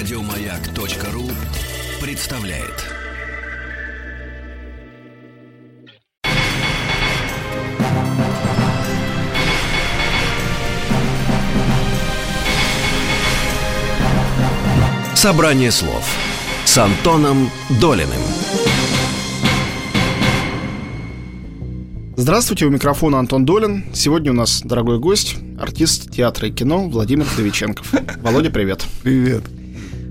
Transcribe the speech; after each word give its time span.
Радиомаяк.ру 0.00 1.30
представляет. 2.00 2.86
Собрание 15.14 15.70
слов 15.70 16.02
с 16.64 16.78
Антоном 16.78 17.50
Долиным. 17.78 18.08
Здравствуйте, 22.16 22.64
у 22.64 22.70
микрофона 22.70 23.18
Антон 23.18 23.44
Долин. 23.44 23.84
Сегодня 23.92 24.30
у 24.30 24.34
нас 24.34 24.62
дорогой 24.62 24.98
гость, 24.98 25.36
артист 25.60 26.10
театра 26.10 26.48
и 26.48 26.50
кино 26.50 26.88
Владимир 26.88 27.26
Вдовиченков. 27.26 27.92
Володя, 28.22 28.48
привет. 28.48 28.86
Привет. 29.02 29.42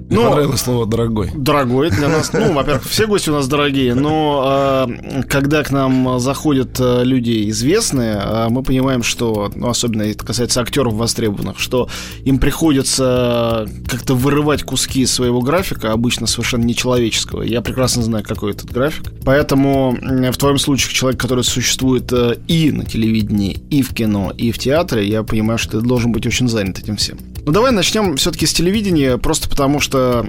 Мне 0.09 0.17
Ну, 0.17 0.29
понравилось 0.29 0.61
слово 0.61 0.87
«дорогой». 0.87 1.29
Дорогой 1.35 1.91
для 1.91 2.07
нас. 2.07 2.33
Ну, 2.33 2.53
во-первых, 2.53 2.83
все 2.83 3.05
гости 3.05 3.29
у 3.29 3.33
нас 3.33 3.47
дорогие, 3.47 3.93
но 3.93 4.87
э, 4.87 5.21
когда 5.29 5.63
к 5.63 5.69
нам 5.69 6.19
заходят 6.19 6.79
э, 6.79 7.03
люди 7.03 7.47
известные, 7.51 8.15
э, 8.15 8.47
мы 8.49 8.63
понимаем, 8.63 9.03
что, 9.03 9.51
ну, 9.53 9.69
особенно 9.69 10.01
это 10.01 10.25
касается 10.25 10.61
актеров 10.61 10.93
востребованных, 10.93 11.59
что 11.59 11.89
им 12.25 12.39
приходится 12.39 13.67
как-то 13.87 14.15
вырывать 14.15 14.63
куски 14.63 15.05
своего 15.05 15.41
графика, 15.41 15.91
обычно 15.91 16.25
совершенно 16.25 16.63
нечеловеческого. 16.63 17.43
Я 17.43 17.61
прекрасно 17.61 18.01
знаю, 18.01 18.23
какой 18.27 18.53
этот 18.53 18.71
график. 18.71 19.11
Поэтому 19.23 19.95
в 20.01 20.37
твоем 20.37 20.57
случае 20.57 20.91
человек, 20.91 21.21
который 21.21 21.43
существует 21.43 22.11
э, 22.11 22.37
и 22.47 22.71
на 22.71 22.83
телевидении, 22.83 23.59
и 23.69 23.83
в 23.83 23.93
кино, 23.93 24.33
и 24.35 24.51
в 24.51 24.57
театре, 24.57 25.07
я 25.07 25.21
понимаю, 25.21 25.59
что 25.59 25.79
ты 25.79 25.85
должен 25.85 26.11
быть 26.11 26.25
очень 26.25 26.47
занят 26.47 26.79
этим 26.79 26.95
всем. 26.95 27.19
Ну 27.45 27.51
давай 27.51 27.71
начнем 27.71 28.17
все-таки 28.17 28.45
с 28.45 28.53
телевидения, 28.53 29.17
просто 29.17 29.49
потому 29.49 29.79
что 29.79 30.25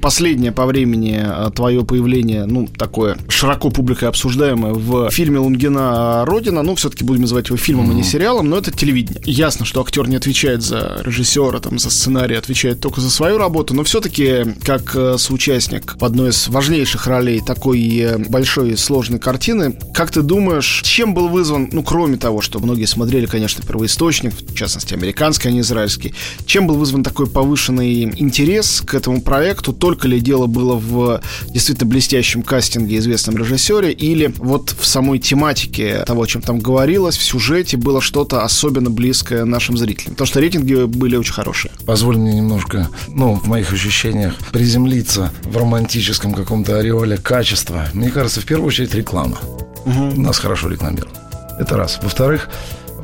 последнее 0.00 0.52
по 0.52 0.66
времени 0.66 1.20
а, 1.22 1.50
твое 1.50 1.84
появление, 1.84 2.46
ну, 2.46 2.66
такое 2.66 3.16
широко 3.28 3.70
публикой 3.70 4.08
обсуждаемое 4.08 4.72
в 4.72 5.10
фильме 5.10 5.38
Лунгина 5.38 6.24
«Родина», 6.24 6.62
ну, 6.62 6.74
все-таки 6.74 7.04
будем 7.04 7.22
называть 7.22 7.48
его 7.48 7.56
фильмом, 7.56 7.90
а 7.90 7.94
не 7.94 8.02
сериалом, 8.02 8.48
но 8.48 8.58
это 8.58 8.70
телевидение. 8.70 9.22
Ясно, 9.24 9.64
что 9.64 9.80
актер 9.80 10.08
не 10.08 10.16
отвечает 10.16 10.62
за 10.62 11.00
режиссера, 11.04 11.60
там, 11.60 11.78
за 11.78 11.90
сценарий, 11.90 12.36
отвечает 12.36 12.80
только 12.80 13.00
за 13.00 13.10
свою 13.10 13.38
работу, 13.38 13.74
но 13.74 13.84
все-таки 13.84 14.44
как 14.64 14.94
э, 14.94 15.16
соучастник 15.18 15.96
в 16.00 16.04
одной 16.04 16.30
из 16.30 16.48
важнейших 16.48 17.06
ролей 17.06 17.40
такой 17.40 17.98
э, 17.98 18.18
большой 18.18 18.72
и 18.72 18.76
сложной 18.76 19.18
картины, 19.18 19.78
как 19.94 20.10
ты 20.10 20.22
думаешь, 20.22 20.82
чем 20.84 21.14
был 21.14 21.28
вызван, 21.28 21.68
ну, 21.72 21.82
кроме 21.82 22.16
того, 22.16 22.40
что 22.40 22.58
многие 22.58 22.86
смотрели, 22.86 23.26
конечно, 23.26 23.64
первоисточник, 23.64 24.32
в 24.34 24.54
частности, 24.54 24.94
американский, 24.94 25.48
а 25.48 25.50
не 25.50 25.60
израильский, 25.60 26.14
чем 26.54 26.68
был 26.68 26.76
вызван 26.76 27.02
такой 27.02 27.26
повышенный 27.26 28.04
интерес 28.04 28.80
к 28.80 28.94
этому 28.94 29.20
проекту? 29.20 29.72
Только 29.72 30.06
ли 30.06 30.20
дело 30.20 30.46
было 30.46 30.76
в 30.76 31.20
действительно 31.48 31.90
блестящем 31.90 32.44
кастинге, 32.44 32.98
известном 32.98 33.36
режиссере, 33.36 33.90
или 33.90 34.32
вот 34.38 34.72
в 34.78 34.86
самой 34.86 35.18
тематике 35.18 36.04
того, 36.06 36.22
о 36.22 36.26
чем 36.28 36.42
там 36.42 36.60
говорилось, 36.60 37.16
в 37.16 37.24
сюжете 37.24 37.76
было 37.76 38.00
что-то 38.00 38.44
особенно 38.44 38.88
близкое 38.88 39.44
нашим 39.44 39.76
зрителям? 39.76 40.12
Потому 40.12 40.28
что 40.28 40.38
рейтинги 40.38 40.84
были 40.84 41.16
очень 41.16 41.32
хорошие. 41.32 41.72
Позволь 41.86 42.18
мне 42.18 42.34
немножко, 42.34 42.88
ну, 43.08 43.34
в 43.34 43.48
моих 43.48 43.72
ощущениях, 43.72 44.36
приземлиться 44.52 45.32
в 45.42 45.56
романтическом 45.56 46.34
каком-то 46.34 46.78
ореоле 46.78 47.16
качества. 47.16 47.88
Мне 47.94 48.10
кажется, 48.10 48.40
в 48.40 48.44
первую 48.44 48.68
очередь 48.68 48.94
реклама. 48.94 49.40
Нас 49.84 50.38
хорошо 50.38 50.68
рекламируют. 50.68 51.16
Это 51.58 51.76
раз. 51.76 51.98
Во-вторых, 52.00 52.48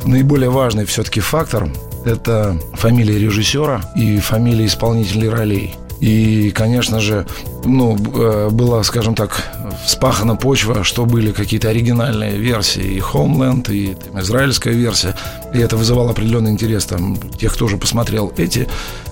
наиболее 0.05 0.51
важный 0.51 0.85
все-таки 0.85 1.21
фактор– 1.21 1.69
это 2.05 2.59
фамилия 2.75 3.19
режиссера 3.19 3.83
и 3.95 4.19
фамилия 4.19 4.67
исполнителей 4.67 5.29
ролей. 5.29 5.77
И, 6.01 6.51
конечно 6.51 6.99
же, 6.99 7.27
ну, 7.65 7.95
э, 7.95 8.49
была, 8.51 8.83
скажем 8.85 9.15
так, 9.15 9.51
вспахана 9.85 10.35
почва, 10.35 10.83
что 10.83 11.05
были 11.05 11.31
какие-то 11.31 11.69
оригинальные 11.69 12.39
версии, 12.39 12.83
и 12.83 13.01
Homeland, 13.01 13.71
и 13.71 13.95
там, 13.95 14.19
израильская 14.21 14.73
версия. 14.73 15.15
И 15.53 15.59
это 15.59 15.77
вызывало 15.77 16.11
определенный 16.11 16.53
интерес 16.53 16.87
там, 16.87 17.19
тех, 17.39 17.53
кто 17.53 17.67
уже 17.67 17.77
посмотрел 17.77 18.33
эти 18.39 18.67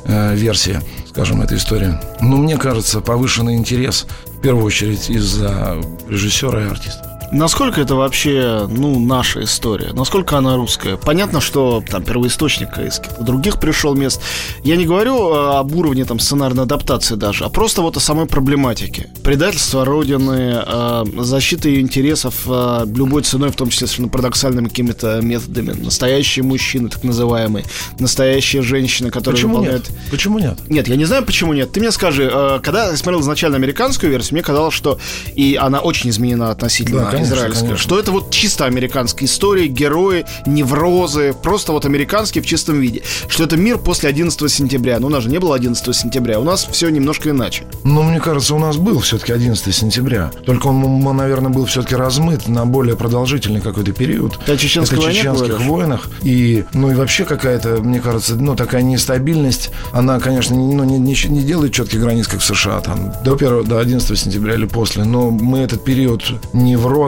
э, 0.04 0.34
версии, 0.34 0.80
скажем, 1.10 1.42
этой 1.42 1.58
истории. 1.58 1.94
Но 2.22 2.38
мне 2.38 2.56
кажется, 2.56 3.02
повышенный 3.02 3.56
интерес, 3.56 4.06
в 4.26 4.40
первую 4.40 4.64
очередь, 4.64 5.10
из-за 5.10 5.76
режиссера 6.08 6.62
и 6.62 6.70
артиста. 6.70 7.07
Насколько 7.30 7.82
это 7.82 7.94
вообще, 7.94 8.66
ну, 8.70 8.98
наша 8.98 9.44
история? 9.44 9.92
Насколько 9.92 10.38
она 10.38 10.56
русская? 10.56 10.96
Понятно, 10.96 11.40
что 11.40 11.82
там 11.86 12.02
первоисточник 12.02 12.78
из 12.78 13.00
других 13.20 13.60
пришел 13.60 13.94
мест. 13.94 14.20
Я 14.64 14.76
не 14.76 14.86
говорю 14.86 15.34
э, 15.34 15.58
об 15.58 15.74
уровне 15.74 16.06
там 16.06 16.20
сценарной 16.20 16.62
адаптации 16.62 17.16
даже, 17.16 17.44
а 17.44 17.50
просто 17.50 17.82
вот 17.82 17.98
о 17.98 18.00
самой 18.00 18.26
проблематике. 18.26 19.10
Предательство 19.22 19.84
Родины, 19.84 20.62
э, 20.66 21.04
защита 21.18 21.68
ее 21.68 21.80
интересов 21.80 22.34
э, 22.46 22.86
любой 22.86 23.22
ценой, 23.22 23.50
в 23.50 23.56
том 23.56 23.68
числе 23.68 23.86
совершенно 23.88 24.08
парадоксальными 24.08 24.68
какими-то 24.68 25.20
методами. 25.20 25.72
Настоящие 25.72 26.44
мужчины, 26.44 26.88
так 26.88 27.04
называемые. 27.04 27.66
Настоящие 27.98 28.62
женщины, 28.62 29.10
которые 29.10 29.36
Почему 29.36 29.58
выполняют... 29.58 29.90
нет? 29.90 29.98
Почему 30.10 30.38
нет? 30.38 30.58
Нет, 30.68 30.88
я 30.88 30.96
не 30.96 31.04
знаю, 31.04 31.24
почему 31.26 31.52
нет. 31.52 31.72
Ты 31.72 31.80
мне 31.80 31.90
скажи, 31.90 32.30
когда 32.62 32.90
я 32.90 32.96
смотрел 32.96 33.20
изначально 33.20 33.56
американскую 33.56 34.10
версию, 34.10 34.34
мне 34.34 34.42
казалось, 34.42 34.74
что 34.74 34.98
и 35.34 35.56
она 35.60 35.80
очень 35.80 36.08
изменена 36.08 36.50
относительно 36.50 37.02
Да, 37.02 37.17
конечно, 37.18 37.34
израильской. 37.34 37.66
конечно. 37.68 37.82
Что 37.82 37.98
это 37.98 38.12
вот 38.12 38.30
чисто 38.30 38.64
американская 38.64 39.26
история, 39.28 39.66
герои, 39.66 40.24
неврозы, 40.46 41.34
просто 41.42 41.72
вот 41.72 41.84
американские 41.86 42.42
в 42.42 42.46
чистом 42.46 42.80
виде. 42.80 43.02
Что 43.28 43.44
это 43.44 43.56
мир 43.56 43.78
после 43.78 44.08
11 44.08 44.50
сентября. 44.50 44.98
Ну, 44.98 45.06
у 45.06 45.10
нас 45.10 45.22
же 45.24 45.30
не 45.30 45.38
было 45.38 45.54
11 45.54 45.94
сентября, 45.94 46.40
у 46.40 46.44
нас 46.44 46.66
все 46.70 46.88
немножко 46.88 47.30
иначе. 47.30 47.64
Ну, 47.84 48.02
мне 48.02 48.20
кажется, 48.20 48.54
у 48.54 48.58
нас 48.58 48.76
был 48.76 49.00
все-таки 49.00 49.32
11 49.32 49.74
сентября. 49.74 50.30
Только 50.44 50.66
он, 50.68 51.02
наверное, 51.16 51.50
был 51.50 51.66
все-таки 51.66 51.94
размыт 51.94 52.48
на 52.48 52.66
более 52.66 52.96
продолжительный 52.96 53.60
какой-то 53.60 53.92
период. 53.92 54.38
Ты 54.44 54.52
о 54.52 54.56
чеченской 54.56 54.98
Это 54.98 55.12
чеченских 55.12 55.48
говоришь? 55.48 55.66
войнах. 55.66 56.08
И, 56.22 56.64
ну, 56.72 56.90
и 56.90 56.94
вообще 56.94 57.24
какая-то, 57.24 57.80
мне 57.82 58.00
кажется, 58.00 58.36
ну, 58.36 58.56
такая 58.56 58.82
нестабильность, 58.82 59.70
она, 59.92 60.20
конечно, 60.20 60.54
не, 60.54 60.74
ну, 60.74 60.84
не, 60.84 60.98
не, 60.98 61.14
не 61.28 61.42
делает 61.42 61.72
четких 61.72 62.00
границ, 62.00 62.26
как 62.28 62.40
в 62.40 62.44
США, 62.44 62.80
там, 62.80 63.12
до, 63.24 63.34
1, 63.34 63.64
до 63.64 63.78
11 63.78 64.18
сентября 64.18 64.54
или 64.54 64.66
после. 64.66 65.04
Но 65.04 65.30
мы 65.30 65.58
этот 65.60 65.84
период 65.84 66.24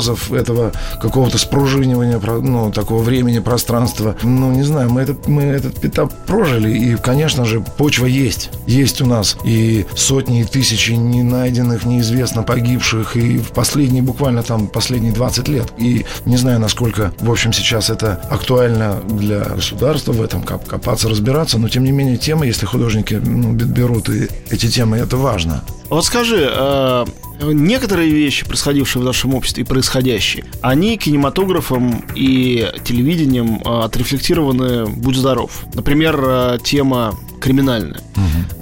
неврозов, 0.00 0.32
этого 0.32 0.72
какого-то 1.00 1.38
спружинивания, 1.38 2.18
ну, 2.18 2.70
такого 2.72 3.02
времени, 3.02 3.38
пространства, 3.38 4.16
ну, 4.22 4.50
не 4.52 4.62
знаю, 4.62 4.90
мы, 4.90 5.02
этот, 5.02 5.28
мы 5.28 5.42
этот 5.42 5.84
этап 5.84 6.12
прожили, 6.26 6.70
и, 6.70 6.96
конечно 6.96 7.44
же, 7.44 7.60
почва 7.60 8.06
есть. 8.06 8.50
Есть 8.66 9.00
у 9.02 9.06
нас 9.06 9.36
и 9.44 9.86
сотни, 9.94 10.40
и 10.40 10.44
тысячи 10.44 10.92
не 10.92 11.22
найденных, 11.22 11.84
неизвестно 11.84 12.42
погибших, 12.42 13.16
и 13.16 13.38
в 13.38 13.50
последние, 13.52 14.02
буквально 14.02 14.42
там, 14.42 14.66
последние 14.66 15.12
20 15.12 15.48
лет. 15.48 15.72
И 15.78 16.04
не 16.24 16.36
знаю, 16.36 16.60
насколько, 16.60 17.12
в 17.20 17.30
общем, 17.30 17.52
сейчас 17.52 17.90
это 17.90 18.20
актуально 18.30 18.96
для 19.08 19.40
государства 19.40 20.12
в 20.12 20.22
этом 20.22 20.42
коп- 20.42 20.66
копаться, 20.66 21.08
разбираться, 21.08 21.58
но, 21.58 21.68
тем 21.68 21.84
не 21.84 21.92
менее, 21.92 22.16
темы, 22.16 22.46
если 22.46 22.66
художники 22.66 23.14
ну, 23.14 23.52
бе- 23.52 23.64
берут 23.64 24.08
и 24.08 24.28
эти 24.50 24.68
темы, 24.68 24.96
это 24.98 25.16
важно. 25.16 25.62
Вот 25.90 26.04
скажи, 26.04 26.48
э, 26.48 27.04
некоторые 27.42 28.10
вещи, 28.10 28.46
происходившие 28.46 29.02
в 29.02 29.04
нашем 29.04 29.34
обществе 29.34 29.64
и 29.64 29.66
происходящие, 29.66 30.44
они 30.62 30.96
кинематографом 30.96 32.04
и 32.14 32.68
телевидением 32.84 33.60
э, 33.64 33.84
отрефлектированы 33.84 34.86
«Будь 34.86 35.16
здоров». 35.16 35.64
Например, 35.74 36.20
э, 36.22 36.58
тема 36.62 37.18
криминальная. 37.40 38.00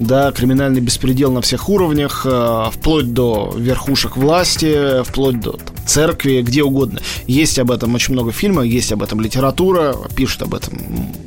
Да, 0.00 0.33
криминальный 0.33 0.81
беспредел 0.81 1.31
на 1.33 1.43
всех 1.43 1.69
уровнях, 1.69 2.22
э, 2.25 2.65
вплоть 2.72 3.12
до 3.12 3.53
верхушек 3.56 4.17
власти, 4.17 5.03
вплоть 5.03 5.38
до 5.41 5.53
там, 5.53 5.77
церкви, 5.88 6.43
где 6.43 6.62
угодно. 6.62 7.00
Есть 7.26 7.59
об 7.59 7.71
этом 7.71 7.94
очень 7.94 8.12
много 8.15 8.31
фильмов, 8.31 8.65
есть 8.65 8.93
об 8.93 9.03
этом 9.03 9.21
литература, 9.21 9.97
пишут 10.15 10.43
об 10.43 10.54
этом 10.54 10.78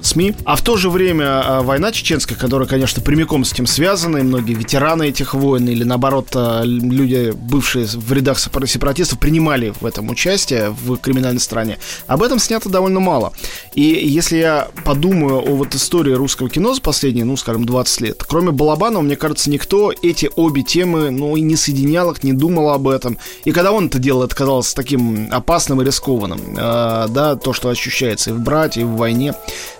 СМИ. 0.01 0.35
А 0.45 0.55
в 0.55 0.61
то 0.61 0.77
же 0.77 0.89
время 0.89 1.25
э, 1.25 1.61
война 1.61 1.91
чеченская, 1.91 2.37
которая, 2.37 2.67
конечно, 2.67 3.01
прямиком 3.01 3.43
с 3.43 3.53
этим 3.53 3.65
связана, 3.65 4.17
и 4.17 4.21
многие 4.23 4.53
ветераны 4.53 5.09
этих 5.09 5.33
войн, 5.33 5.67
или 5.67 5.83
наоборот, 5.83 6.29
э, 6.35 6.61
люди, 6.65 7.33
бывшие 7.35 7.85
в 7.85 8.13
рядах 8.13 8.37
сепара- 8.37 8.67
сепаратистов, 8.67 9.19
принимали 9.19 9.73
в 9.79 9.85
этом 9.85 10.09
участие 10.09 10.69
в 10.69 10.97
криминальной 10.97 11.41
стране. 11.41 11.77
Об 12.07 12.23
этом 12.23 12.39
снято 12.39 12.69
довольно 12.69 12.99
мало. 12.99 13.33
И 13.73 13.81
если 13.81 14.37
я 14.37 14.67
подумаю 14.85 15.39
о 15.39 15.55
вот 15.55 15.73
истории 15.75 16.13
русского 16.13 16.49
кино 16.49 16.73
за 16.73 16.81
последние, 16.81 17.25
ну, 17.25 17.35
скажем, 17.37 17.65
20 17.65 18.01
лет, 18.01 18.23
кроме 18.27 18.51
Балабанова, 18.51 19.01
мне 19.01 19.15
кажется, 19.15 19.49
никто 19.49 19.91
эти 20.01 20.29
обе 20.35 20.61
темы, 20.63 21.09
ну, 21.09 21.35
и 21.35 21.41
не 21.41 21.55
соединял 21.55 22.11
их, 22.11 22.23
не 22.23 22.33
думал 22.33 22.69
об 22.69 22.87
этом. 22.87 23.17
И 23.45 23.51
когда 23.51 23.71
он 23.71 23.87
это 23.87 23.99
делал, 23.99 24.23
это 24.23 24.35
казалось 24.35 24.50
таким 24.75 25.29
опасным 25.31 25.81
и 25.81 25.85
рискованным. 25.85 26.39
Э, 26.57 27.07
да, 27.09 27.35
то, 27.35 27.53
что 27.53 27.69
ощущается 27.69 28.31
и 28.31 28.33
в 28.33 28.39
«Брате», 28.39 28.81
и 28.81 28.83
в 28.83 28.95
«Войне». 28.95 29.33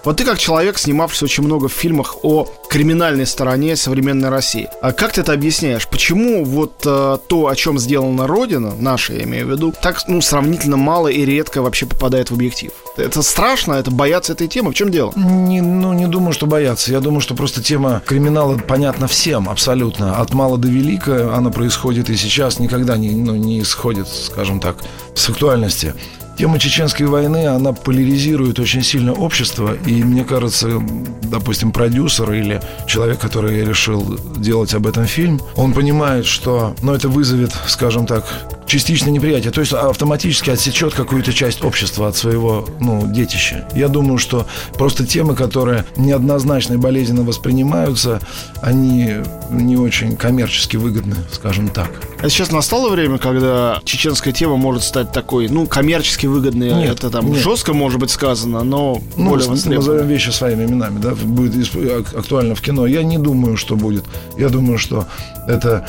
Вот 0.03 0.17
ты 0.17 0.25
как 0.25 0.39
человек, 0.39 0.77
снимавшийся 0.77 1.25
очень 1.25 1.43
много 1.43 1.67
в 1.67 1.73
фильмах 1.73 2.17
о 2.23 2.47
криминальной 2.69 3.25
стороне 3.25 3.75
современной 3.75 4.29
России. 4.29 4.69
А 4.81 4.93
как 4.93 5.11
ты 5.11 5.21
это 5.21 5.33
объясняешь? 5.33 5.87
Почему 5.87 6.45
вот 6.45 6.83
э, 6.85 7.17
то, 7.27 7.47
о 7.47 7.55
чем 7.55 7.77
сделана 7.77 8.27
Родина, 8.27 8.73
наша, 8.79 9.13
я 9.13 9.23
имею 9.23 9.47
в 9.47 9.51
виду, 9.51 9.73
так, 9.79 10.01
ну, 10.07 10.21
сравнительно 10.21 10.77
мало 10.77 11.09
и 11.09 11.25
редко 11.25 11.61
вообще 11.61 11.85
попадает 11.85 12.31
в 12.31 12.33
объектив? 12.33 12.71
Это 12.97 13.21
страшно, 13.21 13.73
это 13.73 13.91
бояться 13.91 14.33
этой 14.33 14.47
темы. 14.47 14.71
В 14.71 14.73
чем 14.73 14.89
дело? 14.89 15.11
Не, 15.15 15.61
ну, 15.61 15.93
не 15.93 16.07
думаю, 16.07 16.33
что 16.33 16.47
бояться. 16.47 16.91
Я 16.91 16.99
думаю, 17.01 17.21
что 17.21 17.35
просто 17.35 17.61
тема 17.61 18.01
криминала 18.05 18.57
понятна 18.57 19.07
всем 19.07 19.49
абсолютно. 19.49 20.17
От 20.17 20.33
мала 20.33 20.57
до 20.57 20.67
велика 20.67 21.35
она 21.35 21.49
происходит 21.49 22.09
и 22.09 22.15
сейчас 22.15 22.59
никогда 22.59 22.97
не, 22.97 23.11
ну, 23.11 23.35
не 23.35 23.61
исходит, 23.61 24.07
скажем 24.07 24.59
так, 24.61 24.77
с 25.15 25.29
актуальности. 25.29 25.93
Тема 26.37 26.57
чеченской 26.57 27.05
войны, 27.05 27.45
она 27.47 27.73
поляризирует 27.73 28.57
очень 28.59 28.81
сильно 28.81 29.13
общество, 29.13 29.75
и 29.85 30.01
мне 30.03 30.23
кажется, 30.23 30.81
допустим, 31.23 31.71
продюсер 31.71 32.31
или 32.31 32.61
человек, 32.87 33.19
который 33.19 33.63
решил 33.63 34.17
делать 34.37 34.73
об 34.73 34.87
этом 34.87 35.05
фильм, 35.05 35.41
он 35.55 35.73
понимает, 35.73 36.25
что 36.25 36.73
ну, 36.81 36.93
это 36.93 37.09
вызовет, 37.09 37.51
скажем 37.67 38.05
так, 38.07 38.25
частичное 38.71 39.11
неприятие, 39.11 39.51
то 39.51 39.59
есть 39.59 39.73
автоматически 39.73 40.49
отсечет 40.49 40.93
какую-то 40.93 41.33
часть 41.33 41.61
общества 41.61 42.07
от 42.07 42.15
своего 42.15 42.65
ну, 42.79 43.05
детища. 43.05 43.67
Я 43.75 43.89
думаю, 43.89 44.17
что 44.17 44.47
просто 44.75 45.05
темы, 45.05 45.35
которые 45.35 45.83
неоднозначно 45.97 46.75
и 46.75 46.77
болезненно 46.77 47.23
воспринимаются, 47.23 48.21
они 48.61 49.15
не 49.49 49.75
очень 49.75 50.15
коммерчески 50.15 50.77
выгодны, 50.77 51.17
скажем 51.33 51.67
так. 51.67 51.91
А 52.23 52.29
сейчас 52.29 52.51
настало 52.51 52.89
время, 52.89 53.17
когда 53.17 53.81
чеченская 53.83 54.31
тема 54.31 54.55
может 54.55 54.83
стать 54.83 55.11
такой, 55.11 55.49
ну, 55.49 55.67
коммерчески 55.67 56.27
выгодной. 56.27 56.71
Нет, 56.73 56.99
это 56.99 57.09
там 57.09 57.29
нет. 57.29 57.43
жестко 57.43 57.73
может 57.73 57.99
быть 57.99 58.11
сказано, 58.11 58.63
но 58.63 59.01
ну, 59.17 59.31
более 59.31 59.49
Назовем 59.49 60.07
вещи 60.07 60.29
своими 60.29 60.63
именами, 60.63 60.97
да, 60.99 61.13
будет 61.13 61.69
актуально 62.15 62.55
в 62.55 62.61
кино. 62.61 62.87
Я 62.87 63.03
не 63.03 63.17
думаю, 63.17 63.57
что 63.57 63.75
будет. 63.75 64.05
Я 64.37 64.47
думаю, 64.47 64.77
что 64.77 65.07
это 65.45 65.85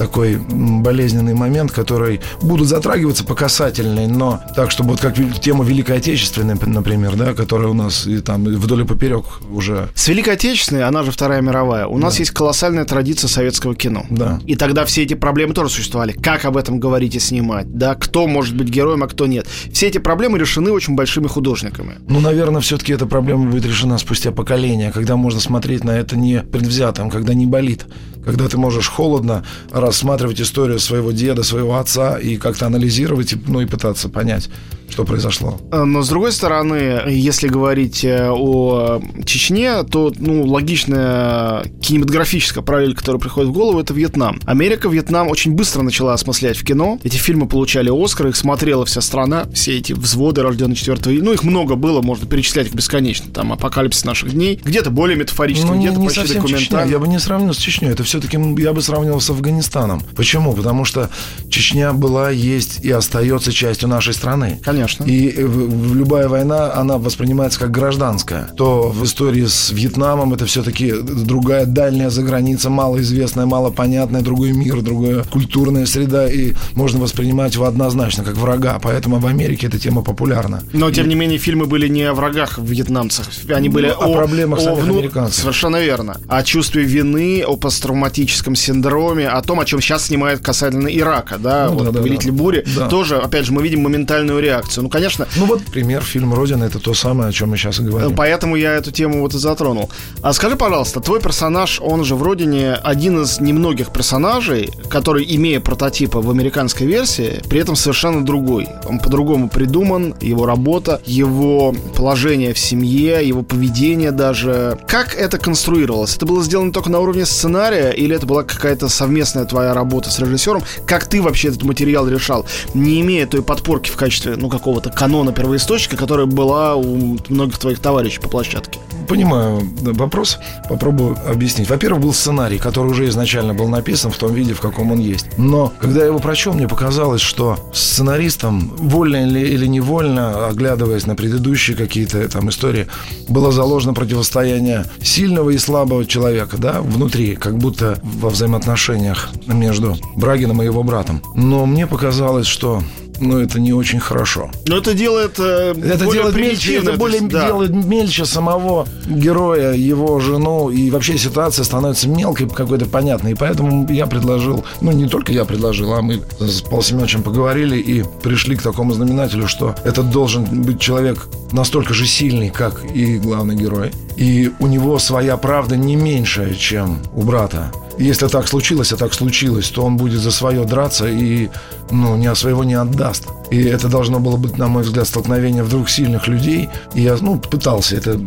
такой 0.00 0.38
болезненный 0.38 1.34
момент, 1.34 1.72
который 1.72 2.22
будут 2.40 2.68
затрагиваться 2.68 3.22
по 3.22 3.34
касательной, 3.34 4.06
но 4.06 4.40
так, 4.56 4.70
чтобы 4.70 4.92
вот 4.92 5.00
как 5.00 5.14
тема 5.40 5.62
Великой 5.62 5.98
Отечественной, 5.98 6.54
например, 6.54 7.16
да, 7.16 7.34
которая 7.34 7.68
у 7.68 7.74
нас 7.74 8.06
и 8.06 8.20
там 8.20 8.44
вдоль 8.44 8.80
и 8.80 8.84
поперек 8.86 9.26
уже. 9.52 9.90
С 9.94 10.08
Великой 10.08 10.34
Отечественной, 10.34 10.84
она 10.84 11.02
же 11.02 11.10
Вторая 11.10 11.42
мировая, 11.42 11.86
у 11.86 11.98
нас 11.98 12.14
да. 12.14 12.20
есть 12.20 12.30
колоссальная 12.30 12.86
традиция 12.86 13.28
советского 13.28 13.74
кино. 13.74 14.06
Да. 14.08 14.40
И 14.46 14.56
тогда 14.56 14.86
все 14.86 15.02
эти 15.02 15.12
проблемы 15.12 15.52
тоже 15.52 15.68
существовали. 15.68 16.12
Как 16.12 16.46
об 16.46 16.56
этом 16.56 16.80
говорить 16.80 17.14
и 17.14 17.18
снимать, 17.18 17.70
да, 17.76 17.94
кто 17.94 18.26
может 18.26 18.56
быть 18.56 18.68
героем, 18.68 19.02
а 19.02 19.06
кто 19.06 19.26
нет. 19.26 19.46
Все 19.70 19.88
эти 19.88 19.98
проблемы 19.98 20.38
решены 20.38 20.72
очень 20.72 20.94
большими 20.94 21.26
художниками. 21.26 21.96
Ну, 22.08 22.20
наверное, 22.20 22.62
все-таки 22.62 22.94
эта 22.94 23.04
проблема 23.04 23.50
будет 23.50 23.66
решена 23.66 23.98
спустя 23.98 24.32
поколения, 24.32 24.92
когда 24.92 25.16
можно 25.16 25.40
смотреть 25.40 25.84
на 25.84 25.90
это 25.90 26.16
не 26.16 26.40
предвзятым, 26.40 27.10
когда 27.10 27.34
не 27.34 27.44
болит 27.44 27.84
когда 28.24 28.48
ты 28.48 28.56
можешь 28.58 28.88
холодно 28.88 29.44
рассматривать 29.70 30.40
историю 30.40 30.78
своего 30.78 31.12
деда, 31.12 31.42
своего 31.42 31.78
отца 31.78 32.18
и 32.18 32.36
как-то 32.36 32.66
анализировать, 32.66 33.34
ну 33.46 33.60
и 33.60 33.66
пытаться 33.66 34.08
понять, 34.08 34.50
что 34.90 35.04
произошло. 35.04 35.58
Э, 35.72 35.84
но 35.84 36.02
с 36.02 36.08
другой 36.08 36.32
стороны, 36.32 37.02
если 37.08 37.48
говорить 37.48 38.04
э, 38.04 38.28
о 38.30 39.00
Чечне, 39.24 39.82
то 39.84 40.12
ну, 40.18 40.44
логичная 40.44 41.64
кинематографическая 41.80 42.62
параллель, 42.62 42.94
которая 42.94 43.20
приходит 43.20 43.50
в 43.50 43.52
голову, 43.52 43.80
это 43.80 43.94
Вьетнам. 43.94 44.40
Америка 44.44 44.88
Вьетнам 44.88 45.28
очень 45.28 45.52
быстро 45.52 45.82
начала 45.82 46.14
осмыслять 46.14 46.56
в 46.56 46.64
кино. 46.64 46.98
Эти 47.04 47.16
фильмы 47.16 47.46
получали 47.46 47.90
Оскар, 47.90 48.28
их 48.28 48.36
смотрела 48.36 48.84
вся 48.84 49.00
страна, 49.00 49.46
все 49.54 49.78
эти 49.78 49.92
взводы, 49.92 50.42
рожденные 50.42 50.76
4 50.76 51.22
ну 51.22 51.32
их 51.32 51.44
много 51.44 51.76
было, 51.76 52.02
можно 52.02 52.26
перечислять 52.26 52.66
их 52.66 52.74
бесконечно. 52.74 53.30
Там 53.32 53.52
«Апокалипсис 53.52 54.04
наших 54.04 54.32
дней», 54.32 54.60
где-то 54.62 54.90
более 54.90 55.16
метафорически, 55.16 55.66
ну, 55.66 55.78
где-то 55.78 56.00
почти 56.00 56.34
документально. 56.34 56.90
Я 56.90 56.98
бы 56.98 57.08
не 57.08 57.18
сравнил 57.18 57.54
с 57.54 57.58
Чечней, 57.58 57.90
это 57.90 58.02
все-таки 58.02 58.38
я 58.58 58.72
бы 58.72 58.82
сравнивал 58.82 59.20
с 59.20 59.30
Афганистаном. 59.30 60.02
Почему? 60.16 60.52
Потому 60.52 60.84
что 60.84 61.10
Чечня 61.48 61.92
была, 61.92 62.30
есть 62.30 62.84
и 62.84 62.90
остается 62.90 63.52
частью 63.52 63.88
нашей 63.88 64.14
страны. 64.14 64.58
Конечно 64.64 64.79
Конечно. 64.80 65.04
И 65.04 65.28
э, 65.36 65.68
любая 65.94 66.28
война, 66.28 66.72
она 66.72 66.96
воспринимается 66.96 67.60
как 67.60 67.70
гражданская. 67.70 68.48
То 68.56 68.88
в 68.88 69.04
истории 69.04 69.44
с 69.44 69.70
Вьетнамом 69.70 70.32
это 70.32 70.46
все-таки 70.46 70.92
другая 71.02 71.66
дальняя 71.66 72.08
заграница, 72.08 72.70
малоизвестная, 72.70 73.44
малопонятная, 73.44 74.22
другой 74.22 74.52
мир, 74.52 74.80
другая 74.80 75.24
культурная 75.24 75.84
среда, 75.84 76.30
и 76.30 76.54
можно 76.74 76.98
воспринимать 76.98 77.54
его 77.54 77.66
однозначно 77.66 78.24
как 78.24 78.36
врага. 78.36 78.78
Поэтому 78.82 79.18
в 79.18 79.26
Америке 79.26 79.66
эта 79.66 79.78
тема 79.78 80.02
популярна. 80.02 80.62
Но, 80.72 80.90
тем 80.90 81.06
и... 81.06 81.08
не 81.10 81.14
менее, 81.14 81.38
фильмы 81.38 81.66
были 81.66 81.86
не 81.88 82.04
о 82.04 82.14
врагах 82.14 82.58
вьетнамцах. 82.58 83.26
Они 83.50 83.68
были 83.68 83.88
ну, 83.88 83.94
о, 84.00 84.12
о 84.12 84.16
проблемах 84.16 84.60
о, 84.60 84.62
самих 84.62 84.88
американцев. 84.88 85.40
Совершенно 85.42 85.80
верно. 85.80 86.16
О 86.26 86.42
чувстве 86.42 86.84
вины, 86.84 87.42
о 87.46 87.56
посттравматическом 87.56 88.54
синдроме, 88.54 89.28
о 89.28 89.42
том, 89.42 89.60
о 89.60 89.66
чем 89.66 89.82
сейчас 89.82 90.06
снимают 90.06 90.40
касательно 90.40 90.88
Ирака, 90.88 91.36
да, 91.38 91.68
ну, 91.68 91.74
вот 91.74 91.92
да, 91.92 92.00
«Повелитель 92.00 92.30
да, 92.30 92.36
бури». 92.36 92.64
Да. 92.76 92.88
Тоже, 92.88 93.18
опять 93.18 93.44
же, 93.44 93.52
мы 93.52 93.62
видим 93.62 93.82
моментальную 93.82 94.40
реакцию 94.40 94.69
реакцию. 94.70 94.84
Ну, 94.84 94.88
конечно... 94.88 95.26
Ну, 95.36 95.46
вот 95.46 95.62
пример, 95.62 96.02
фильм 96.02 96.34
«Родина»— 96.34 96.64
это 96.70 96.78
то 96.78 96.94
самое, 96.94 97.30
о 97.30 97.32
чем 97.32 97.50
мы 97.50 97.56
сейчас 97.56 97.80
и 97.80 97.82
говорим. 97.82 98.14
Поэтому 98.14 98.56
я 98.56 98.74
эту 98.74 98.90
тему 98.90 99.20
вот 99.20 99.34
и 99.34 99.38
затронул. 99.38 99.90
А 100.22 100.32
скажи, 100.32 100.56
пожалуйста, 100.56 101.00
твой 101.00 101.20
персонаж, 101.20 101.80
он 101.80 102.04
же 102.04 102.14
в 102.14 102.22
«Родине» 102.22 102.74
один 102.74 103.22
из 103.22 103.40
немногих 103.40 103.92
персонажей, 103.92 104.70
который, 104.88 105.24
имея 105.36 105.60
прототипы 105.60 106.18
в 106.18 106.30
американской 106.30 106.86
версии, 106.86 107.42
при 107.48 107.60
этом 107.60 107.76
совершенно 107.76 108.24
другой. 108.24 108.68
Он 108.88 108.98
по-другому 108.98 109.48
придуман, 109.48 110.14
его 110.20 110.46
работа, 110.46 111.00
его 111.06 111.74
положение 111.96 112.52
в 112.52 112.58
семье, 112.58 113.26
его 113.26 113.42
поведение 113.42 114.12
даже. 114.12 114.78
Как 114.86 115.14
это 115.14 115.38
конструировалось? 115.38 116.16
Это 116.16 116.26
было 116.26 116.42
сделано 116.42 116.72
только 116.72 116.90
на 116.90 117.00
уровне 117.00 117.26
сценария 117.26 117.90
или 117.90 118.14
это 118.14 118.26
была 118.26 118.42
какая-то 118.42 118.88
совместная 118.88 119.44
твоя 119.44 119.74
работа 119.74 120.10
с 120.10 120.18
режиссером? 120.18 120.62
Как 120.86 121.06
ты 121.06 121.22
вообще 121.22 121.48
этот 121.48 121.62
материал 121.62 122.08
решал, 122.08 122.46
не 122.74 123.00
имея 123.00 123.26
той 123.26 123.42
подпорки 123.42 123.90
в 123.90 123.96
качестве, 123.96 124.36
ну, 124.36 124.48
какого-то 124.60 124.90
канона 124.90 125.32
первоисточника, 125.32 125.96
которая 125.96 126.26
была 126.26 126.76
у 126.76 127.16
многих 127.30 127.58
твоих 127.58 127.80
товарищей 127.80 128.20
по 128.20 128.28
площадке? 128.28 128.78
Понимаю 129.08 129.62
вопрос, 129.80 130.38
попробую 130.68 131.16
объяснить. 131.26 131.68
Во-первых, 131.68 132.02
был 132.02 132.12
сценарий, 132.12 132.58
который 132.58 132.88
уже 132.88 133.08
изначально 133.08 133.54
был 133.54 133.68
написан 133.68 134.10
в 134.10 134.18
том 134.18 134.34
виде, 134.34 134.52
в 134.52 134.60
каком 134.60 134.92
он 134.92 134.98
есть. 134.98 135.26
Но 135.38 135.72
когда 135.80 136.00
я 136.00 136.06
его 136.06 136.18
прочел, 136.18 136.52
мне 136.52 136.68
показалось, 136.68 137.22
что 137.22 137.58
сценаристам, 137.72 138.70
вольно 138.76 139.26
или, 139.26 139.40
или 139.40 139.66
невольно, 139.66 140.46
оглядываясь 140.46 141.06
на 141.06 141.16
предыдущие 141.16 141.76
какие-то 141.76 142.28
там 142.28 142.50
истории, 142.50 142.86
было 143.28 143.50
заложено 143.50 143.94
противостояние 143.94 144.84
сильного 145.02 145.50
и 145.50 145.58
слабого 145.58 146.04
человека, 146.04 146.58
да, 146.58 146.82
внутри, 146.82 147.34
как 147.34 147.56
будто 147.56 147.98
во 148.02 148.28
взаимоотношениях 148.28 149.30
между 149.46 149.96
Брагином 150.16 150.62
и 150.62 150.66
его 150.66 150.82
братом. 150.82 151.22
Но 151.34 151.64
мне 151.66 151.86
показалось, 151.86 152.46
что 152.46 152.82
но 153.20 153.40
это 153.40 153.60
не 153.60 153.72
очень 153.72 154.00
хорошо. 154.00 154.50
Но 154.66 154.78
это 154.78 154.94
делает 154.94 155.38
э, 155.38 155.74
это 155.82 156.04
более 156.04 156.22
делает 156.22 156.36
мельче, 156.36 156.76
это 156.76 156.92
более 156.92 157.20
да. 157.22 157.46
делает 157.46 157.70
мельче 157.70 158.24
самого 158.24 158.86
героя, 159.06 159.72
его 159.72 160.18
жену 160.20 160.70
и 160.70 160.90
вообще 160.90 161.18
ситуация 161.18 161.64
становится 161.64 162.08
мелкой 162.08 162.48
какой-то 162.48 162.86
понятной. 162.86 163.32
И 163.32 163.34
поэтому 163.34 163.90
я 163.90 164.06
предложил, 164.06 164.64
ну 164.80 164.92
не 164.92 165.08
только 165.08 165.32
я 165.32 165.44
предложил, 165.44 165.92
а 165.94 166.02
мы 166.02 166.22
с 166.38 166.62
Павлом 166.62 166.82
Семеновичем 166.82 167.22
поговорили 167.22 167.78
и 167.78 168.04
пришли 168.22 168.56
к 168.56 168.62
такому 168.62 168.92
знаменателю, 168.92 169.48
что 169.48 169.74
это 169.84 170.02
должен 170.02 170.44
быть 170.44 170.80
человек 170.80 171.28
настолько 171.52 171.94
же 171.94 172.06
сильный, 172.06 172.50
как 172.50 172.84
и 172.94 173.18
главный 173.18 173.56
герой. 173.56 173.90
И 174.16 174.50
у 174.58 174.66
него 174.66 174.98
своя 174.98 175.36
правда 175.36 175.76
не 175.76 175.96
меньшая, 175.96 176.54
чем 176.54 176.98
у 177.14 177.22
брата 177.22 177.72
если 178.04 178.28
так 178.28 178.48
случилось, 178.48 178.92
а 178.92 178.96
так 178.96 179.12
случилось, 179.14 179.68
то 179.68 179.84
он 179.84 179.96
будет 179.96 180.20
за 180.20 180.30
свое 180.30 180.64
драться 180.64 181.06
и 181.06 181.48
ну, 181.90 182.16
ни 182.16 182.32
своего 182.34 182.64
не 182.64 182.74
отдаст. 182.74 183.26
И 183.50 183.62
это 183.62 183.88
должно 183.88 184.20
было 184.20 184.36
быть, 184.36 184.56
на 184.56 184.68
мой 184.68 184.82
взгляд, 184.82 185.06
столкновение 185.06 185.62
вдруг 185.62 185.90
сильных 185.90 186.28
людей. 186.28 186.70
И 186.94 187.02
я 187.02 187.16
ну, 187.20 187.38
пытался 187.38 187.96
это 187.96 188.18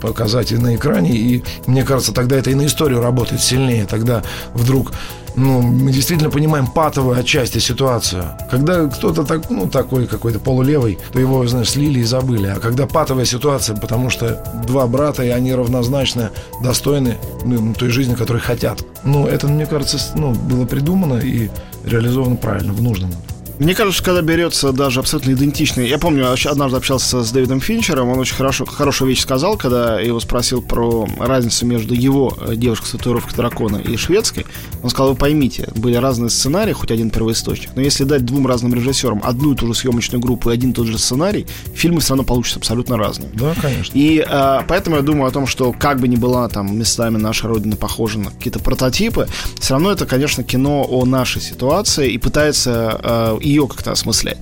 показать 0.00 0.52
и 0.52 0.56
на 0.56 0.76
экране. 0.76 1.16
И 1.16 1.42
мне 1.66 1.82
кажется, 1.82 2.12
тогда 2.12 2.36
это 2.36 2.50
и 2.50 2.54
на 2.54 2.66
историю 2.66 3.00
работает 3.00 3.42
сильнее. 3.42 3.86
Тогда 3.86 4.22
вдруг 4.54 4.92
ну, 5.36 5.60
мы 5.60 5.92
действительно 5.92 6.30
понимаем 6.30 6.66
патовую 6.66 7.18
отчасти 7.18 7.58
ситуацию. 7.58 8.24
Когда 8.50 8.86
кто-то 8.86 9.24
так, 9.24 9.50
ну, 9.50 9.68
такой 9.68 10.06
какой-то 10.06 10.38
полулевый, 10.38 10.98
то 11.12 11.20
его, 11.20 11.46
знаешь, 11.46 11.70
слили 11.70 12.00
и 12.00 12.04
забыли. 12.04 12.46
А 12.46 12.58
когда 12.58 12.86
патовая 12.86 13.26
ситуация, 13.26 13.76
потому 13.76 14.08
что 14.10 14.42
два 14.66 14.86
брата, 14.86 15.22
и 15.22 15.28
они 15.28 15.54
равнозначно 15.54 16.30
достойны 16.62 17.18
ну, 17.44 17.74
той 17.74 17.90
жизни, 17.90 18.14
которой 18.14 18.38
хотят. 18.38 18.82
Ну, 19.04 19.26
это, 19.26 19.46
мне 19.46 19.66
кажется, 19.66 19.98
ну, 20.14 20.32
было 20.32 20.64
придумано 20.64 21.18
и 21.18 21.50
реализовано 21.84 22.36
правильно, 22.36 22.72
в 22.72 22.82
нужном 22.82 23.10
мне 23.58 23.74
кажется, 23.74 24.02
когда 24.02 24.20
берется 24.20 24.72
даже 24.72 25.00
абсолютно 25.00 25.32
идентичный... 25.32 25.88
Я 25.88 25.98
помню, 25.98 26.30
однажды 26.30 26.76
общался 26.76 27.22
с 27.22 27.30
Дэвидом 27.30 27.60
Финчером, 27.60 28.10
он 28.10 28.18
очень 28.18 28.34
хорошо, 28.34 28.66
хорошую 28.66 29.08
вещь 29.08 29.20
сказал, 29.20 29.56
когда 29.56 29.98
его 29.98 30.20
спросил 30.20 30.60
про 30.60 31.08
разницу 31.18 31.64
между 31.64 31.94
его 31.94 32.36
э, 32.40 32.54
девушкой 32.56 32.86
с 32.86 32.90
татуировкой 32.90 33.34
дракона 33.34 33.76
и 33.76 33.96
шведской. 33.96 34.44
Он 34.82 34.90
сказал, 34.90 35.12
вы 35.12 35.16
поймите, 35.16 35.68
были 35.74 35.96
разные 35.96 36.28
сценарии, 36.28 36.72
хоть 36.72 36.90
один 36.90 37.10
первоисточник, 37.10 37.70
но 37.74 37.82
если 37.82 38.04
дать 38.04 38.24
двум 38.24 38.46
разным 38.46 38.74
режиссерам 38.74 39.22
одну 39.24 39.54
и 39.54 39.56
ту 39.56 39.66
же 39.68 39.74
съемочную 39.74 40.20
группу 40.20 40.50
и 40.50 40.52
один 40.52 40.70
и 40.70 40.74
тот 40.74 40.86
же 40.86 40.98
сценарий, 40.98 41.46
фильмы 41.74 42.00
все 42.00 42.10
равно 42.10 42.24
получатся 42.24 42.58
абсолютно 42.58 42.98
разные. 42.98 43.30
Да, 43.32 43.54
конечно. 43.60 43.96
И 43.96 44.24
а, 44.28 44.64
поэтому 44.68 44.96
я 44.96 45.02
думаю 45.02 45.28
о 45.28 45.30
том, 45.30 45.46
что 45.46 45.72
как 45.72 46.00
бы 46.00 46.08
ни 46.08 46.16
была 46.16 46.48
там 46.48 46.78
местами 46.78 47.16
наша 47.16 47.48
Родина 47.48 47.76
похожа 47.76 48.18
на 48.18 48.30
какие-то 48.30 48.58
прототипы, 48.58 49.28
все 49.58 49.74
равно 49.74 49.90
это, 49.92 50.04
конечно, 50.04 50.44
кино 50.44 50.86
о 50.88 51.06
нашей 51.06 51.40
ситуации 51.40 52.10
и 52.12 52.18
пытается 52.18 53.00
а, 53.02 53.38
ее 53.46 53.66
как-то 53.66 53.92
осмыслять. 53.92 54.38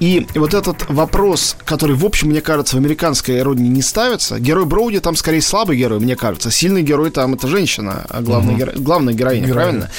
И 0.00 0.26
вот 0.34 0.54
этот 0.54 0.88
вопрос, 0.88 1.56
который, 1.64 1.96
в 1.96 2.04
общем, 2.04 2.28
мне 2.28 2.40
кажется, 2.40 2.76
в 2.76 2.78
американской 2.78 3.42
родине 3.42 3.68
не 3.68 3.82
ставится, 3.82 4.38
герой 4.38 4.64
Броуди 4.64 5.00
там 5.00 5.16
скорее 5.16 5.42
слабый 5.42 5.76
герой, 5.76 5.98
мне 5.98 6.14
кажется. 6.14 6.50
Сильный 6.50 6.82
герой 6.82 7.10
там 7.10 7.34
это 7.34 7.48
женщина, 7.48 8.04
а 8.08 8.20
главная, 8.20 8.52
угу. 8.52 8.58
геро... 8.58 8.72
главная 8.76 9.14
героиня, 9.14 9.46
Героиня. 9.46 9.54
правильно? 9.54 9.90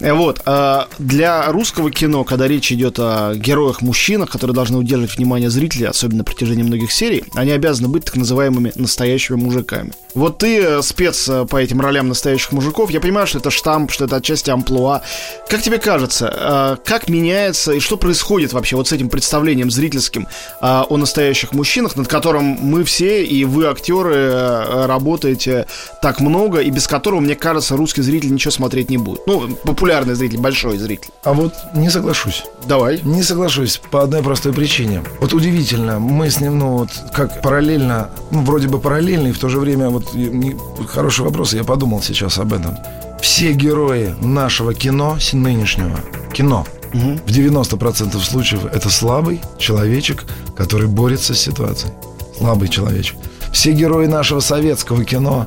Э, 0.00 0.12
вот. 0.14 0.40
А 0.46 0.88
для 0.98 1.50
русского 1.52 1.90
кино, 1.90 2.24
когда 2.24 2.48
речь 2.48 2.72
идет 2.72 2.98
о 2.98 3.34
героях-мужчинах, 3.34 4.30
которые 4.30 4.54
должны 4.54 4.78
удерживать 4.78 5.16
внимание 5.16 5.50
зрителей, 5.50 5.86
особенно 5.86 6.18
на 6.18 6.24
протяжении 6.24 6.62
многих 6.62 6.90
серий, 6.90 7.24
они 7.34 7.50
обязаны 7.50 7.88
быть 7.88 8.04
так 8.04 8.16
называемыми 8.16 8.72
настоящими 8.76 9.36
мужиками. 9.36 9.92
Вот 10.14 10.38
ты 10.38 10.60
э, 10.62 10.82
спец 10.82 11.28
э, 11.28 11.44
по 11.44 11.56
этим 11.56 11.80
ролям 11.80 12.08
настоящих 12.08 12.52
мужиков. 12.52 12.90
Я 12.90 13.00
понимаю, 13.00 13.26
что 13.26 13.38
это 13.38 13.50
штамп, 13.50 13.90
что 13.90 14.06
это 14.06 14.16
отчасти 14.16 14.50
амплуа. 14.50 15.02
Как 15.48 15.62
тебе 15.62 15.78
кажется, 15.78 16.78
как 16.84 17.08
меняется 17.08 17.72
и 17.72 17.80
что 17.80 17.96
происходит 18.02 18.52
вообще 18.52 18.74
вот 18.76 18.88
с 18.88 18.92
этим 18.92 19.08
представлением 19.08 19.70
зрительским 19.70 20.26
о 20.60 20.96
настоящих 20.96 21.52
мужчинах, 21.52 21.94
над 21.94 22.08
которым 22.08 22.44
мы 22.60 22.82
все 22.82 23.24
и 23.24 23.44
вы, 23.44 23.66
актеры, 23.66 24.86
работаете 24.86 25.66
так 26.02 26.20
много, 26.20 26.58
и 26.58 26.70
без 26.70 26.88
которого, 26.88 27.20
мне 27.20 27.36
кажется, 27.36 27.76
русский 27.76 28.02
зритель 28.02 28.32
ничего 28.32 28.50
смотреть 28.50 28.90
не 28.90 28.98
будет. 28.98 29.24
Ну, 29.26 29.54
популярный 29.64 30.14
зритель, 30.14 30.38
большой 30.38 30.78
зритель. 30.78 31.10
А 31.22 31.32
вот 31.32 31.54
не 31.74 31.90
соглашусь. 31.90 32.42
Давай. 32.66 33.00
Не 33.04 33.22
соглашусь 33.22 33.80
по 33.90 34.02
одной 34.02 34.22
простой 34.22 34.52
причине. 34.52 35.02
Вот 35.20 35.32
удивительно, 35.32 36.00
мы 36.00 36.28
с 36.28 36.40
ним, 36.40 36.58
ну 36.58 36.78
вот, 36.78 36.90
как 37.12 37.40
параллельно, 37.40 38.10
ну, 38.32 38.42
вроде 38.42 38.66
бы 38.66 38.80
параллельно, 38.80 39.28
и 39.28 39.32
в 39.32 39.38
то 39.38 39.48
же 39.48 39.60
время, 39.60 39.90
вот, 39.90 40.12
не, 40.14 40.56
хороший 40.88 41.24
вопрос, 41.24 41.54
я 41.54 41.62
подумал 41.62 42.02
сейчас 42.02 42.38
об 42.38 42.52
этом. 42.52 42.76
Все 43.20 43.52
герои 43.52 44.16
нашего 44.20 44.74
кино, 44.74 45.16
нынешнего 45.32 46.00
кино, 46.32 46.66
угу. 46.92 47.16
в 47.16 47.30
90% 47.30 48.18
случаев 48.20 48.64
это 48.66 48.90
слабый 48.90 49.40
человечек, 49.58 50.24
который 50.56 50.88
борется 50.88 51.34
с 51.34 51.40
ситуацией. 51.40 51.92
Слабый 52.38 52.68
человечек. 52.68 53.16
Все 53.52 53.72
герои 53.72 54.06
нашего 54.06 54.40
советского 54.40 55.04
кино, 55.04 55.46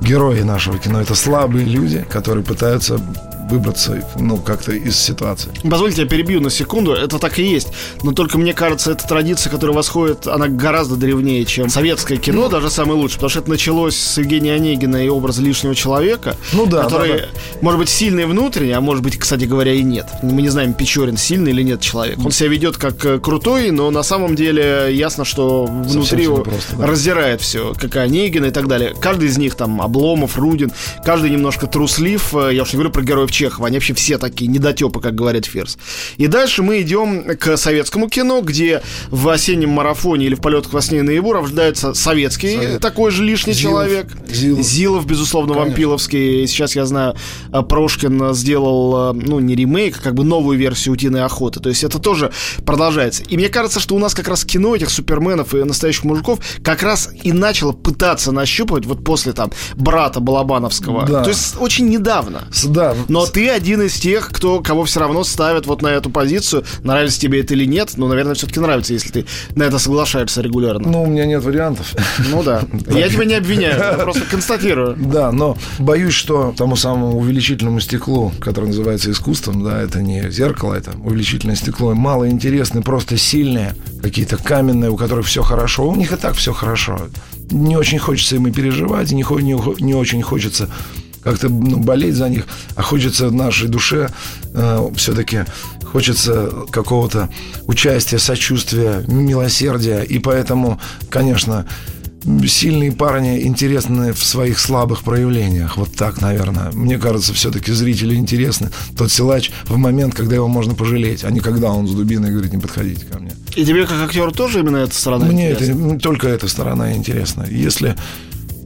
герои 0.00 0.42
нашего 0.42 0.78
кино, 0.78 1.00
это 1.00 1.14
слабые 1.14 1.64
люди, 1.64 2.04
которые 2.10 2.44
пытаются 2.44 3.00
выбраться, 3.50 4.02
ну, 4.16 4.36
как-то 4.38 4.72
из 4.72 4.98
ситуации. 4.98 5.50
Позвольте, 5.68 6.02
я 6.02 6.08
перебью 6.08 6.40
на 6.40 6.50
секунду. 6.50 6.92
Это 6.92 7.18
так 7.18 7.38
и 7.38 7.42
есть. 7.42 7.68
Но 8.02 8.12
только 8.12 8.38
мне 8.38 8.52
кажется, 8.54 8.92
эта 8.92 9.06
традиция, 9.06 9.50
которая 9.50 9.76
восходит, 9.76 10.26
она 10.26 10.48
гораздо 10.48 10.96
древнее, 10.96 11.44
чем 11.44 11.68
советское 11.68 12.16
кино, 12.16 12.42
ну, 12.42 12.48
даже 12.48 12.70
самое 12.70 12.98
лучшее. 12.98 13.16
Потому 13.16 13.30
что 13.30 13.40
это 13.40 13.50
началось 13.50 13.96
с 13.96 14.18
Евгения 14.18 14.54
Онегина 14.54 15.04
и 15.04 15.08
образа 15.08 15.42
лишнего 15.42 15.74
человека. 15.74 16.36
Ну 16.52 16.66
да. 16.66 16.84
Который, 16.84 17.12
да, 17.12 17.18
да. 17.18 17.26
может 17.60 17.80
быть, 17.80 17.88
сильный 17.88 18.26
внутренне, 18.26 18.76
а 18.76 18.80
может 18.80 19.02
быть, 19.02 19.18
кстати 19.18 19.44
говоря, 19.44 19.72
и 19.72 19.82
нет. 19.82 20.06
Мы 20.22 20.42
не 20.42 20.48
знаем, 20.48 20.74
Печорин 20.74 21.16
сильный 21.16 21.52
или 21.52 21.62
нет 21.62 21.80
человек. 21.80 22.18
Он 22.24 22.30
себя 22.30 22.48
ведет 22.48 22.76
как 22.76 23.04
э, 23.04 23.18
крутой, 23.18 23.70
но 23.70 23.90
на 23.90 24.02
самом 24.02 24.34
деле 24.34 24.88
ясно, 24.90 25.24
что 25.24 25.66
внутри 25.66 26.24
его 26.24 26.38
просто, 26.38 26.76
да. 26.76 26.86
раздирает 26.86 27.40
все, 27.40 27.74
как 27.74 27.96
и 27.96 27.98
Онегина 27.98 28.46
и 28.46 28.50
так 28.50 28.68
далее. 28.68 28.94
Каждый 29.00 29.28
из 29.28 29.38
них 29.38 29.54
там 29.54 29.80
Обломов, 29.80 30.38
Рудин, 30.38 30.72
каждый 31.04 31.30
немножко 31.30 31.66
труслив. 31.66 32.34
Э, 32.34 32.50
я 32.52 32.62
уж 32.62 32.72
не 32.72 32.76
говорю 32.76 32.90
про 32.90 33.02
героев 33.02 33.30
Чехова, 33.34 33.66
они 33.66 33.76
вообще 33.76 33.94
все 33.94 34.16
такие 34.18 34.46
недотепы, 34.48 35.00
как 35.00 35.14
говорит 35.14 35.44
Фирс. 35.46 35.76
И 36.18 36.28
дальше 36.28 36.62
мы 36.62 36.80
идем 36.80 37.36
к 37.36 37.56
советскому 37.56 38.08
кино, 38.08 38.40
где 38.42 38.80
в 39.10 39.28
осеннем 39.28 39.70
марафоне 39.70 40.26
или 40.26 40.34
в 40.36 40.40
полетах 40.40 40.72
во 40.72 40.80
сне 40.80 41.02
наяву 41.02 41.32
рождается 41.32 41.94
советский 41.94 42.56
Совет. 42.56 42.80
такой 42.80 43.10
же 43.10 43.24
лишний 43.24 43.52
Зилов. 43.52 43.72
человек. 43.72 44.06
Зилов. 44.30 44.62
Зилов, 44.64 45.06
безусловно, 45.06 45.54
Конечно. 45.54 45.70
вампиловский. 45.70 46.46
Сейчас 46.46 46.76
я 46.76 46.86
знаю, 46.86 47.16
а, 47.50 47.62
Прошкин 47.62 48.34
сделал, 48.34 48.94
а, 48.96 49.12
ну, 49.12 49.40
не 49.40 49.56
ремейк, 49.56 49.98
а 49.98 50.00
как 50.00 50.14
бы 50.14 50.24
новую 50.24 50.56
версию 50.56 50.94
«Утиной 50.94 51.24
охоты». 51.24 51.58
То 51.60 51.68
есть 51.68 51.82
это 51.82 51.98
тоже 51.98 52.30
продолжается. 52.64 53.22
И 53.24 53.36
мне 53.36 53.48
кажется, 53.48 53.80
что 53.80 53.96
у 53.96 53.98
нас 53.98 54.14
как 54.14 54.28
раз 54.28 54.44
кино 54.44 54.76
этих 54.76 54.90
суперменов 54.90 55.54
и 55.54 55.64
настоящих 55.64 56.04
мужиков 56.04 56.38
как 56.62 56.82
раз 56.82 57.10
и 57.22 57.32
начало 57.32 57.72
пытаться 57.72 58.30
нащупывать 58.32 58.86
вот 58.86 59.02
после 59.04 59.32
там 59.32 59.50
брата 59.74 60.20
Балабановского. 60.20 61.04
Да. 61.06 61.24
То 61.24 61.30
есть 61.30 61.56
очень 61.58 61.88
недавно. 61.88 62.48
Да. 62.64 62.94
Но 63.08 63.23
ты 63.26 63.48
один 63.48 63.82
из 63.82 63.94
тех, 63.94 64.30
кто, 64.30 64.60
кого 64.60 64.84
все 64.84 65.00
равно 65.00 65.24
ставят 65.24 65.66
вот 65.66 65.82
на 65.82 65.88
эту 65.88 66.10
позицию. 66.10 66.64
Нравится 66.82 67.20
тебе 67.20 67.40
это 67.40 67.54
или 67.54 67.64
нет, 67.64 67.92
ну, 67.96 68.08
наверное, 68.08 68.34
все-таки 68.34 68.60
нравится, 68.60 68.92
если 68.92 69.10
ты 69.10 69.26
на 69.54 69.64
это 69.64 69.78
соглашаешься 69.78 70.40
регулярно. 70.40 70.88
Ну, 70.88 71.02
у 71.02 71.06
меня 71.06 71.26
нет 71.26 71.42
вариантов. 71.42 71.94
Ну 72.30 72.42
да. 72.42 72.62
Я 72.90 73.08
тебя 73.08 73.24
не 73.24 73.34
обвиняю, 73.34 73.78
я 73.78 73.92
просто 73.94 74.22
констатирую. 74.22 74.96
Да, 74.96 75.32
но 75.32 75.56
боюсь, 75.78 76.14
что 76.14 76.54
тому 76.56 76.76
самому 76.76 77.18
увеличительному 77.18 77.80
стеклу, 77.80 78.32
которое 78.40 78.68
называется 78.68 79.10
искусством, 79.10 79.62
да, 79.62 79.80
это 79.80 80.02
не 80.02 80.30
зеркало, 80.30 80.74
это 80.74 80.92
увеличительное 81.02 81.56
стекло, 81.56 81.94
мало 81.94 82.28
интересны, 82.28 82.82
просто 82.82 83.16
сильные, 83.16 83.74
какие-то 84.02 84.36
каменные, 84.36 84.90
у 84.90 84.96
которых 84.96 85.26
все 85.26 85.42
хорошо. 85.42 85.88
У 85.88 85.96
них 85.96 86.12
и 86.12 86.16
так 86.16 86.34
все 86.34 86.52
хорошо. 86.52 87.08
Не 87.50 87.76
очень 87.76 87.98
хочется 87.98 88.36
им 88.36 88.46
и 88.46 88.52
переживать, 88.52 89.12
не, 89.12 89.22
не, 89.42 89.82
не 89.82 89.94
очень 89.94 90.22
хочется 90.22 90.68
как-то 91.24 91.48
ну, 91.48 91.78
болеть 91.78 92.14
за 92.14 92.28
них, 92.28 92.46
а 92.76 92.82
хочется 92.82 93.30
нашей 93.30 93.68
душе 93.68 94.10
э, 94.52 94.90
все-таки 94.96 95.44
хочется 95.82 96.50
какого-то 96.70 97.28
участия, 97.66 98.18
сочувствия, 98.18 99.04
милосердия, 99.08 100.02
и 100.02 100.18
поэтому, 100.18 100.80
конечно, 101.08 101.66
сильные 102.46 102.92
парни 102.92 103.42
интересны 103.42 104.12
в 104.12 104.24
своих 104.24 104.58
слабых 104.58 105.04
проявлениях. 105.04 105.76
Вот 105.76 105.92
так, 105.94 106.20
наверное. 106.20 106.70
Мне 106.72 106.98
кажется, 106.98 107.32
все-таки 107.34 107.72
зрителю 107.72 108.14
интересны. 108.16 108.70
Тот 108.96 109.12
силач 109.12 109.50
в 109.64 109.76
момент, 109.76 110.14
когда 110.14 110.36
его 110.36 110.48
можно 110.48 110.74
пожалеть, 110.74 111.24
а 111.24 111.30
не 111.30 111.40
когда 111.40 111.70
он 111.70 111.86
с 111.86 111.92
дубиной 111.92 112.30
говорит, 112.30 112.52
не 112.52 112.60
подходите 112.60 113.04
ко 113.06 113.18
мне. 113.18 113.32
И 113.54 113.64
тебе, 113.64 113.86
как 113.86 114.00
актеру, 114.00 114.32
тоже 114.32 114.60
именно 114.60 114.78
эта 114.78 114.94
сторона 114.94 115.26
Мне 115.26 115.52
интересна? 115.52 115.92
это, 115.92 116.00
только 116.00 116.28
эта 116.28 116.48
сторона 116.48 116.94
интересна. 116.94 117.46
Если 117.48 117.94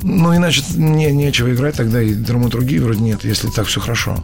ну, 0.02 0.34
иначе 0.36 0.62
не, 0.76 1.10
нечего 1.12 1.52
играть 1.52 1.76
тогда, 1.76 2.02
и 2.02 2.14
драматургии 2.14 2.78
вроде 2.78 3.00
нет, 3.00 3.24
если 3.24 3.48
так 3.48 3.66
все 3.66 3.80
хорошо. 3.80 4.18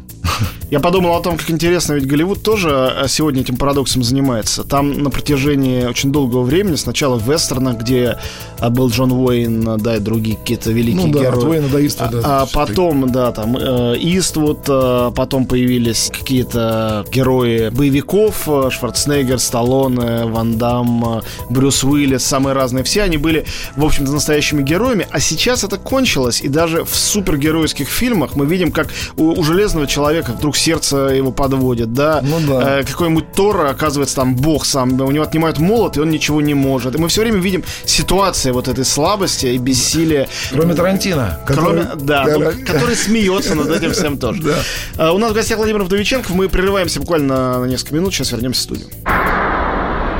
Я 0.71 0.81
подумал 0.81 1.15
о 1.15 1.21
том, 1.21 1.37
как 1.37 1.51
интересно, 1.51 1.93
ведь 1.93 2.07
Голливуд 2.07 2.43
тоже 2.43 2.71
э, 2.71 3.07
сегодня 3.09 3.43
этим 3.43 3.57
парадоксом 3.57 4.03
занимается. 4.03 4.65
Там 4.65 5.03
на 5.03 5.11
протяжении 5.11 5.85
очень 5.85 6.11
долгого 6.11 6.43
времени, 6.43 6.75
сначала 6.77 7.17
в 7.17 7.31
вестернах, 7.31 7.79
где 7.79 8.17
э, 8.59 8.69
был 8.71 8.89
Джон 8.89 9.13
Уэйн, 9.13 9.79
да, 9.79 9.97
и 9.97 10.01
другие 10.01 10.37
какие-то 10.37 10.73
великие 10.73 11.07
ну, 11.07 11.13
да, 11.13 11.21
герои. 11.21 11.39
От 11.39 11.45
Уэйна 11.45 11.69
до 11.69 11.87
Иства, 11.87 12.09
да. 12.09 12.21
А, 12.25 12.43
а 12.43 12.47
потом, 12.47 13.13
да, 13.13 13.33
там 13.33 13.57
э, 13.57 13.97
Иствуд, 14.01 14.61
э, 14.67 15.13
потом 15.15 15.47
появились 15.47 16.11
какие-то 16.13 17.05
герои 17.13 17.69
боевиков, 17.69 18.49
э, 18.49 18.71
Шварценеггер, 18.71 19.39
Сталлоне, 19.39 20.25
Ван 20.25 20.57
Дам, 20.57 21.23
Брюс 21.51 21.85
Уиллис, 21.85 22.25
самые 22.25 22.55
разные. 22.55 22.85
Все 22.85 23.03
они 23.03 23.19
были, 23.19 23.45
в 23.77 23.85
общем-то, 23.85 24.13
настоящими 24.13 24.63
героями. 24.63 25.07
А 25.11 25.21
сейчас 25.21 25.64
это 25.65 25.79
кончилось, 25.79 26.41
и 26.41 26.49
даже 26.49 26.85
в 26.85 26.95
супергеройских 26.95 27.89
фильмах 27.89 28.37
мы 28.37 28.47
видим, 28.47 28.71
как 28.73 28.89
у, 29.17 29.39
у 29.39 29.43
Железного 29.43 29.87
Человека 29.87 30.33
вдруг 30.33 30.57
сердце 30.57 30.97
его 30.97 31.33
подводит, 31.33 31.93
да. 31.93 32.21
Ну 32.23 32.41
да. 32.47 32.81
Э, 32.81 32.85
какой-нибудь 32.85 33.33
Тор, 33.33 33.67
оказывается, 33.67 34.17
там 34.17 34.37
бог 34.37 34.65
сам, 34.65 35.01
у 35.01 35.11
него 35.11 35.25
отнимают 35.25 35.59
молот, 35.59 35.97
и 35.97 36.01
он 36.01 36.11
ничего 36.11 36.41
не 36.41 36.55
может. 36.55 36.95
И 36.95 36.99
мы 36.99 37.09
все 37.09 37.23
время 37.23 37.39
видим 37.39 37.65
ситуации 37.85 38.51
вот 38.51 38.69
этой 38.69 38.85
слабости 38.85 39.47
и 39.47 39.59
бессилия. 39.59 40.29
Кроме 40.53 40.75
Тарантино. 40.75 41.41
Который... 41.47 41.85
Кроме, 41.85 42.05
да, 42.05 42.25
да, 42.25 42.39
ну, 42.39 42.51
который 42.67 42.97
смеется 42.97 43.55
над 43.55 43.71
этим 43.71 43.93
всем 43.93 44.19
тоже. 44.19 44.43
Да. 44.45 45.09
Э, 45.09 45.11
у 45.11 45.19
нас 45.19 45.33
в 45.33 45.35
гостях 45.35 45.59
Владимир 45.59 45.83
Вдовиченков, 45.83 46.35
мы 46.35 46.49
прерываемся 46.49 47.01
буквально 47.01 47.61
на 47.61 47.67
несколько 47.67 47.95
минут, 47.95 48.13
сейчас 48.13 48.33
вернемся 48.33 48.61
в 48.61 48.63
студию. 48.65 48.89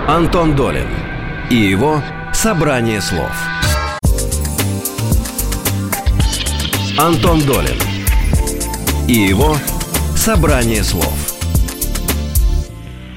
Антон 0.09 0.57
Долин 0.57 0.89
и 1.51 1.57
его 1.57 2.03
«Собрание 2.33 3.01
слов». 3.01 3.31
Антон 6.99 7.41
Долин 7.41 7.77
и 9.09 9.15
его 9.15 9.57
Собрание 10.17 10.85
слов. 10.85 11.24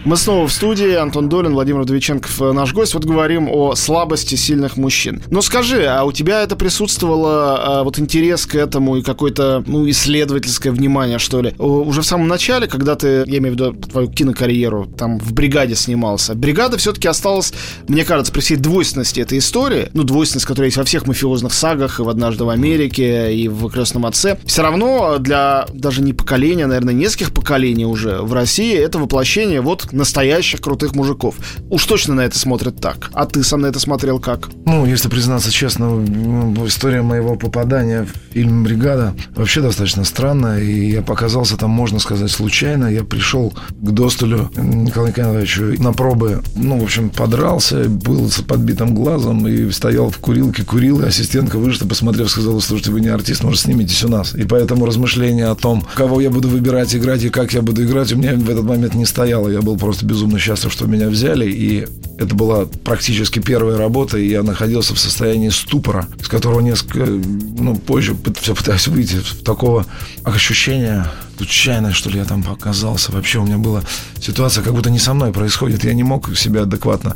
Мы 0.08 0.16
снова 0.16 0.48
в 0.48 0.54
студии. 0.54 0.94
Антон 0.94 1.28
Долин, 1.28 1.52
Владимир 1.52 1.84
Довиченков, 1.84 2.42
э, 2.42 2.54
наш 2.54 2.74
гость. 2.74 2.94
Вот 2.94 3.04
говорим 3.04 3.50
о 3.52 3.76
слабости 3.76 4.36
сильных 4.36 4.78
мужчин. 4.78 5.22
Но 5.30 5.42
скажи, 5.42 5.86
а 5.86 6.06
у 6.06 6.14
тебя 6.14 6.44
это 6.44 6.56
присутствовало, 6.56 7.58
а, 7.60 7.84
вот 7.84 8.00
интерес 8.00 8.46
к 8.46 8.56
этому 8.56 8.96
и 8.96 9.02
какое-то, 9.02 9.66
ну, 9.68 9.90
исследовательское 9.90 10.72
внимание, 10.72 11.20
что 11.20 11.42
ли? 11.42 11.54
Уже 11.58 12.04
в 12.04 12.06
самом 12.06 12.30
начале, 12.30 12.68
когда 12.68 12.96
ты, 12.96 13.26
я 13.28 13.40
имею 13.40 13.54
в 13.54 13.60
виду 13.60 13.74
твою 13.74 14.08
кинокарьеру, 14.08 14.86
там 14.86 15.20
в 15.20 15.34
«Бригаде» 15.34 15.76
снимался. 15.76 16.36
«Бригада» 16.36 16.78
все-таки 16.78 17.10
осталась, 17.10 17.54
мне 17.90 18.06
кажется, 18.06 18.32
при 18.32 18.40
всей 18.40 18.56
двойственности 18.56 19.20
этой 19.20 19.40
истории, 19.40 19.90
ну, 19.92 20.04
двойственность, 20.04 20.46
которая 20.46 20.68
есть 20.68 20.78
во 20.78 20.86
всех 20.86 21.06
мафиозных 21.06 21.52
сагах, 21.52 22.00
и 22.00 22.04
в 22.04 22.08
«Однажды 22.08 22.46
в 22.46 22.50
Америке», 22.50 23.36
и 23.36 23.50
в 23.50 23.70
«Крестном 23.70 24.06
отце», 24.06 24.38
все 24.46 24.62
равно 24.62 25.18
для 25.18 25.66
даже 25.74 26.02
не 26.02 26.14
поколения, 26.14 26.66
наверное, 26.66 26.94
нескольких 26.94 27.34
поколений 27.34 27.86
уже 27.86 28.22
в 28.22 28.32
России 28.32 28.74
это 28.74 29.00
воплощение 29.00 29.60
вот 29.60 29.92
настоящих 29.98 30.62
крутых 30.62 30.96
мужиков. 30.96 31.36
Уж 31.70 31.86
точно 31.86 32.16
на 32.16 32.22
это 32.22 32.38
смотрят 32.40 32.80
так. 32.80 33.10
А 33.14 33.26
ты 33.26 33.44
сам 33.44 33.62
на 33.62 33.68
это 33.68 33.80
смотрел 33.80 34.20
как? 34.20 34.50
Ну, 34.66 34.86
если 34.86 35.10
признаться 35.10 35.52
честно, 35.52 35.90
ну, 35.90 36.68
история 36.68 37.02
моего 37.02 37.36
попадания 37.36 38.06
в 38.06 38.34
фильм 38.34 38.64
«Бригада» 38.64 39.14
вообще 39.36 39.62
достаточно 39.62 40.04
странная, 40.04 40.62
и 40.62 40.92
я 40.92 41.02
показался 41.02 41.58
там, 41.58 41.72
можно 41.72 42.00
сказать, 42.00 42.32
случайно. 42.32 42.88
Я 42.88 43.04
пришел 43.04 43.54
к 43.72 43.92
Достулю 43.92 44.52
Николаю 44.56 45.10
Николаевичу 45.10 45.82
на 45.82 45.94
пробы, 45.94 46.42
ну, 46.56 46.80
в 46.80 46.84
общем, 46.84 47.10
подрался, 47.10 47.90
был 47.90 48.30
с 48.30 48.42
подбитым 48.42 48.94
глазом 48.94 49.48
и 49.48 49.72
стоял 49.72 50.10
в 50.10 50.18
курилке, 50.20 50.64
курил, 50.64 51.02
и 51.02 51.06
ассистентка 51.06 51.58
вышла, 51.58 51.88
посмотрев, 51.88 52.30
сказала, 52.30 52.60
слушайте, 52.60 52.92
вы 52.92 53.02
не 53.02 53.08
артист, 53.08 53.44
может, 53.44 53.62
снимитесь 53.62 54.04
у 54.04 54.10
нас. 54.10 54.36
И 54.36 54.44
поэтому 54.44 54.86
размышления 54.86 55.48
о 55.48 55.56
том, 55.56 55.84
кого 55.96 56.22
я 56.22 56.30
буду 56.30 56.48
выбирать 56.48 56.96
играть 56.96 57.24
и 57.24 57.30
как 57.30 57.54
я 57.54 57.62
буду 57.62 57.84
играть, 57.84 58.12
у 58.14 58.18
меня 58.18 58.34
в 58.36 58.50
этот 58.50 58.64
момент 58.64 58.94
не 58.94 59.06
стояло. 59.06 59.50
Я 59.50 59.62
был 59.62 59.77
просто 59.78 60.06
безумно 60.06 60.40
счастлив, 60.40 60.72
что 60.72 60.86
меня 60.86 61.10
взяли, 61.10 61.50
и 61.50 61.88
это 62.18 62.34
была 62.36 62.66
практически 62.84 63.40
первая 63.40 63.78
работа, 63.78 64.18
и 64.18 64.28
я 64.28 64.44
находился 64.44 64.96
в 64.96 65.00
состоянии 65.00 65.50
ступора, 65.50 66.08
с 66.22 66.28
которого 66.28 66.62
несколько, 66.62 67.06
ну, 67.06 67.76
позже 67.76 68.16
все 68.42 68.56
пытаюсь 68.56 68.88
выйти, 68.88 69.18
такого 69.44 69.86
ощущения 70.24 71.08
случайно, 71.38 71.94
что 71.94 72.10
ли, 72.10 72.18
я 72.18 72.26
там 72.26 72.44
показался. 72.44 73.12
Вообще 73.12 73.40
у 73.40 73.46
меня 73.46 73.58
была 73.58 73.84
ситуация, 74.20 74.64
как 74.64 74.74
будто 74.74 74.90
не 74.90 75.00
со 75.00 75.14
мной 75.14 75.32
происходит. 75.32 75.84
Я 75.84 75.94
не 75.94 76.04
мог 76.04 76.36
себя 76.36 76.64
адекватно 76.64 77.16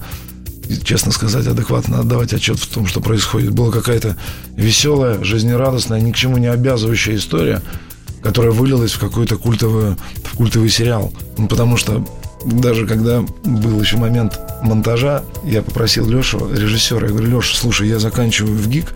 честно 0.84 1.12
сказать, 1.12 1.48
адекватно 1.48 2.00
отдавать 2.00 2.34
отчет 2.34 2.58
в 2.58 2.68
том, 2.68 2.88
что 2.88 3.01
происходит. 3.01 3.51
Была 3.51 3.72
какая-то 3.72 4.15
веселая, 4.56 5.22
жизнерадостная, 5.24 6.00
ни 6.00 6.12
к 6.12 6.15
чему 6.15 6.38
не 6.38 6.48
обязывающая 6.48 7.15
история, 7.15 7.62
которая 8.22 8.51
вылилась 8.51 8.94
в 8.94 9.00
какой-то 9.00 9.38
культовый, 9.38 9.96
в 10.24 10.38
культовый 10.38 10.70
сериал. 10.70 11.13
Ну, 11.38 11.48
потому 11.48 11.77
что 11.77 12.06
даже 12.45 12.88
когда 12.88 13.24
был 13.43 13.79
еще 13.81 13.98
момент 13.98 14.39
монтажа, 14.62 15.24
я 15.43 15.62
попросил 15.62 16.07
Лешу, 16.07 16.50
режиссера, 16.53 17.07
я 17.07 17.13
говорю, 17.13 17.38
Леша, 17.38 17.57
слушай, 17.57 17.88
я 17.88 18.00
заканчиваю 18.00 18.57
в 18.57 18.67
ГИК, 18.67 18.93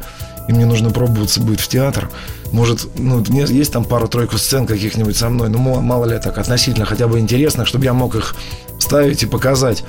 и 0.47 0.53
мне 0.53 0.65
нужно 0.65 0.91
пробоваться 0.91 1.41
будет 1.41 1.59
в 1.59 1.67
театр. 1.67 2.09
Может, 2.51 2.87
ну, 2.97 3.23
есть 3.29 3.73
там 3.73 3.83
пару-тройку 3.83 4.37
сцен 4.37 4.65
каких-нибудь 4.67 5.17
со 5.17 5.29
мной, 5.29 5.49
ну, 5.49 5.59
мало 5.59 6.05
ли 6.05 6.19
так, 6.19 6.37
относительно 6.37 6.85
хотя 6.85 7.07
бы 7.07 7.19
интересных, 7.19 7.67
чтобы 7.67 7.85
я 7.85 7.93
мог 7.93 8.15
их 8.15 8.35
ставить 8.79 9.23
и 9.23 9.25
показать 9.25 9.83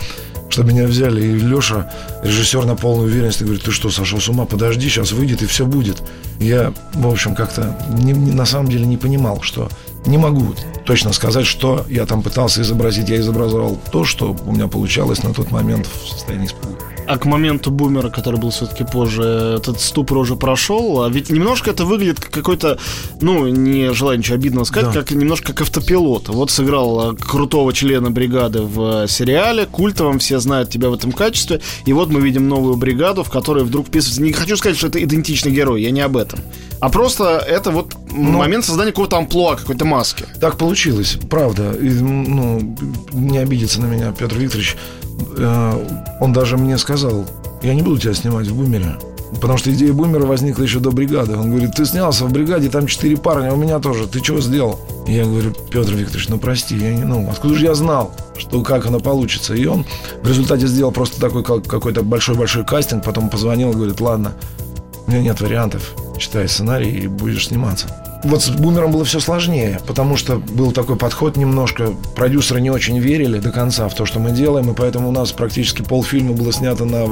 что 0.49 0.63
меня 0.63 0.87
взяли. 0.87 1.23
И 1.23 1.39
Леша, 1.39 1.91
режиссер 2.23 2.65
на 2.65 2.77
полной 2.77 3.07
уверенности, 3.07 3.43
говорит, 3.43 3.65
ты 3.65 3.73
что, 3.73 3.91
сошел 3.91 4.21
с 4.21 4.29
ума, 4.29 4.45
подожди, 4.45 4.89
сейчас 4.89 5.13
выйдет 5.13 5.43
и 5.43 5.47
все 5.47 5.67
будет. 5.67 6.03
Я, 6.39 6.73
в 6.95 7.09
общем, 7.09 7.35
как-то 7.35 7.77
не, 7.91 8.15
на 8.15 8.47
самом 8.47 8.71
деле 8.71 8.87
не 8.87 8.97
понимал, 8.97 9.43
что 9.43 9.69
не 10.07 10.19
могу 10.19 10.55
точно 10.87 11.13
сказать, 11.13 11.47
что 11.47 11.85
я 11.89 12.07
там 12.07 12.23
пытался 12.23 12.63
изобразить. 12.63 13.09
Я 13.09 13.19
изображал 13.19 13.79
то, 13.93 14.05
что 14.05 14.35
у 14.47 14.53
меня 14.53 14.69
получалось 14.69 15.23
на 15.23 15.35
тот 15.35 15.51
момент 15.51 15.87
в 15.87 16.09
состоянии 16.09 16.47
испуга. 16.47 16.76
А 17.07 17.19
к 17.19 17.25
моменту 17.25 17.71
бумера, 17.71 18.11
который 18.11 18.41
был 18.41 18.51
все-таки 18.51 18.85
позже, 18.85 19.57
этот 19.59 19.81
ступор 19.81 20.19
уже 20.19 20.37
прошел. 20.37 21.03
А 21.03 21.09
ведь 21.09 21.31
немножко 21.31 21.71
это 21.71 21.85
выглядит 21.85 22.21
как 22.21 22.31
какой-то, 22.33 22.79
ну, 23.21 23.47
не 23.47 23.93
желаю 23.93 24.19
ничего 24.19 24.35
обидного 24.35 24.65
сказать, 24.65 24.93
да. 24.93 25.01
как 25.01 25.11
немножко 25.13 25.53
как 25.53 25.63
автопилот. 25.63 26.29
Вот 26.29 26.51
сыграл 26.51 27.13
э, 27.13 27.17
крутого 27.17 27.73
члена 27.73 28.11
бригады 28.11 28.63
в 28.63 29.05
э, 29.05 29.09
сериале, 29.09 29.67
культовом, 29.67 30.19
все 30.19 30.39
знают 30.39 30.71
тебя 30.71 30.91
в 30.91 30.95
этом 30.95 31.13
качестве. 31.13 31.61
И 31.85 31.93
вот 31.93 32.11
мы 32.11 32.21
видим 32.21 32.49
новую 32.49 32.77
бригаду, 32.77 33.23
в 33.23 33.31
которой 33.31 33.65
вдруг 33.65 33.87
вписывается. 33.87 34.23
Не 34.23 34.33
хочу 34.33 34.57
сказать, 34.57 34.77
что 34.77 34.89
это 34.89 35.03
идентичный 35.03 35.53
герой, 35.53 35.83
я 35.83 35.91
не 35.91 36.01
об 36.01 36.17
этом. 36.17 36.41
А 36.81 36.89
просто 36.89 37.39
это 37.47 37.71
вот 37.71 37.95
ну, 38.11 38.39
момент 38.39 38.65
создания 38.65 38.91
какого-то 38.91 39.17
амплуа, 39.17 39.57
какой-то 39.57 39.85
маски. 39.85 40.25
Так 40.41 40.57
получилось, 40.59 41.19
правда. 41.31 41.73
И, 41.73 41.89
ну, 41.89 42.77
не 43.13 43.39
обидится 43.39 43.81
на 43.81 43.87
меня 43.87 44.13
Петр 44.13 44.37
Викторович. 44.37 44.77
Э, 45.37 45.89
он 46.21 46.33
даже 46.33 46.57
мне 46.57 46.79
сказал, 46.79 47.25
я 47.63 47.75
не 47.75 47.83
буду 47.83 47.99
тебя 47.99 48.15
снимать 48.15 48.47
в 48.47 48.57
«Бумере». 48.57 48.97
Потому 49.41 49.59
что 49.59 49.73
идея 49.73 49.93
«Бумера» 49.93 50.25
возникла 50.25 50.63
еще 50.63 50.79
до 50.79 50.91
бригады. 50.91 51.37
Он 51.37 51.51
говорит, 51.51 51.75
ты 51.75 51.85
снялся 51.85 52.25
в 52.25 52.33
бригаде, 52.33 52.69
там 52.69 52.87
четыре 52.87 53.17
парня, 53.17 53.53
у 53.53 53.57
меня 53.57 53.79
тоже. 53.81 54.07
Ты 54.07 54.21
чего 54.21 54.41
сделал? 54.41 54.79
Я 55.07 55.25
говорю, 55.25 55.53
Петр 55.71 55.93
Викторович, 55.95 56.29
ну 56.29 56.39
прости, 56.39 56.77
я 56.77 56.95
не, 56.95 57.05
ну, 57.05 57.29
откуда 57.29 57.55
же 57.55 57.65
я 57.65 57.75
знал, 57.75 58.13
что 58.37 58.63
как 58.63 58.87
оно 58.87 59.01
получится? 59.01 59.55
И 59.55 59.67
он 59.67 59.85
в 60.23 60.29
результате 60.29 60.67
сделал 60.67 60.93
просто 60.93 61.21
такой 61.21 61.43
какой-то 61.43 62.03
большой-большой 62.03 62.65
кастинг, 62.65 63.05
потом 63.05 63.29
позвонил 63.29 63.73
и 63.73 63.75
говорит, 63.75 64.01
ладно, 64.01 64.33
у 65.07 65.11
меня 65.11 65.23
нет 65.23 65.41
вариантов, 65.41 65.93
читай 66.19 66.49
сценарий 66.49 66.91
и 66.91 67.07
будешь 67.07 67.49
сниматься. 67.49 67.89
Вот 68.27 68.43
с 68.43 68.49
«Бумером» 68.49 68.91
было 68.91 69.05
все 69.05 69.21
сложнее, 69.21 69.81
потому 69.87 70.17
что 70.17 70.37
был 70.37 70.73
такой 70.73 70.97
подход 70.97 71.37
немножко. 71.37 71.93
Продюсеры 72.17 72.61
не 72.61 72.71
очень 72.71 72.99
верили 72.99 73.39
до 73.39 73.53
конца 73.53 73.89
в 73.89 73.95
то, 73.95 74.05
что 74.05 74.19
мы 74.19 74.33
делаем, 74.33 74.69
и 74.69 74.75
поэтому 74.75 75.11
у 75.11 75.13
нас 75.13 75.31
практически 75.31 75.83
полфильма 75.83 76.33
было 76.33 76.53
снято 76.53 76.85
на 76.85 77.07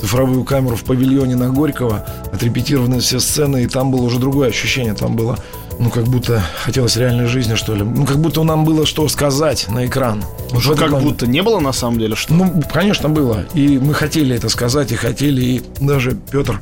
цифровую 0.00 0.42
камеру 0.42 0.74
в 0.74 0.82
павильоне 0.82 1.36
на 1.36 1.50
Горького, 1.50 2.04
отрепетированы 2.32 2.98
все 2.98 3.20
сцены, 3.20 3.62
и 3.62 3.66
там 3.66 3.92
было 3.92 4.02
уже 4.02 4.18
другое 4.18 4.48
ощущение. 4.48 4.94
Там 4.94 5.14
было, 5.14 5.38
ну, 5.78 5.88
как 5.88 6.04
будто 6.04 6.42
хотелось 6.64 6.96
реальной 6.96 7.26
жизни, 7.26 7.54
что 7.54 7.76
ли. 7.76 7.84
Ну, 7.84 8.04
как 8.04 8.18
будто 8.18 8.42
нам 8.42 8.64
было 8.64 8.86
что 8.86 9.08
сказать 9.08 9.68
на 9.68 9.86
экран. 9.86 10.24
Вот 10.50 10.62
что 10.62 10.74
как 10.74 10.90
момент. 10.90 11.04
будто 11.04 11.26
не 11.28 11.44
было 11.44 11.60
на 11.60 11.72
самом 11.72 12.00
деле, 12.00 12.16
что? 12.16 12.34
Ну, 12.34 12.60
конечно, 12.72 13.08
было. 13.08 13.44
И 13.54 13.78
мы 13.78 13.94
хотели 13.94 14.34
это 14.34 14.48
сказать, 14.48 14.90
и 14.90 14.96
хотели, 14.96 15.42
и 15.42 15.62
даже 15.80 16.18
Петр 16.32 16.60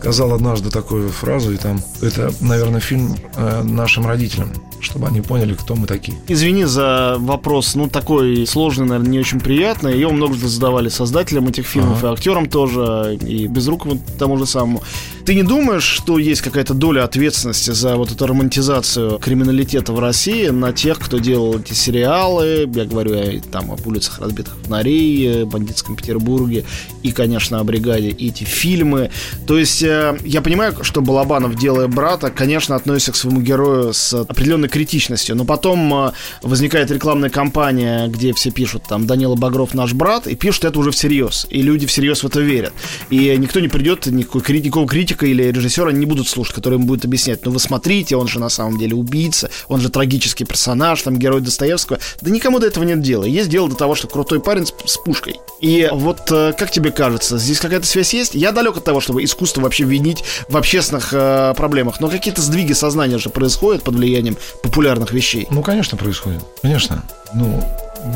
сказал 0.00 0.32
однажды 0.32 0.70
такую 0.70 1.10
фразу, 1.10 1.52
и 1.52 1.58
там 1.58 1.78
это, 2.00 2.32
наверное, 2.40 2.80
фильм 2.80 3.14
э, 3.36 3.62
нашим 3.62 4.06
родителям, 4.06 4.50
чтобы 4.80 5.08
они 5.08 5.20
поняли, 5.20 5.52
кто 5.52 5.74
мы 5.74 5.86
такие. 5.86 6.16
Извини 6.26 6.64
за 6.64 7.16
вопрос, 7.18 7.74
ну 7.74 7.86
такой 7.86 8.46
сложный, 8.46 8.86
наверное, 8.86 9.10
не 9.10 9.18
очень 9.18 9.40
приятный. 9.40 10.00
Его 10.00 10.10
много 10.10 10.34
задавали 10.34 10.88
создателям 10.88 11.48
этих 11.48 11.66
фильмов 11.66 11.98
ага. 11.98 12.08
и 12.08 12.12
актерам 12.14 12.48
тоже, 12.48 13.18
и 13.20 13.46
Безрукову 13.46 14.00
тому 14.18 14.38
же 14.38 14.46
самому. 14.46 14.82
Ты 15.26 15.34
не 15.34 15.42
думаешь, 15.42 15.84
что 15.84 16.18
есть 16.18 16.40
какая-то 16.40 16.72
доля 16.72 17.04
ответственности 17.04 17.70
за 17.70 17.96
вот 17.96 18.10
эту 18.10 18.26
романтизацию 18.26 19.18
криминалитета 19.18 19.92
в 19.92 20.00
России 20.00 20.48
на 20.48 20.72
тех, 20.72 20.98
кто 20.98 21.18
делал 21.18 21.58
эти 21.58 21.74
сериалы? 21.74 22.68
Я 22.74 22.84
говорю 22.86 23.14
я, 23.14 23.40
там 23.52 23.70
об 23.70 23.86
улицах 23.86 24.20
разбитых 24.20 24.56
фонарей, 24.64 25.44
бандитском 25.44 25.94
Петербурге 25.94 26.64
и, 27.02 27.12
конечно, 27.12 27.60
о 27.60 27.64
бригаде 27.64 28.08
и 28.08 28.28
эти 28.28 28.44
фильмы. 28.44 29.10
То 29.46 29.58
есть 29.58 29.82
э, 29.82 29.89
я 30.24 30.42
понимаю, 30.42 30.74
что 30.82 31.00
Балабанов, 31.00 31.54
делая 31.56 31.88
брата, 31.88 32.30
конечно, 32.30 32.76
относится 32.76 33.12
к 33.12 33.16
своему 33.16 33.40
герою 33.40 33.92
с 33.92 34.14
определенной 34.14 34.68
критичностью, 34.68 35.36
но 35.36 35.44
потом 35.44 35.92
э, 35.94 36.12
возникает 36.42 36.90
рекламная 36.90 37.30
кампания, 37.30 38.08
где 38.08 38.32
все 38.32 38.50
пишут 38.50 38.84
там 38.88 39.06
Данила 39.06 39.36
Багров 39.36 39.74
наш 39.74 39.92
брат, 39.92 40.26
и 40.26 40.34
пишут 40.34 40.64
это 40.64 40.78
уже 40.78 40.90
всерьез, 40.90 41.46
и 41.50 41.62
люди 41.62 41.86
всерьез 41.86 42.22
в 42.22 42.26
это 42.26 42.40
верят. 42.40 42.72
И 43.10 43.36
никто 43.36 43.60
не 43.60 43.68
придет, 43.68 44.06
никакой, 44.06 44.42
никакого 44.58 44.88
критика 44.88 45.26
или 45.26 45.44
режиссера 45.44 45.92
не 45.92 46.06
будут 46.06 46.28
слушать, 46.28 46.54
который 46.54 46.78
им 46.78 46.86
будет 46.86 47.04
объяснять, 47.04 47.44
ну 47.44 47.52
вы 47.52 47.58
смотрите, 47.58 48.16
он 48.16 48.28
же 48.28 48.40
на 48.40 48.48
самом 48.48 48.78
деле 48.78 48.94
убийца, 48.94 49.50
он 49.68 49.80
же 49.80 49.88
трагический 49.88 50.46
персонаж, 50.46 51.02
там 51.02 51.16
герой 51.16 51.40
Достоевского. 51.40 51.98
Да 52.20 52.30
никому 52.30 52.58
до 52.58 52.66
этого 52.66 52.84
нет 52.84 53.00
дела. 53.00 53.24
Есть 53.24 53.48
дело 53.48 53.68
до 53.68 53.76
того, 53.76 53.94
что 53.94 54.08
крутой 54.08 54.40
парень 54.40 54.66
с, 54.66 54.74
с 54.84 54.96
пушкой. 54.98 55.36
И 55.60 55.88
вот 55.92 56.30
э, 56.30 56.52
как 56.56 56.70
тебе 56.70 56.90
кажется, 56.90 57.38
здесь 57.38 57.60
какая-то 57.60 57.86
связь 57.86 58.14
есть? 58.14 58.34
Я 58.34 58.52
далек 58.52 58.76
от 58.76 58.84
того, 58.84 59.00
чтобы 59.00 59.22
искусство 59.24 59.62
вообще 59.62 59.79
винить 59.84 60.24
в 60.48 60.56
общественных 60.56 61.12
э, 61.12 61.54
проблемах, 61.56 62.00
но 62.00 62.08
какие-то 62.08 62.42
сдвиги 62.42 62.72
сознания 62.72 63.18
же 63.18 63.30
происходят 63.30 63.82
под 63.82 63.94
влиянием 63.94 64.36
популярных 64.62 65.12
вещей. 65.12 65.46
Ну, 65.50 65.62
конечно, 65.62 65.96
происходит. 65.96 66.42
Конечно. 66.62 67.02
Ну, 67.34 67.62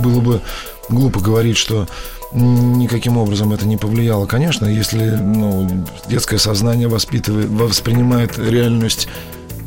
было 0.03 0.21
бы 0.21 0.41
глупо 0.89 1.21
говорить, 1.21 1.57
что 1.57 1.87
никаким 2.33 3.17
образом 3.17 3.53
это 3.53 3.67
не 3.67 3.77
повлияло. 3.77 4.27
Конечно, 4.27 4.67
если 4.67 5.11
ну, 5.11 5.69
детское 6.09 6.39
сознание 6.39 6.89
воспитывает, 6.89 7.49
воспринимает 7.49 8.39
реальность 8.39 9.09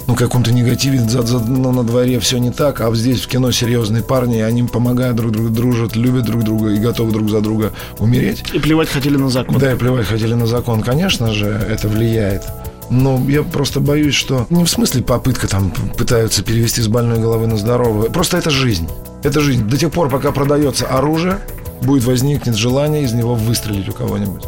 ну, 0.07 0.15
каком-то 0.15 0.53
негативе, 0.53 0.99
за, 0.99 1.21
за, 1.21 1.39
ну, 1.39 1.71
на 1.71 1.83
дворе 1.83 2.19
все 2.19 2.37
не 2.37 2.51
так, 2.51 2.79
а 2.81 2.93
здесь 2.95 3.21
в 3.21 3.27
кино 3.27 3.51
серьезные 3.51 4.03
парни, 4.03 4.39
они 4.39 4.63
помогают 4.63 5.17
друг 5.17 5.33
другу, 5.33 5.49
дружат, 5.49 5.95
любят 5.95 6.25
друг 6.25 6.43
друга 6.43 6.69
и 6.69 6.77
готовы 6.77 7.11
друг 7.11 7.29
за 7.29 7.41
друга 7.41 7.73
умереть. 7.99 8.43
И 8.53 8.59
плевать 8.59 8.89
хотели 8.89 9.17
на 9.17 9.29
закон. 9.29 9.57
Да, 9.57 9.73
и 9.73 9.75
плевать 9.75 10.07
хотели 10.07 10.33
на 10.33 10.47
закон. 10.47 10.81
Конечно 10.81 11.33
же, 11.33 11.47
это 11.47 11.89
влияет. 11.89 12.43
Но 12.89 13.21
я 13.27 13.43
просто 13.43 13.81
боюсь, 13.81 14.15
что 14.15 14.47
не 14.49 14.63
в 14.63 14.69
смысле 14.69 15.03
попытка 15.03 15.47
там 15.47 15.71
пытаются 15.97 16.41
перевести 16.41 16.81
с 16.81 16.87
больной 16.87 17.19
головы 17.19 17.47
на 17.47 17.57
здоровую. 17.57 18.09
Просто 18.09 18.37
это 18.37 18.49
жизнь. 18.49 18.87
Это 19.23 19.41
жизнь. 19.41 19.67
До 19.67 19.77
тех 19.77 19.91
пор, 19.91 20.09
пока 20.09 20.31
продается 20.31 20.85
оружие, 20.85 21.39
будет 21.81 22.05
возникнет 22.05 22.55
желание 22.55 23.03
из 23.03 23.11
него 23.11 23.35
выстрелить 23.35 23.89
у 23.89 23.91
кого-нибудь. 23.91 24.43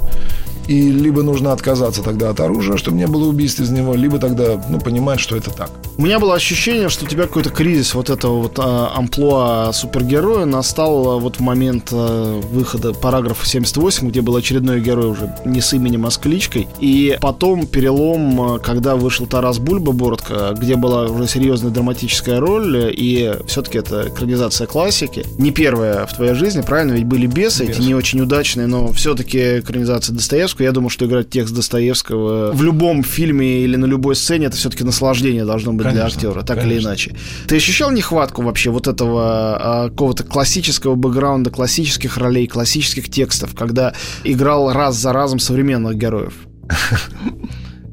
И 0.69 0.91
либо 0.91 1.23
нужно 1.23 1.51
отказаться 1.51 2.03
тогда 2.03 2.29
от 2.29 2.39
оружия, 2.39 2.77
чтобы 2.77 2.95
не 2.97 3.07
было 3.07 3.27
убийств 3.27 3.59
из 3.59 3.71
него, 3.71 3.95
либо 3.95 4.19
тогда, 4.19 4.61
ну, 4.69 4.79
понимать, 4.79 5.19
что 5.19 5.35
это 5.35 5.49
так. 5.49 5.71
У 5.97 6.03
меня 6.03 6.19
было 6.19 6.35
ощущение, 6.35 6.89
что 6.89 7.05
у 7.05 7.07
тебя 7.07 7.23
какой-то 7.23 7.49
кризис 7.49 7.95
вот 7.95 8.11
этого 8.11 8.43
вот 8.43 8.59
а, 8.59 8.91
амплуа 8.95 9.71
супергероя 9.73 10.45
настал 10.45 11.09
а, 11.09 11.17
вот 11.17 11.37
в 11.37 11.39
момент 11.39 11.89
а, 11.91 12.39
выхода 12.39 12.93
параграфа 12.93 13.47
78, 13.47 14.09
где 14.09 14.21
был 14.21 14.35
очередной 14.35 14.79
герой 14.79 15.07
уже 15.07 15.33
не 15.43 15.59
с 15.59 15.73
именем, 15.73 16.05
а 16.05 16.11
с 16.11 16.19
кличкой. 16.19 16.67
И 16.79 17.17
потом 17.19 17.65
перелом, 17.65 18.39
а, 18.39 18.59
когда 18.59 18.95
вышел 18.95 19.25
Тарас 19.25 19.57
Бульба, 19.57 19.91
Бородко, 19.91 20.53
где 20.55 20.75
была 20.75 21.05
уже 21.05 21.27
серьезная 21.27 21.71
драматическая 21.71 22.39
роль, 22.39 22.93
и 22.95 23.35
все-таки 23.47 23.79
это 23.79 24.09
экранизация 24.09 24.67
классики. 24.67 25.25
Не 25.39 25.49
первая 25.49 26.05
в 26.05 26.13
твоей 26.13 26.35
жизни, 26.35 26.61
правильно? 26.61 26.93
Ведь 26.93 27.05
были 27.05 27.25
бесы, 27.25 27.65
Бес. 27.65 27.77
эти 27.77 27.81
не 27.87 27.95
очень 27.95 28.21
удачные, 28.21 28.67
но 28.67 28.91
все-таки 28.91 29.61
экранизация 29.61 30.13
Достоевского. 30.13 30.58
Я 30.63 30.71
думаю, 30.71 30.89
что 30.89 31.05
играть 31.05 31.29
текст 31.29 31.53
Достоевского 31.53 32.51
в 32.51 32.63
любом 32.63 33.03
фильме 33.03 33.63
или 33.63 33.75
на 33.75 33.85
любой 33.85 34.15
сцене 34.15 34.47
это 34.47 34.57
все-таки 34.57 34.83
наслаждение 34.83 35.45
должно 35.45 35.73
быть 35.73 35.87
для 35.87 36.01
Конечно, 36.01 36.29
актера, 36.29 36.43
так 36.43 36.57
или 36.57 36.69
конечно. 36.69 36.87
иначе. 36.87 37.15
Ты 37.47 37.55
ощущал 37.55 37.91
нехватку 37.91 38.41
вообще 38.41 38.69
вот 38.69 38.87
этого 38.87 39.57
а, 39.59 39.89
какого-то 39.89 40.23
классического 40.23 40.95
бэкграунда, 40.95 41.49
классических 41.49 42.17
ролей, 42.17 42.47
классических 42.47 43.09
текстов, 43.09 43.55
когда 43.55 43.93
играл 44.23 44.71
раз 44.71 44.95
за 44.95 45.13
разом 45.13 45.39
современных 45.39 45.95
героев? 45.95 46.33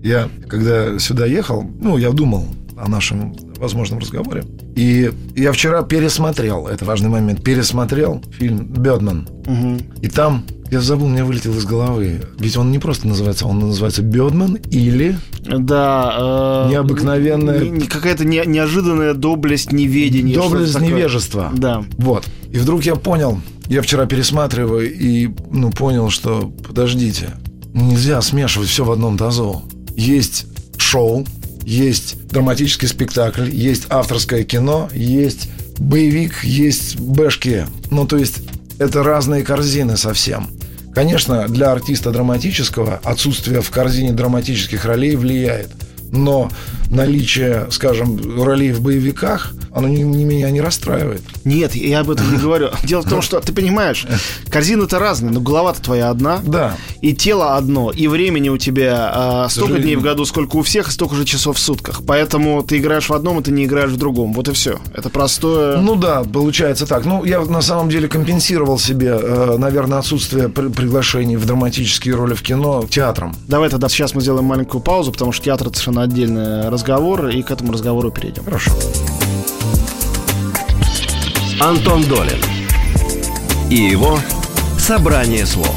Я, 0.02 0.28
когда 0.48 0.98
сюда 0.98 1.26
ехал, 1.26 1.64
ну, 1.80 1.98
я 1.98 2.10
думал 2.10 2.46
о 2.78 2.88
нашем 2.88 3.34
возможном 3.58 3.98
разговоре. 4.00 4.44
И 4.76 5.10
я 5.34 5.52
вчера 5.52 5.82
пересмотрел, 5.82 6.66
это 6.68 6.84
важный 6.84 7.08
момент, 7.08 7.42
пересмотрел 7.42 8.22
фильм 8.38 8.66
«Бёдман». 8.66 9.28
Мгм. 9.46 9.80
И 10.02 10.08
там, 10.08 10.44
я 10.70 10.80
забыл, 10.80 11.08
мне 11.08 11.24
вылетел 11.24 11.56
из 11.56 11.64
головы. 11.64 12.20
Ведь 12.38 12.56
он 12.56 12.70
не 12.70 12.78
просто 12.78 13.06
называется, 13.08 13.46
он 13.46 13.60
называется 13.60 14.02
«Бёдман» 14.02 14.56
или... 14.70 15.16
Да. 15.46 16.66
э, 16.68 16.70
Необыкновенная- 16.72 17.68
не- 17.68 17.86
Какая-то 17.86 18.24
не- 18.24 18.42
неожиданная 18.46 19.14
доблесть 19.14 19.72
неведения. 19.72 20.34
«Доблесть 20.34 20.78
невежества». 20.80 21.50
Да. 21.56 21.84
Вот. 21.98 22.24
И 22.50 22.58
вдруг 22.58 22.84
я 22.84 22.96
понял, 22.96 23.40
я 23.68 23.80
вчера 23.82 24.06
пересматриваю 24.06 24.92
и 24.92 25.28
ну, 25.50 25.70
понял, 25.70 26.10
что 26.10 26.52
подождите, 26.66 27.30
нельзя 27.72 28.20
смешивать 28.20 28.68
все 28.68 28.84
в 28.84 28.90
одном 28.90 29.16
тазу. 29.16 29.62
Есть 29.96 30.46
шоу, 30.76 31.24
есть 31.66 32.28
драматический 32.28 32.86
спектакль, 32.86 33.50
есть 33.50 33.86
авторское 33.90 34.44
кино, 34.44 34.88
есть 34.94 35.48
боевик, 35.78 36.44
есть 36.44 36.96
бэшки. 36.98 37.66
Ну, 37.90 38.06
то 38.06 38.16
есть 38.16 38.38
это 38.78 39.02
разные 39.02 39.42
корзины 39.42 39.96
совсем. 39.96 40.48
Конечно, 40.94 41.48
для 41.48 41.72
артиста 41.72 42.12
драматического 42.12 43.00
отсутствие 43.02 43.62
в 43.62 43.70
корзине 43.70 44.12
драматических 44.12 44.84
ролей 44.84 45.16
влияет. 45.16 45.70
Но 46.12 46.50
наличие, 46.90 47.66
скажем, 47.70 48.42
ролей 48.42 48.72
в 48.72 48.80
боевиках, 48.80 49.52
оно 49.76 49.88
не, 49.88 50.02
не 50.02 50.24
меня 50.24 50.50
не 50.50 50.60
расстраивает. 50.60 51.20
Нет, 51.44 51.74
я 51.74 52.00
об 52.00 52.10
этом 52.10 52.32
не 52.32 52.38
говорю. 52.38 52.70
Дело 52.84 53.02
в 53.02 53.08
том, 53.08 53.20
что 53.20 53.40
ты 53.40 53.52
понимаешь, 53.52 54.06
корзины-то 54.48 54.98
разные, 54.98 55.32
но 55.32 55.40
голова-то 55.40 55.82
твоя 55.82 56.08
одна. 56.08 56.40
Да. 56.44 56.76
И 57.02 57.14
тело 57.14 57.56
одно, 57.56 57.90
и 57.90 58.06
времени 58.06 58.48
у 58.48 58.56
тебя 58.56 59.10
а, 59.14 59.48
столько 59.50 59.78
дней 59.78 59.96
в 59.96 60.02
году, 60.02 60.24
сколько 60.24 60.56
у 60.56 60.62
всех, 60.62 60.88
и 60.88 60.90
столько 60.90 61.14
же 61.14 61.24
часов 61.24 61.56
в 61.56 61.60
сутках. 61.60 62.02
Поэтому 62.06 62.62
ты 62.62 62.78
играешь 62.78 63.08
в 63.08 63.12
одном, 63.12 63.40
и 63.40 63.42
ты 63.42 63.50
не 63.50 63.66
играешь 63.66 63.90
в 63.90 63.96
другом. 63.96 64.32
Вот 64.32 64.48
и 64.48 64.52
все. 64.52 64.78
Это 64.94 65.10
простое. 65.10 65.76
Ну 65.76 65.94
да, 65.94 66.22
получается 66.24 66.86
так. 66.86 67.04
Ну, 67.04 67.24
я 67.24 67.40
на 67.40 67.60
самом 67.60 67.90
деле 67.90 68.08
компенсировал 68.08 68.78
себе, 68.78 69.18
э, 69.20 69.56
наверное, 69.58 69.98
отсутствие 69.98 70.48
при- 70.48 70.68
приглашений 70.68 71.36
в 71.36 71.44
драматические 71.44 72.14
роли 72.14 72.34
в 72.34 72.42
кино 72.42 72.86
театром. 72.88 73.36
Давай 73.46 73.68
тогда 73.68 73.88
сейчас 73.88 74.14
мы 74.14 74.22
сделаем 74.22 74.46
маленькую 74.46 74.80
паузу, 74.80 75.12
потому 75.12 75.32
что 75.32 75.44
театр 75.44 75.68
это 75.68 75.76
совершенно 75.76 76.02
отдельный 76.02 76.68
разговор, 76.76 77.28
и 77.28 77.42
к 77.42 77.50
этому 77.50 77.72
разговору 77.72 78.10
перейдем. 78.10 78.44
Хорошо. 78.44 78.70
Антон 81.58 82.02
Долин 82.04 82.38
и 83.70 83.76
его 83.76 84.18
«Собрание 84.78 85.46
слов». 85.46 85.74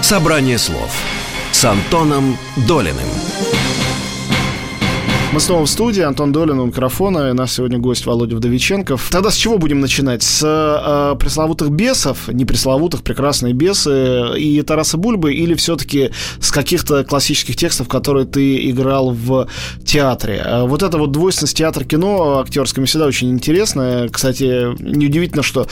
«Собрание 0.00 0.56
слов» 0.56 0.90
с 1.50 1.64
Антоном 1.64 2.38
Долиным. 2.68 3.08
Мы 5.30 5.40
снова 5.40 5.66
в 5.66 5.70
студии, 5.70 6.00
Антон 6.00 6.32
Долин 6.32 6.58
у 6.58 6.66
микрофона, 6.66 7.28
и 7.28 7.32
наш 7.34 7.52
сегодня 7.52 7.78
гость 7.78 8.06
Володя 8.06 8.34
Вдовиченков. 8.34 9.10
Тогда 9.10 9.30
с 9.30 9.34
чего 9.34 9.58
будем 9.58 9.78
начинать? 9.78 10.22
С 10.22 10.42
э, 10.42 11.16
пресловутых 11.18 11.68
бесов, 11.68 12.28
не 12.28 12.46
пресловутых, 12.46 13.02
прекрасные 13.02 13.52
бесы 13.52 14.38
и 14.38 14.62
Тараса 14.62 14.96
Бульбы, 14.96 15.34
или 15.34 15.52
все-таки 15.52 16.12
с 16.40 16.50
каких-то 16.50 17.04
классических 17.04 17.56
текстов, 17.56 17.88
которые 17.88 18.24
ты 18.24 18.70
играл 18.70 19.10
в 19.10 19.48
театре? 19.84 20.42
Э, 20.42 20.62
Вот 20.62 20.82
эта 20.82 20.96
вот 20.96 21.12
двойственность 21.12 21.58
театр-кино 21.58 22.38
актерская 22.40 22.86
всегда 22.86 23.04
очень 23.04 23.30
интересная. 23.30 24.08
Кстати, 24.08 24.74
неудивительно, 24.82 25.42
что 25.42 25.68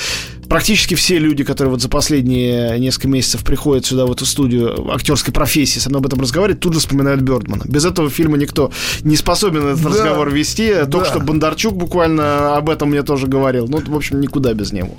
практически 0.48 0.94
все 0.94 1.18
люди, 1.18 1.44
которые 1.44 1.72
вот 1.72 1.82
за 1.82 1.88
последние 1.88 2.78
несколько 2.78 3.08
месяцев 3.08 3.42
приходят 3.44 3.84
сюда, 3.86 4.06
в 4.06 4.12
эту 4.12 4.24
студию 4.26 4.90
актерской 4.92 5.32
профессии, 5.32 5.78
со 5.78 5.88
мной 5.88 6.00
об 6.00 6.06
этом 6.06 6.20
разговаривают, 6.20 6.60
тут 6.60 6.74
же 6.74 6.80
вспоминают 6.80 7.20
Бёрдмана. 7.20 7.62
Без 7.66 7.84
этого 7.84 8.10
фильма 8.10 8.36
никто 8.36 8.70
не 9.02 9.16
способен 9.16 9.66
этот 9.66 9.82
Да. 9.82 9.88
разговор 9.90 10.30
вести. 10.30 10.70
Только 10.90 10.98
Да. 10.98 11.04
что 11.06 11.20
Бондарчук 11.20 11.74
буквально 11.74 12.56
об 12.56 12.70
этом 12.70 12.90
мне 12.90 13.02
тоже 13.02 13.26
говорил. 13.26 13.66
Ну, 13.68 13.80
в 13.84 13.94
общем, 13.96 14.20
никуда 14.20 14.52
без 14.54 14.72
него. 14.72 14.96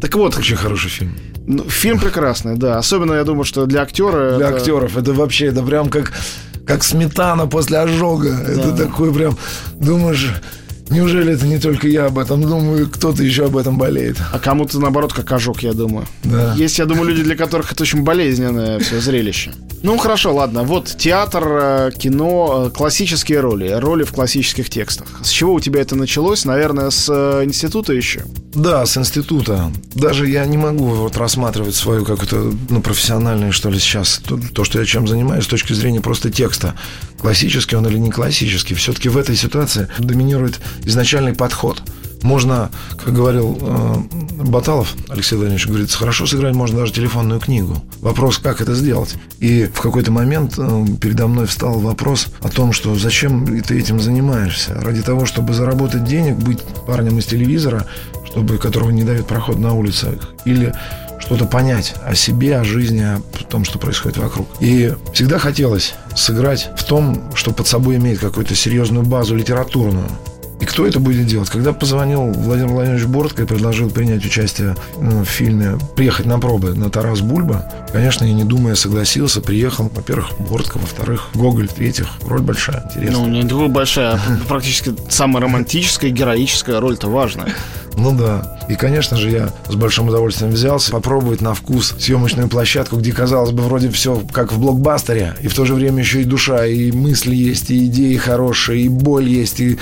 Так 0.00 0.14
вот, 0.16 0.36
Очень 0.36 0.56
хороший 0.56 0.90
фильм. 0.90 1.16
ну, 1.46 1.64
фильм 1.68 1.98
прекрасный, 2.00 2.56
да. 2.56 2.78
Особенно, 2.78 3.14
я 3.14 3.24
думаю, 3.24 3.44
что 3.44 3.66
для 3.66 3.82
актера... 3.82 4.36
Для 4.36 4.48
это- 4.48 4.56
актеров 4.56 4.96
это 4.96 5.12
вообще, 5.12 5.46
это 5.46 5.62
прям 5.62 5.88
как, 5.90 6.12
как 6.66 6.82
сметана 6.82 7.46
после 7.46 7.78
ожога. 7.78 8.30
Это 8.30 8.72
такой 8.76 9.12
прям, 9.14 9.36
думаешь, 9.80 10.28
неужели 10.92 11.34
это 11.34 11.46
не 11.46 11.58
только 11.58 11.88
я 11.88 12.06
об 12.06 12.18
этом 12.18 12.42
думаю, 12.42 12.88
кто-то 12.88 13.22
еще 13.22 13.46
об 13.46 13.56
этом 13.56 13.78
болеет. 13.78 14.18
А 14.32 14.38
кому-то, 14.38 14.78
наоборот, 14.78 15.12
как 15.12 15.30
ожог, 15.32 15.62
я 15.62 15.72
думаю. 15.72 16.06
Да. 16.24 16.54
Есть, 16.54 16.78
я 16.78 16.86
думаю, 16.86 17.08
люди, 17.08 17.22
для 17.22 17.36
которых 17.36 17.72
это 17.72 17.82
очень 17.82 18.02
болезненное 18.02 18.78
все 18.78 19.00
зрелище. 19.00 19.52
Ну, 19.82 19.98
хорошо, 19.98 20.32
ладно. 20.32 20.62
Вот 20.62 20.94
театр, 20.96 21.44
э, 21.44 21.90
кино, 21.98 22.66
э, 22.66 22.70
классические 22.70 23.40
роли. 23.40 23.68
Роли 23.68 24.04
в 24.04 24.12
классических 24.12 24.70
текстах. 24.70 25.08
С 25.24 25.28
чего 25.28 25.54
у 25.54 25.60
тебя 25.60 25.80
это 25.80 25.96
началось? 25.96 26.44
Наверное, 26.44 26.90
с 26.90 27.08
э, 27.08 27.44
института 27.44 27.92
еще? 27.92 28.22
Да, 28.54 28.86
с 28.86 28.96
института. 28.96 29.72
Даже 29.94 30.28
я 30.28 30.44
не 30.46 30.56
могу 30.56 30.84
вот 30.84 31.16
рассматривать 31.16 31.74
свою 31.74 32.04
какую-то, 32.04 32.52
ну, 32.68 32.80
профессиональную, 32.80 33.52
что 33.52 33.70
ли, 33.70 33.78
сейчас, 33.80 34.20
то, 34.24 34.38
то, 34.54 34.62
что 34.62 34.78
я 34.78 34.86
чем 34.86 35.08
занимаюсь, 35.08 35.44
с 35.44 35.48
точки 35.48 35.72
зрения 35.72 36.00
просто 36.00 36.30
текста. 36.30 36.74
Классический 37.22 37.76
он 37.76 37.86
или 37.86 37.98
не 37.98 38.10
классический. 38.10 38.74
Все-таки 38.74 39.08
в 39.08 39.16
этой 39.16 39.36
ситуации 39.36 39.88
доминирует 39.98 40.60
изначальный 40.84 41.34
подход. 41.34 41.82
Можно, 42.22 42.70
как 43.02 43.12
говорил 43.14 43.58
э, 43.60 43.94
Баталов 44.44 44.94
Алексей 45.08 45.36
Владимирович, 45.36 45.66
говорит, 45.66 45.90
хорошо 45.92 46.26
сыграть 46.26 46.54
можно 46.54 46.78
даже 46.80 46.92
телефонную 46.92 47.40
книгу. 47.40 47.82
Вопрос, 48.00 48.38
как 48.38 48.60
это 48.60 48.74
сделать. 48.74 49.14
И 49.38 49.64
в 49.64 49.80
какой-то 49.80 50.12
момент 50.12 50.54
э, 50.56 50.84
передо 51.00 51.26
мной 51.26 51.46
встал 51.46 51.78
вопрос 51.80 52.28
о 52.40 52.48
том, 52.48 52.72
что 52.72 52.94
зачем 52.96 53.62
ты 53.62 53.78
этим 53.78 54.00
занимаешься? 54.00 54.74
Ради 54.80 55.02
того, 55.02 55.26
чтобы 55.26 55.52
заработать 55.54 56.04
денег, 56.04 56.36
быть 56.36 56.60
парнем 56.86 57.18
из 57.18 57.26
телевизора, 57.26 57.86
чтобы, 58.24 58.58
которого 58.58 58.90
не 58.90 59.04
дают 59.04 59.26
проход 59.26 59.58
на 59.58 59.72
улицах, 59.74 60.14
или 60.44 60.72
что-то 61.22 61.46
понять 61.46 61.94
о 62.04 62.14
себе, 62.14 62.58
о 62.58 62.64
жизни, 62.64 63.02
о 63.02 63.20
том, 63.48 63.64
что 63.64 63.78
происходит 63.78 64.18
вокруг. 64.18 64.48
И 64.60 64.92
всегда 65.14 65.38
хотелось 65.38 65.94
сыграть 66.16 66.70
в 66.76 66.84
том, 66.84 67.30
что 67.34 67.52
под 67.52 67.66
собой 67.66 67.96
имеет 67.96 68.18
какую-то 68.18 68.54
серьезную 68.54 69.04
базу 69.04 69.36
литературную. 69.36 70.08
И 70.62 70.64
кто 70.64 70.86
это 70.86 71.00
будет 71.00 71.26
делать? 71.26 71.50
Когда 71.50 71.72
позвонил 71.72 72.22
Владимир 72.22 72.70
Владимирович 72.70 73.06
Бортко 73.06 73.42
и 73.42 73.46
предложил 73.46 73.90
принять 73.90 74.24
участие 74.24 74.76
ну, 74.96 75.24
в 75.24 75.24
фильме 75.24 75.76
«Приехать 75.96 76.24
на 76.24 76.38
пробы» 76.38 76.72
на 76.72 76.88
Тарас 76.88 77.20
Бульба, 77.20 77.68
конечно, 77.92 78.24
я 78.24 78.32
не 78.32 78.44
думая 78.44 78.76
согласился, 78.76 79.40
приехал. 79.40 79.90
Во-первых, 79.92 80.38
Бортко, 80.38 80.78
во-вторых, 80.78 81.30
Гоголь, 81.34 81.66
в-третьих, 81.66 82.06
роль 82.24 82.42
большая, 82.42 82.84
интересная. 82.94 83.26
Ну, 83.26 83.28
не 83.28 83.42
такая 83.42 83.66
большая, 83.66 84.12
а 84.12 84.20
практически 84.48 84.94
самая 85.08 85.42
романтическая, 85.42 86.12
героическая 86.12 86.78
роль-то 86.78 87.08
важная. 87.08 87.52
Ну 87.96 88.16
да. 88.16 88.58
И, 88.68 88.74
конечно 88.74 89.16
же, 89.16 89.30
я 89.30 89.50
с 89.68 89.74
большим 89.74 90.08
удовольствием 90.08 90.52
взялся 90.52 90.92
попробовать 90.92 91.40
на 91.40 91.54
вкус 91.54 91.94
съемочную 91.98 92.48
площадку, 92.48 92.96
где, 92.96 93.12
казалось 93.12 93.50
бы, 93.50 93.62
вроде 93.62 93.90
все 93.90 94.22
как 94.32 94.52
в 94.52 94.58
блокбастере, 94.58 95.34
и 95.40 95.48
в 95.48 95.54
то 95.54 95.64
же 95.64 95.74
время 95.74 95.98
еще 95.98 96.22
и 96.22 96.24
душа, 96.24 96.66
и 96.66 96.90
мысли 96.92 97.34
есть, 97.34 97.70
и 97.70 97.86
идеи 97.86 98.16
хорошие, 98.16 98.82
и 98.82 98.88
боль 98.88 99.28
есть, 99.28 99.60
и, 99.60 99.78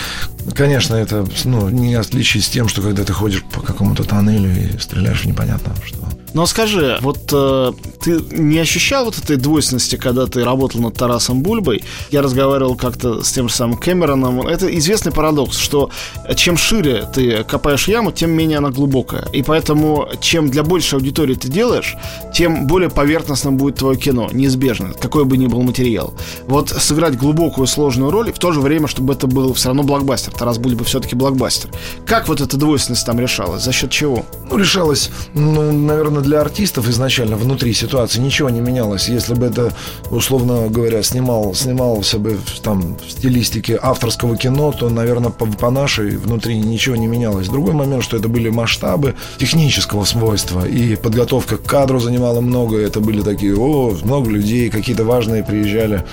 конечно, 0.54 0.94
это 0.94 1.26
ну, 1.44 1.68
не 1.68 1.94
отличие 1.94 2.42
с 2.42 2.48
тем, 2.48 2.68
что 2.68 2.82
когда 2.82 3.04
ты 3.04 3.12
ходишь 3.12 3.42
по 3.44 3.60
какому-то 3.60 4.04
тоннелю 4.04 4.50
и 4.50 4.78
стреляешь 4.78 5.22
в 5.22 5.26
непонятно 5.26 5.74
что. 5.84 6.08
Но 6.34 6.46
скажи, 6.46 6.98
вот 7.00 7.18
э, 7.32 7.72
ты 8.00 8.20
не 8.30 8.58
ощущал 8.58 9.04
вот 9.04 9.18
этой 9.18 9.36
двойственности, 9.36 9.96
когда 9.96 10.26
ты 10.26 10.44
работал 10.44 10.80
над 10.80 10.94
Тарасом 10.94 11.42
Бульбой? 11.42 11.82
Я 12.10 12.22
разговаривал 12.22 12.76
как-то 12.76 13.22
с 13.22 13.32
тем 13.32 13.48
же 13.48 13.54
самым 13.54 13.76
Кэмероном. 13.76 14.46
Это 14.46 14.66
известный 14.78 15.12
парадокс, 15.12 15.58
что 15.58 15.90
чем 16.36 16.56
шире 16.56 17.08
ты 17.12 17.44
копаешь 17.44 17.88
яму, 17.88 18.12
тем 18.12 18.30
менее 18.30 18.58
она 18.58 18.70
глубокая. 18.70 19.26
И 19.32 19.42
поэтому, 19.42 20.08
чем 20.20 20.50
для 20.50 20.62
большей 20.62 20.98
аудитории 20.98 21.34
ты 21.34 21.48
делаешь, 21.48 21.96
тем 22.34 22.66
более 22.66 22.90
поверхностным 22.90 23.56
будет 23.56 23.76
твое 23.76 23.96
кино, 23.96 24.28
неизбежно, 24.32 24.92
какой 24.92 25.24
бы 25.24 25.36
ни 25.36 25.46
был 25.46 25.62
материал. 25.62 26.14
Вот 26.46 26.70
сыграть 26.70 27.16
глубокую, 27.16 27.66
сложную 27.66 28.10
роль, 28.10 28.30
и 28.30 28.32
в 28.32 28.38
то 28.38 28.52
же 28.52 28.60
время, 28.60 28.86
чтобы 28.86 29.14
это 29.14 29.26
был 29.26 29.54
все 29.54 29.68
равно 29.68 29.82
блокбастер. 29.82 30.32
Тарас 30.32 30.58
Бульба 30.58 30.84
все-таки 30.84 31.16
блокбастер. 31.16 31.70
Как 32.06 32.28
вот 32.28 32.40
эта 32.40 32.56
двойственность 32.56 33.04
там 33.04 33.18
решалась? 33.18 33.62
За 33.62 33.72
счет 33.72 33.90
чего? 33.90 34.24
Ну, 34.50 34.56
решалось, 34.56 35.10
ну, 35.34 35.72
наверное, 35.72 36.19
для 36.20 36.40
артистов 36.40 36.88
изначально 36.88 37.36
внутри 37.36 37.72
ситуации 37.72 38.20
ничего 38.20 38.50
не 38.50 38.60
менялось. 38.60 39.08
Если 39.08 39.34
бы 39.34 39.46
это, 39.46 39.72
условно 40.10 40.68
говоря, 40.68 41.02
снимал, 41.02 41.54
снимался 41.54 42.18
бы 42.18 42.38
там 42.62 42.96
в 42.96 43.10
стилистике 43.10 43.78
авторского 43.80 44.36
кино, 44.36 44.72
то, 44.72 44.88
наверное, 44.88 45.30
по, 45.30 45.46
по 45.46 45.70
нашей 45.70 46.16
внутри 46.16 46.58
ничего 46.58 46.96
не 46.96 47.06
менялось. 47.06 47.48
Другой 47.48 47.74
момент, 47.74 48.04
что 48.04 48.16
это 48.16 48.28
были 48.28 48.50
масштабы 48.50 49.14
технического 49.38 50.04
свойства, 50.04 50.66
и 50.66 50.96
подготовка 50.96 51.56
к 51.56 51.62
кадру 51.62 52.00
занимала 52.00 52.40
много. 52.40 52.78
Это 52.78 53.00
были 53.00 53.22
такие, 53.22 53.56
о, 53.56 53.96
много 54.02 54.30
людей, 54.30 54.70
какие-то 54.70 55.04
важные 55.04 55.42
приезжали 55.42 56.04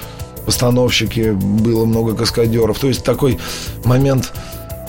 постановщики, 0.46 1.32
было 1.32 1.86
много 1.86 2.16
каскадеров. 2.16 2.80
То 2.80 2.88
есть 2.88 3.04
такой 3.04 3.38
момент 3.84 4.32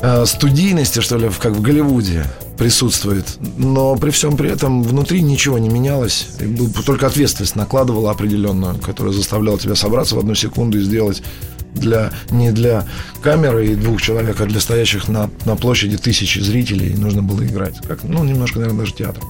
э, 0.02 0.24
студийности, 0.24 1.00
что 1.00 1.18
ли, 1.18 1.28
как 1.40 1.52
в 1.52 1.60
Голливуде 1.60 2.24
присутствует. 2.58 3.24
Но 3.56 3.96
при 3.96 4.10
всем 4.10 4.36
при 4.36 4.50
этом 4.50 4.82
внутри 4.82 5.22
ничего 5.22 5.58
не 5.58 5.68
менялось. 5.68 6.28
Только 6.84 7.06
ответственность 7.06 7.56
накладывала 7.56 8.10
определенную, 8.10 8.76
которая 8.78 9.14
заставляла 9.14 9.58
тебя 9.58 9.76
собраться 9.76 10.16
в 10.16 10.18
одну 10.18 10.34
секунду 10.34 10.78
и 10.78 10.82
сделать 10.82 11.22
для, 11.74 12.12
не 12.30 12.50
для 12.50 12.86
камеры 13.22 13.68
и 13.68 13.74
двух 13.74 14.02
человек, 14.02 14.40
а 14.40 14.46
для 14.46 14.60
стоящих 14.60 15.08
на, 15.08 15.30
на 15.44 15.56
площади 15.56 15.96
тысячи 15.96 16.40
зрителей 16.40 16.94
нужно 16.94 17.22
было 17.22 17.44
играть. 17.46 17.76
Как, 17.86 18.02
ну, 18.02 18.24
немножко, 18.24 18.58
наверное, 18.58 18.80
даже 18.80 18.94
театр. 18.94 19.22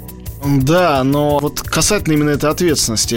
Да, 0.45 1.03
но 1.03 1.39
вот 1.41 1.61
касательно 1.61 2.15
именно 2.15 2.31
этой 2.31 2.49
ответственности, 2.49 3.17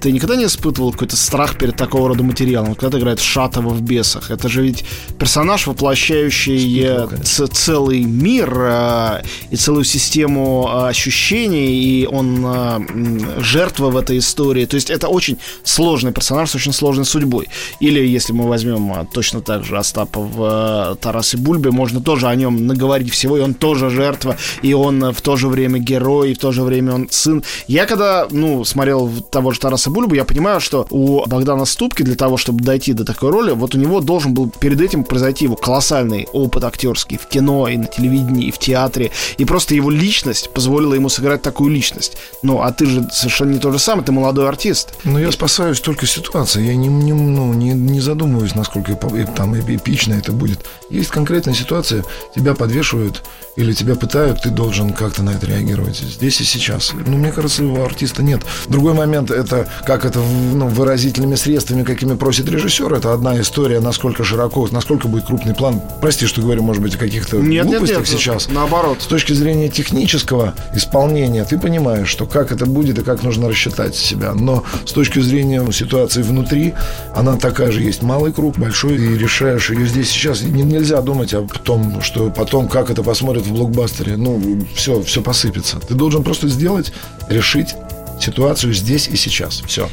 ты 0.00 0.12
никогда 0.12 0.36
не 0.36 0.44
испытывал 0.44 0.92
какой-то 0.92 1.16
страх 1.16 1.58
перед 1.58 1.76
такого 1.76 2.08
рода 2.08 2.22
материалом? 2.22 2.76
Когда 2.76 2.98
играет 2.98 3.20
Шатова 3.20 3.70
в 3.70 3.82
«Бесах», 3.82 4.30
это 4.30 4.48
же 4.48 4.62
ведь 4.62 4.84
персонаж, 5.18 5.66
воплощающий 5.66 6.86
ц- 7.24 7.48
целый 7.48 8.04
мир 8.04 8.54
э, 8.56 9.22
и 9.50 9.56
целую 9.56 9.84
систему 9.84 10.68
э, 10.68 10.88
ощущений, 10.88 11.82
и 11.82 12.06
он 12.06 12.44
э, 12.46 13.40
жертва 13.40 13.90
в 13.90 13.96
этой 13.96 14.18
истории. 14.18 14.64
То 14.64 14.76
есть 14.76 14.90
это 14.90 15.08
очень 15.08 15.38
сложный 15.64 16.12
персонаж 16.12 16.50
с 16.50 16.54
очень 16.54 16.72
сложной 16.72 17.04
судьбой. 17.04 17.48
Или 17.80 18.06
если 18.06 18.32
мы 18.32 18.48
возьмем 18.48 18.92
э, 18.92 19.06
точно 19.12 19.40
так 19.40 19.64
же 19.64 19.76
Остапа 19.76 20.20
в 20.20 20.92
э, 20.92 20.96
Тарасе 21.00 21.36
Бульбе, 21.36 21.72
можно 21.72 22.00
тоже 22.00 22.28
о 22.28 22.34
нем 22.36 22.66
наговорить 22.66 23.10
всего, 23.12 23.36
и 23.36 23.40
он 23.40 23.54
тоже 23.54 23.90
жертва, 23.90 24.36
и 24.62 24.72
он 24.72 25.02
э, 25.02 25.12
в 25.12 25.20
то 25.20 25.36
же 25.36 25.48
время 25.48 25.80
герой, 25.80 26.30
и 26.30 26.34
в 26.34 26.38
то 26.44 26.52
же 26.52 26.62
время 26.62 26.92
он 26.92 27.08
сын. 27.10 27.42
Я 27.68 27.86
когда, 27.86 28.28
ну, 28.30 28.66
смотрел 28.66 29.10
того 29.30 29.52
же 29.52 29.60
Тараса 29.60 29.88
Бульбу, 29.88 30.14
я 30.14 30.26
понимаю, 30.26 30.60
что 30.60 30.86
у 30.90 31.26
Богдана 31.26 31.64
Ступки 31.64 32.02
для 32.02 32.16
того, 32.16 32.36
чтобы 32.36 32.62
дойти 32.62 32.92
до 32.92 33.06
такой 33.06 33.30
роли, 33.30 33.52
вот 33.52 33.74
у 33.74 33.78
него 33.78 34.02
должен 34.02 34.34
был 34.34 34.50
перед 34.50 34.78
этим 34.82 35.04
произойти 35.04 35.46
его 35.46 35.56
колоссальный 35.56 36.28
опыт 36.34 36.64
актерский 36.64 37.16
в 37.16 37.26
кино, 37.28 37.66
и 37.66 37.78
на 37.78 37.86
телевидении, 37.86 38.48
и 38.48 38.50
в 38.50 38.58
театре. 38.58 39.10
И 39.38 39.46
просто 39.46 39.74
его 39.74 39.88
личность 39.88 40.50
позволила 40.52 40.92
ему 40.92 41.08
сыграть 41.08 41.40
такую 41.40 41.70
личность. 41.70 42.18
Ну, 42.42 42.60
а 42.60 42.70
ты 42.72 42.84
же 42.84 43.08
совершенно 43.10 43.52
не 43.52 43.58
то 43.58 43.72
же 43.72 43.78
самое, 43.78 44.04
ты 44.04 44.12
молодой 44.12 44.46
артист. 44.46 44.92
Ну, 45.04 45.18
я 45.18 45.32
спасаюсь 45.32 45.80
только 45.80 46.04
ситуацией. 46.06 46.66
Я 46.66 46.76
не, 46.76 46.88
не, 46.88 47.14
ну, 47.14 47.54
не, 47.54 47.70
не 47.70 48.02
задумываюсь, 48.02 48.54
насколько 48.54 48.94
там 49.34 49.58
эпично 49.58 50.12
это 50.12 50.32
будет. 50.32 50.66
Есть 50.90 51.08
конкретная 51.08 51.54
ситуация, 51.54 52.04
тебя 52.34 52.52
подвешивают 52.54 53.22
или 53.56 53.72
тебя 53.72 53.94
пытают, 53.94 54.42
ты 54.42 54.50
должен 54.50 54.92
как-то 54.92 55.22
на 55.22 55.30
это 55.30 55.46
реагировать. 55.46 55.96
Здесь 55.96 56.40
и 56.40 56.44
сейчас. 56.44 56.92
Ну, 56.92 57.16
мне 57.16 57.30
кажется, 57.30 57.64
у 57.64 57.84
артиста 57.84 58.22
нет. 58.22 58.42
Другой 58.68 58.94
момент, 58.94 59.30
это 59.30 59.68
как 59.86 60.04
это 60.04 60.18
ну, 60.18 60.68
выразительными 60.68 61.36
средствами, 61.36 61.84
какими 61.84 62.14
просит 62.14 62.48
режиссер, 62.48 62.92
это 62.92 63.12
одна 63.12 63.40
история, 63.40 63.80
насколько 63.80 64.24
широко, 64.24 64.66
насколько 64.70 65.08
будет 65.08 65.26
крупный 65.26 65.54
план. 65.54 65.80
Прости, 66.00 66.26
что 66.26 66.40
говорю, 66.40 66.62
может 66.62 66.82
быть, 66.82 66.96
о 66.96 66.98
каких-то 66.98 67.36
нет, 67.36 67.66
глупостях 67.66 67.98
нет, 67.98 68.08
нет, 68.08 68.18
сейчас. 68.18 68.48
Наоборот. 68.48 69.02
С 69.02 69.06
точки 69.06 69.32
зрения 69.32 69.68
технического 69.68 70.54
исполнения, 70.74 71.44
ты 71.44 71.58
понимаешь, 71.58 72.08
что 72.08 72.26
как 72.26 72.50
это 72.50 72.66
будет 72.66 72.98
и 72.98 73.02
как 73.02 73.22
нужно 73.22 73.48
рассчитать 73.48 73.94
себя. 73.94 74.34
Но 74.34 74.64
с 74.84 74.92
точки 74.92 75.20
зрения 75.20 75.64
ситуации 75.72 76.22
внутри, 76.22 76.74
она 77.14 77.36
такая 77.36 77.70
же 77.70 77.82
есть. 77.82 78.02
Малый 78.02 78.32
круг, 78.32 78.58
большой, 78.58 78.96
и 78.96 79.16
решаешь 79.16 79.70
ее 79.70 79.86
здесь 79.86 80.08
сейчас. 80.08 80.42
Нельзя 80.42 81.00
думать 81.00 81.34
о 81.34 81.42
том, 81.42 82.02
что 82.02 82.30
потом, 82.30 82.68
как 82.68 82.90
это 82.90 83.02
посмотрят 83.02 83.43
в 83.44 83.52
блокбастере, 83.52 84.16
ну, 84.16 84.66
все, 84.74 85.02
все 85.02 85.22
посыпется. 85.22 85.78
Ты 85.80 85.94
должен 85.94 86.22
просто 86.24 86.48
сделать, 86.48 86.92
решить 87.28 87.74
ситуацию 88.20 88.72
здесь 88.72 89.08
и 89.08 89.16
сейчас. 89.16 89.62
Все. 89.66 89.88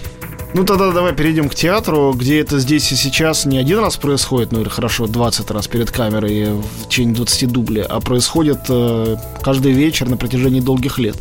Ну 0.53 0.65
тогда 0.65 0.91
давай 0.91 1.13
перейдем 1.13 1.47
к 1.47 1.55
театру, 1.55 2.13
где 2.13 2.41
это 2.41 2.59
здесь 2.59 2.91
и 2.91 2.95
сейчас 2.95 3.45
не 3.45 3.57
один 3.57 3.79
раз 3.79 3.95
происходит, 3.95 4.51
ну 4.51 4.61
или 4.61 4.67
хорошо, 4.67 5.07
20 5.07 5.49
раз 5.49 5.67
перед 5.67 5.91
камерой 5.91 6.51
в 6.53 6.87
течение 6.89 7.15
20 7.15 7.49
дублей, 7.49 7.83
а 7.83 8.01
происходит 8.01 8.59
э, 8.67 9.15
каждый 9.41 9.71
вечер 9.71 10.09
на 10.09 10.17
протяжении 10.17 10.59
долгих 10.59 10.99
лет. 10.99 11.15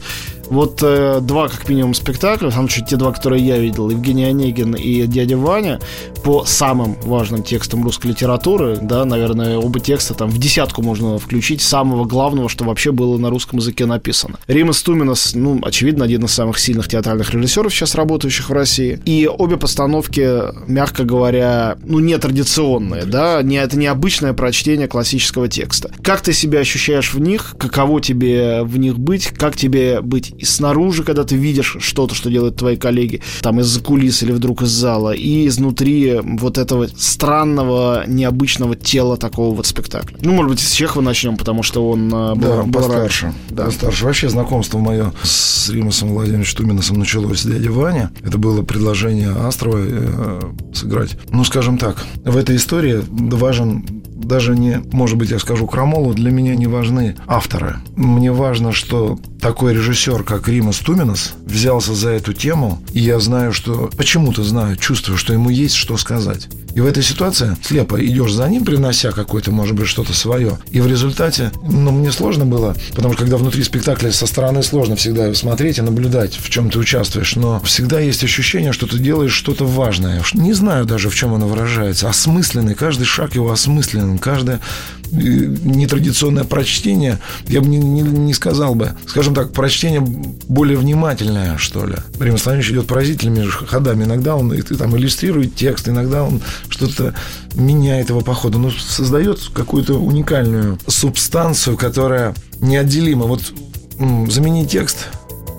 Вот 0.51 0.81
э, 0.83 1.21
два, 1.23 1.49
как 1.49 1.69
минимум, 1.69 1.95
спектакля, 1.95 2.51
там 2.51 2.67
чуть 2.67 2.87
те 2.87 2.97
два, 2.97 3.13
которые 3.13 3.45
я 3.45 3.59
видел, 3.59 3.89
Евгений 3.89 4.25
Онегин 4.25 4.75
и 4.75 5.07
дядя 5.07 5.37
Ваня, 5.37 5.79
по 6.25 6.45
самым 6.45 6.97
важным 7.03 7.43
текстам 7.43 7.85
русской 7.85 8.09
литературы, 8.09 8.79
да, 8.83 9.05
наверное, 9.05 9.59
оба 9.59 9.81
текста 9.81 10.13
там 10.15 10.29
в 10.29 10.39
десятку 10.39 10.83
можно 10.83 11.19
включить 11.19 11.63
самого 11.63 12.05
главного, 12.05 12.49
что 12.49 12.65
вообще 12.65 12.91
было 12.91 13.17
на 13.17 13.31
русском 13.31 13.61
языке 13.61 13.87
написано. 13.87 14.39
Рима 14.49 14.73
Стуминас, 14.73 15.35
ну, 15.35 15.61
очевидно, 15.63 16.05
один 16.05 16.25
из 16.25 16.33
самых 16.33 16.59
сильных 16.59 16.89
театральных 16.89 17.33
режиссеров 17.33 17.73
сейчас 17.73 17.95
работающих 17.95 18.51
в 18.51 18.53
России. 18.53 19.01
И 19.05 19.29
обе 19.29 19.57
постановки, 19.57 20.69
мягко 20.69 21.05
говоря, 21.05 21.79
ну, 21.85 22.01
не 22.01 22.19
традиционные, 22.19 23.05
да, 23.05 23.41
не, 23.43 23.57
это 23.57 23.79
не 23.79 23.87
обычное 23.87 24.33
прочтение 24.33 24.89
классического 24.89 25.49
текста. 25.49 25.93
Как 26.03 26.23
ты 26.23 26.33
себя 26.33 26.59
ощущаешь 26.59 27.15
в 27.15 27.21
них? 27.21 27.55
Каково 27.59 28.01
тебе 28.01 28.63
в 28.65 28.77
них 28.79 28.99
быть? 28.99 29.29
Как 29.29 29.57
тебе 29.57 30.01
быть 30.01 30.35
и 30.41 30.45
снаружи, 30.45 31.05
когда 31.05 31.25
ты 31.25 31.37
видишь 31.37 31.77
что-то, 31.81 32.15
что 32.15 32.31
делают 32.31 32.57
твои 32.57 32.77
коллеги, 32.77 33.21
там 33.43 33.61
из-за 33.61 33.81
кулис 33.81 34.23
или 34.23 34.33
вдруг 34.33 34.63
из 34.63 34.69
зала, 34.69 35.13
и 35.13 35.47
изнутри 35.47 36.21
вот 36.23 36.57
этого 36.57 36.89
странного, 36.97 38.05
необычного 38.07 38.75
тела 38.75 39.17
такого 39.17 39.55
вот 39.55 39.67
спектакля. 39.67 40.17
Ну, 40.23 40.33
может 40.33 40.53
быть, 40.53 40.61
с 40.61 40.73
Чехова 40.73 41.03
начнем, 41.03 41.37
потому 41.37 41.63
что 41.63 41.89
он 41.89 42.09
э, 42.13 42.35
был, 42.35 42.49
да, 42.49 42.63
был 42.63 42.73
постарше. 42.73 43.27
Раньше. 43.27 43.39
Да. 43.51 43.65
Постарше. 43.67 44.05
Вообще 44.05 44.29
знакомство 44.31 44.79
мое 44.79 45.13
с 45.23 45.69
Римасом 45.69 46.15
Владимировичем 46.15 46.57
Туминосом 46.57 46.99
началось 46.99 47.41
с 47.41 47.47
дяди 47.47 47.69
Ваня. 47.69 48.11
Это 48.25 48.39
было 48.39 48.63
предложение 48.63 49.31
Астрова 49.31 49.79
э, 49.79 50.41
сыграть. 50.73 51.17
Ну, 51.31 51.45
скажем 51.45 51.77
так, 51.77 52.05
в 52.25 52.37
этой 52.37 52.57
истории 52.57 53.03
важен 53.09 53.85
даже 54.31 54.57
не, 54.57 54.81
может 54.93 55.17
быть, 55.17 55.31
я 55.31 55.41
скажу 55.41 55.67
крамолу, 55.67 56.15
для 56.15 56.31
меня 56.31 56.55
не 56.55 56.69
важны 56.69 57.17
авторы. 57.27 57.79
Мне 57.97 58.31
важно, 58.31 58.71
что 58.71 59.19
такой 59.41 59.75
режиссер, 59.75 60.23
как 60.23 60.47
Римас 60.47 60.77
Туминас, 60.79 61.35
взялся 61.45 61.95
за 61.95 62.11
эту 62.11 62.33
тему, 62.33 62.81
и 62.93 63.01
я 63.01 63.19
знаю, 63.19 63.53
что 63.53 63.91
почему-то 63.97 64.45
знаю, 64.45 64.77
чувствую, 64.77 65.19
что 65.19 65.33
ему 65.33 65.51
есть 65.51 65.75
что 65.75 65.97
сказать. 65.97 66.49
И 66.75 66.81
в 66.81 66.87
этой 66.87 67.03
ситуации 67.03 67.57
слепо 67.63 68.05
идешь 68.05 68.33
за 68.33 68.49
ним, 68.49 68.65
принося 68.65 69.13
какое-то, 69.13 69.51
может 69.51 69.75
быть, 69.75 69.89
что-то 69.89 70.13
свое. 70.13 70.59
И 70.71 70.81
в 70.81 70.87
результате, 70.87 71.51
ну, 71.63 71.91
мне 71.91 72.13
сложно 72.13 72.47
было, 72.47 72.77
потому 72.95 73.15
что 73.15 73.23
когда 73.23 73.37
внутри 73.37 73.63
спектакля 73.63 74.11
со 74.13 74.27
стороны 74.27 74.63
сложно 74.63 74.97
всегда 74.97 75.33
смотреть 75.35 75.79
и 75.79 75.83
наблюдать, 75.83 76.35
в 76.35 76.49
чем 76.49 76.71
ты 76.71 76.79
участвуешь, 76.79 77.37
но 77.37 77.61
всегда 77.61 78.01
есть 78.01 78.23
ощущение, 78.25 78.73
что 78.73 78.87
ты 78.87 78.99
делаешь 78.99 79.33
что-то 79.33 79.67
важное. 79.67 80.23
Не 80.35 80.53
знаю 80.53 80.85
даже, 80.85 81.11
в 81.11 81.15
чем 81.15 81.35
оно 81.35 81.47
выражается. 81.49 82.09
Осмысленный, 82.09 82.75
каждый 82.75 83.05
шаг 83.05 83.35
его 83.35 83.51
осмысленный, 83.51 84.19
каждое 84.19 84.57
э, 84.57 85.00
нетрадиционное 85.13 86.45
прочтение, 86.45 87.19
я 87.49 87.61
бы 87.61 87.69
не, 87.69 87.79
не, 87.79 88.03
не 88.03 88.35
сказал 88.35 88.75
бы, 88.75 88.93
скажем 89.07 89.35
так, 89.35 89.53
прочтение 89.53 90.01
более 90.01 90.77
внимательное, 90.77 91.59
что 91.59 91.87
ли. 91.87 91.97
Римма 92.19 92.39
Станич 92.39 92.71
идет 92.71 92.87
поразительными 92.87 93.47
ходами. 93.47 94.05
Иногда 94.05 94.37
он 94.37 94.53
и, 94.53 94.63
там 94.63 94.97
иллюстрирует 94.97 95.55
текст, 95.55 95.89
иногда 95.89 96.23
он 96.23 96.41
что-то 96.69 97.15
меняет 97.55 98.11
его 98.11 98.21
по 98.21 98.35
ходу, 98.35 98.59
но 98.59 98.71
создает 98.71 99.41
какую-то 99.53 99.95
уникальную 99.95 100.79
субстанцию, 100.87 101.77
которая 101.77 102.35
неотделима. 102.61 103.27
Вот 103.27 103.53
замени 103.99 104.67
текст, 104.67 105.09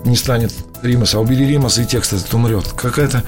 не 0.06 0.16
станет 0.16 0.52
Римаса, 0.82 1.18
а 1.18 1.22
убери 1.22 1.46
Римаса, 1.46 1.82
и 1.82 1.86
текст 1.86 2.14
этот 2.14 2.34
умрет. 2.34 2.68
Какая-то 2.76 3.24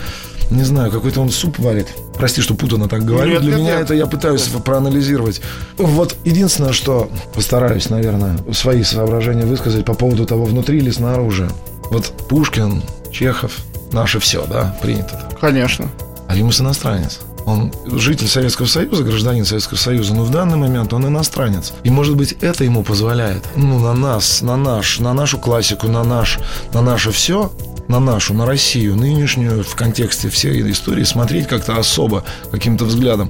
не 0.54 0.64
знаю, 0.64 0.92
какой-то 0.92 1.22
он 1.22 1.30
суп 1.30 1.60
варит. 1.60 1.88
Прости, 2.16 2.42
что 2.42 2.56
путано 2.56 2.88
так 2.88 3.04
говорю. 3.04 3.32
Нет, 3.32 3.42
Для 3.42 3.52
нет, 3.52 3.60
меня 3.60 3.74
нет. 3.76 3.84
это 3.84 3.94
я 3.94 4.06
пытаюсь 4.06 4.44
проанализировать. 4.44 5.42
Вот 5.78 6.16
единственное, 6.24 6.74
что 6.74 7.10
постараюсь, 7.34 7.90
наверное, 7.90 8.38
свои 8.54 8.84
соображения 8.84 9.46
высказать 9.46 9.86
по 9.86 9.94
поводу 9.94 10.26
того, 10.26 10.46
внутри 10.46 10.78
или 10.78 10.92
снаружи. 10.92 11.50
Вот 11.90 12.06
Пушкин, 12.30 12.84
Чехов, 13.12 13.58
наше 13.92 14.20
все, 14.20 14.46
да, 14.46 14.78
принято 14.82 15.28
так. 15.30 15.40
Конечно. 15.40 15.90
А 16.28 16.36
Римус 16.36 16.62
иностранец. 16.62 17.20
Он 17.46 17.74
житель 17.86 18.28
Советского 18.28 18.68
Союза, 18.68 19.04
гражданин 19.04 19.46
Советского 19.46 19.78
Союза, 19.78 20.14
но 20.14 20.24
в 20.24 20.32
данный 20.32 20.56
момент 20.56 20.94
он 20.94 21.06
иностранец. 21.08 21.74
И, 21.84 21.90
может 21.90 22.16
быть, 22.16 22.38
это 22.40 22.64
ему 22.64 22.84
позволяет, 22.84 23.44
ну, 23.56 23.80
на 23.80 23.94
нас, 23.94 24.42
на 24.42 24.56
наш, 24.56 25.00
на 25.00 25.14
нашу 25.14 25.38
классику, 25.38 25.88
на 25.88 26.04
наш, 26.04 26.40
на 26.74 26.82
наше 26.82 27.12
все, 27.12 27.52
на 27.88 28.00
нашу, 28.00 28.34
на 28.34 28.46
Россию, 28.46 28.96
нынешнюю, 28.96 29.64
в 29.64 29.76
контексте 29.76 30.30
всей 30.30 30.70
истории, 30.72 31.04
смотреть 31.04 31.48
как-то 31.48 31.78
особо, 31.78 32.24
каким-то 32.52 32.86
взглядом. 32.86 33.30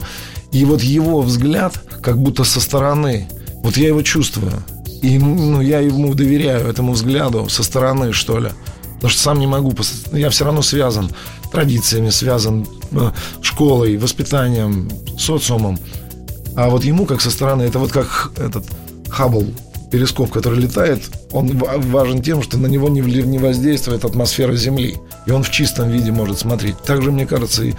И 0.52 0.66
вот 0.66 0.82
его 0.82 1.22
взгляд, 1.22 1.74
как 2.02 2.18
будто 2.18 2.44
со 2.44 2.60
стороны, 2.60 3.28
вот 3.64 3.78
я 3.78 3.88
его 3.88 4.02
чувствую. 4.02 4.64
И 5.02 5.18
ну, 5.18 5.62
я 5.62 5.80
ему 5.80 6.14
доверяю, 6.14 6.68
этому 6.68 6.94
взгляду, 6.94 7.50
со 7.50 7.64
стороны, 7.64 8.14
что 8.14 8.40
ли. 8.40 8.50
Потому 8.96 9.10
что 9.10 9.22
сам 9.22 9.40
не 9.40 9.48
могу, 9.48 9.74
я 10.14 10.30
все 10.30 10.46
равно 10.46 10.62
связан 10.62 11.12
традициями, 11.52 12.10
связан 12.10 12.66
э, 12.92 13.12
школой, 13.42 13.98
воспитанием, 13.98 14.90
социумом. 15.18 15.78
А 16.56 16.70
вот 16.70 16.86
ему, 16.86 17.06
как 17.06 17.20
со 17.20 17.32
стороны, 17.32 17.64
это 17.64 17.80
вот 17.80 17.92
как 17.92 18.32
этот 18.38 18.66
Хаббл, 19.10 19.46
перископ, 19.94 20.32
который 20.32 20.60
летает, 20.60 21.04
он 21.32 21.56
важен 21.56 22.24
тем, 22.24 22.42
что 22.42 22.58
на 22.58 22.66
него 22.66 22.90
не, 22.90 23.02
не 23.02 23.38
воздействует 23.38 24.04
атмосфера 24.04 24.56
Земли. 24.56 24.98
И 25.28 25.32
он 25.32 25.44
в 25.44 25.52
чистом 25.52 25.92
виде 25.92 26.12
может 26.12 26.40
смотреть. 26.40 26.80
Также, 26.80 27.12
мне 27.12 27.28
кажется, 27.28 27.64
и 27.64 27.76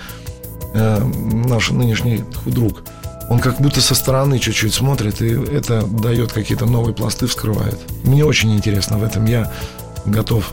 э, 0.74 1.04
наш 1.48 1.70
нынешний 1.70 2.22
друг. 2.46 2.84
Он 3.30 3.40
как 3.40 3.60
будто 3.60 3.80
со 3.80 3.96
стороны 3.96 4.38
чуть-чуть 4.38 4.72
смотрит, 4.72 5.20
и 5.22 5.30
это 5.30 5.82
дает 5.82 6.30
какие-то 6.30 6.66
новые 6.66 6.94
пласты, 6.94 7.26
вскрывает. 7.26 7.80
Мне 8.04 8.24
очень 8.24 8.54
интересно 8.54 8.96
в 8.96 9.02
этом. 9.02 9.24
Я 9.24 9.50
готов 10.06 10.52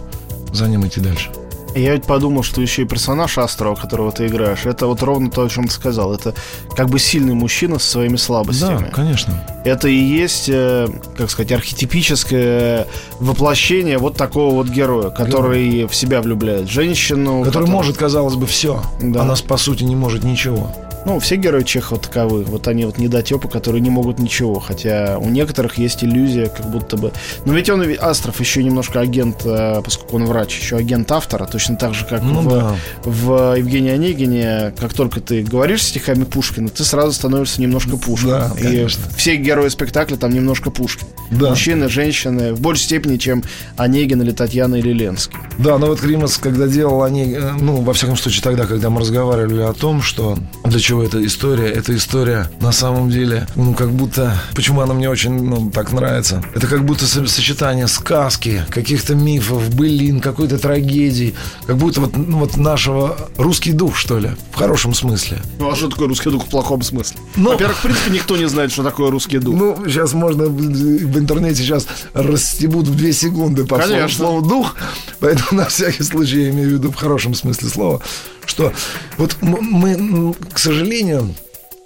за 0.52 0.68
ним 0.68 0.88
идти 0.88 1.00
дальше. 1.00 1.30
Я 1.76 1.94
ведь 1.94 2.06
подумал, 2.06 2.44
что 2.44 2.62
еще 2.62 2.82
и 2.82 2.86
персонаж 2.86 3.38
Астрова, 3.38 3.76
которого 3.76 4.12
ты 4.12 4.28
играешь, 4.28 4.66
это 4.66 4.88
вот 4.88 5.02
ровно 5.02 5.30
то, 5.30 5.44
о 5.44 5.50
чем 5.50 5.68
ты 5.68 5.74
сказал. 5.74 6.14
Это 6.14 6.34
как 6.76 6.90
бы 6.90 7.00
сильный 7.00 7.34
мужчина 7.34 7.80
со 7.80 7.92
своими 7.92 8.18
слабостями. 8.18 8.80
Да, 8.80 8.86
конечно. 8.92 9.34
Это 9.64 9.88
и 9.88 9.96
есть, 9.96 10.50
э, 10.50 10.88
как 11.18 11.30
сказать, 11.30 11.52
архетипическое 11.52 12.88
воплощение 13.20 13.98
вот 13.98 14.18
такого 14.18 14.56
вот 14.56 14.68
героя, 14.68 15.10
который 15.10 15.70
Герой. 15.70 15.88
в 15.88 15.96
себя 15.96 16.22
влюбляет 16.22 16.70
женщину. 16.70 17.44
Который, 17.44 17.66
который 17.66 17.70
может, 17.70 17.98
казалось 17.98 18.36
бы, 18.36 18.48
все. 18.48 18.82
Да. 19.02 19.22
А 19.22 19.24
нас, 19.24 19.42
по 19.42 19.58
сути, 19.58 19.84
не 19.84 19.96
может 19.96 20.24
ничего. 20.24 20.72
Ну, 21.06 21.20
все 21.20 21.36
герои 21.36 21.64
Чехова 21.64 22.00
таковы. 22.00 22.44
Вот 22.44 22.68
они 22.68 22.86
вот 22.86 22.98
недотепы, 22.98 23.48
которые 23.48 23.82
не 23.82 23.90
могут 23.90 24.20
ничего. 24.20 24.60
Хотя 24.60 25.18
у 25.20 25.30
некоторых 25.30 25.78
есть 25.78 26.04
иллюзия, 26.04 26.48
как 26.48 26.70
будто 26.70 26.98
бы... 26.98 27.12
Но 27.46 27.54
ведь 27.54 27.70
он, 27.70 27.84
Астров, 28.00 28.40
еще 28.40 28.64
немножко 28.64 29.00
агент, 29.00 29.42
э, 29.46 29.82
поскольку 29.84 30.18
он 30.18 30.26
врач, 30.26 30.60
еще 30.60 30.78
агент 30.78 31.12
автора, 31.12 31.46
точно 31.46 31.76
так 31.76 31.94
же, 31.94 32.06
как 32.06 32.22
ну, 32.22 32.42
в, 32.42 32.50
да. 32.50 32.76
в 33.04 33.58
Евгении 33.58 33.92
Онегине. 33.92 34.74
Как 34.78 34.94
только 34.94 35.22
ты 35.22 35.44
говоришь 35.44 35.84
стихами 35.84 36.24
Пушкина, 36.24 36.70
ты 36.70 36.84
сразу 36.84 37.14
становишься 37.14 37.62
немножко 37.62 37.98
Пушкиным. 37.98 38.32
Да, 38.32 38.52
И 38.60 38.64
конечно. 38.64 39.04
все 39.16 39.36
герои 39.38 39.70
спектакля 39.70 40.18
там 40.18 40.32
немножко 40.32 40.70
Пушкин. 40.70 41.08
Да. 41.32 41.50
Мужчины, 41.50 41.90
женщины, 41.90 42.54
в 42.54 42.62
большей 42.62 42.84
степени, 42.84 43.18
чем 43.18 43.44
Онегин 43.78 44.22
или 44.22 44.32
Татьяна 44.32 44.76
или 44.76 44.92
Ленский. 44.92 45.38
Да, 45.58 45.78
но 45.78 45.88
вот 45.88 46.00
Кримас, 46.00 46.38
когда 46.38 46.68
делал 46.68 47.04
они, 47.04 47.34
э, 47.34 47.54
ну, 47.60 47.78
во 47.82 47.94
всяком 47.94 48.18
случае, 48.18 48.44
тогда, 48.44 48.66
когда 48.66 48.90
мы 48.90 49.02
разговаривали 49.02 49.62
о 49.62 49.74
том, 49.74 50.02
что 50.02 50.38
для 50.66 50.80
чего 50.80 50.91
чего 50.92 51.04
эта 51.04 51.26
история? 51.26 51.70
Эта 51.70 51.96
история 51.96 52.52
на 52.60 52.74
самом 52.74 53.10
деле, 53.10 53.48
ну, 53.56 53.74
как 53.74 53.92
будто... 53.92 54.38
Почему 54.54 54.82
она 54.82 54.94
мне 54.94 55.10
очень, 55.10 55.32
ну, 55.32 55.72
так 55.72 55.94
нравится? 55.94 56.44
Это 56.54 56.68
как 56.68 56.84
будто 56.84 57.06
сочетание 57.06 57.88
сказки, 57.88 58.66
каких-то 58.70 59.16
мифов, 59.16 59.74
былин, 59.74 60.20
какой-то 60.20 60.58
трагедии. 60.58 61.34
Как 61.66 61.78
будто 61.78 62.02
вот, 62.02 62.18
ну, 62.18 62.40
вот 62.40 62.58
нашего 62.58 63.30
русский 63.38 63.72
дух, 63.72 63.96
что 63.96 64.20
ли, 64.20 64.32
в 64.52 64.58
хорошем 64.58 64.94
смысле. 64.94 65.42
Ну, 65.60 65.72
а 65.72 65.78
что 65.78 65.88
такое 65.88 66.10
русский 66.10 66.30
дух 66.30 66.46
в 66.46 66.50
плохом 66.50 66.82
смысле? 66.82 67.22
Ну, 67.38 67.52
Во-первых, 67.52 67.78
в 67.78 67.84
принципе, 67.84 68.12
никто 68.12 68.36
не 68.36 68.50
знает, 68.50 68.74
что 68.74 68.84
такое 68.84 69.12
русский 69.12 69.40
дух. 69.40 69.56
Ну, 69.56 69.86
сейчас 69.86 70.12
можно 70.12 70.48
в 70.48 71.18
интернете 71.18 71.62
сейчас 71.64 71.88
расстебут 72.14 72.90
в 72.90 72.98
две 72.98 73.14
секунды 73.14 73.66
по 73.66 73.78
Конечно. 73.78 74.26
слову 74.26 74.42
«дух», 74.46 74.76
поэтому 75.22 75.62
на 75.62 75.68
всякий 75.68 76.04
случай 76.04 76.42
я 76.42 76.50
имею 76.50 76.68
в 76.68 76.74
виду 76.74 76.92
в 76.92 76.96
хорошем 76.96 77.34
смысле 77.34 77.70
слова 77.70 78.02
что 78.52 78.74
вот 79.18 79.38
мы, 79.42 80.36
к 80.54 80.60
сожалению, 80.60 81.34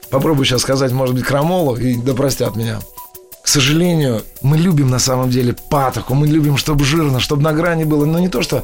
попробую 0.10 0.46
сейчас 0.46 0.62
сказать, 0.62 0.92
может 0.92 1.16
быть, 1.16 1.24
крамолу, 1.24 1.76
и 1.76 1.96
да 1.96 2.14
простят 2.14 2.56
меня. 2.56 2.80
К 3.44 3.48
сожалению, 3.48 4.24
мы 4.42 4.58
любим 4.58 4.90
на 4.90 4.98
самом 4.98 5.30
деле 5.30 5.56
патоку, 5.70 6.16
мы 6.16 6.28
любим, 6.28 6.58
чтобы 6.58 6.84
жирно, 6.84 7.20
чтобы 7.20 7.44
на 7.44 7.54
грани 7.54 7.84
было, 7.84 8.04
но 8.06 8.18
не 8.18 8.28
то, 8.28 8.42
что 8.42 8.64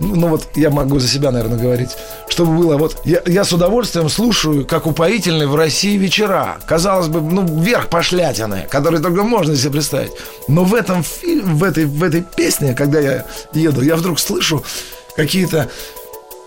ну 0.00 0.28
вот 0.28 0.48
я 0.56 0.68
могу 0.70 0.98
за 0.98 1.08
себя, 1.08 1.30
наверное, 1.30 1.58
говорить, 1.58 1.90
чтобы 2.28 2.56
было 2.56 2.76
вот 2.76 3.00
я, 3.04 3.22
я 3.24 3.44
с 3.44 3.52
удовольствием 3.52 4.08
слушаю, 4.08 4.66
как 4.66 4.86
упоительные 4.86 5.46
в 5.46 5.54
России 5.54 5.96
вечера. 5.96 6.58
Казалось 6.66 7.06
бы, 7.06 7.20
ну 7.20 7.46
вверх 7.46 7.88
пошлятины, 7.88 8.66
которые 8.68 9.00
только 9.00 9.22
можно 9.22 9.56
себе 9.56 9.72
представить. 9.72 10.12
Но 10.48 10.64
в 10.64 10.74
этом 10.74 11.02
фильме, 11.02 11.54
в 11.54 11.62
этой 11.62 11.86
в 11.86 12.02
этой 12.02 12.22
песне, 12.22 12.74
когда 12.74 13.00
я 13.00 13.26
еду, 13.52 13.80
я 13.80 13.96
вдруг 13.96 14.18
слышу 14.18 14.62
какие-то 15.14 15.70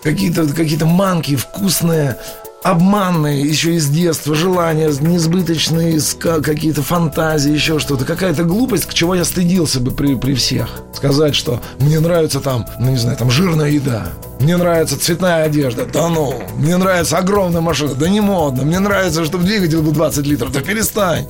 какие-то 0.02 0.46
какие 0.48 0.82
манки 0.82 1.36
вкусные, 1.36 2.16
обманные 2.62 3.42
еще 3.42 3.74
из 3.74 3.88
детства, 3.88 4.34
желания 4.34 4.90
несбыточные, 5.00 6.00
какие-то 6.42 6.82
фантазии, 6.82 7.52
еще 7.52 7.78
что-то. 7.78 8.04
Какая-то 8.04 8.44
глупость, 8.44 8.86
к 8.86 8.94
чего 8.94 9.14
я 9.14 9.24
стыдился 9.24 9.80
бы 9.80 9.90
при, 9.90 10.14
при 10.14 10.34
всех. 10.34 10.82
Сказать, 10.94 11.34
что 11.34 11.60
мне 11.78 12.00
нравится 12.00 12.40
там, 12.40 12.66
ну 12.78 12.90
не 12.90 12.98
знаю, 12.98 13.16
там 13.16 13.30
жирная 13.30 13.70
еда. 13.70 14.08
Мне 14.40 14.56
нравится 14.56 14.98
цветная 14.98 15.44
одежда. 15.44 15.86
Да 15.86 16.08
ну. 16.08 16.42
Мне 16.56 16.76
нравится 16.76 17.18
огромная 17.18 17.60
машина. 17.60 17.94
Да 17.94 18.08
не 18.08 18.20
модно. 18.20 18.62
Мне 18.62 18.78
нравится, 18.78 19.24
чтобы 19.24 19.44
двигатель 19.44 19.80
был 19.80 19.92
20 19.92 20.26
литров. 20.26 20.52
Да 20.52 20.60
перестань. 20.60 21.26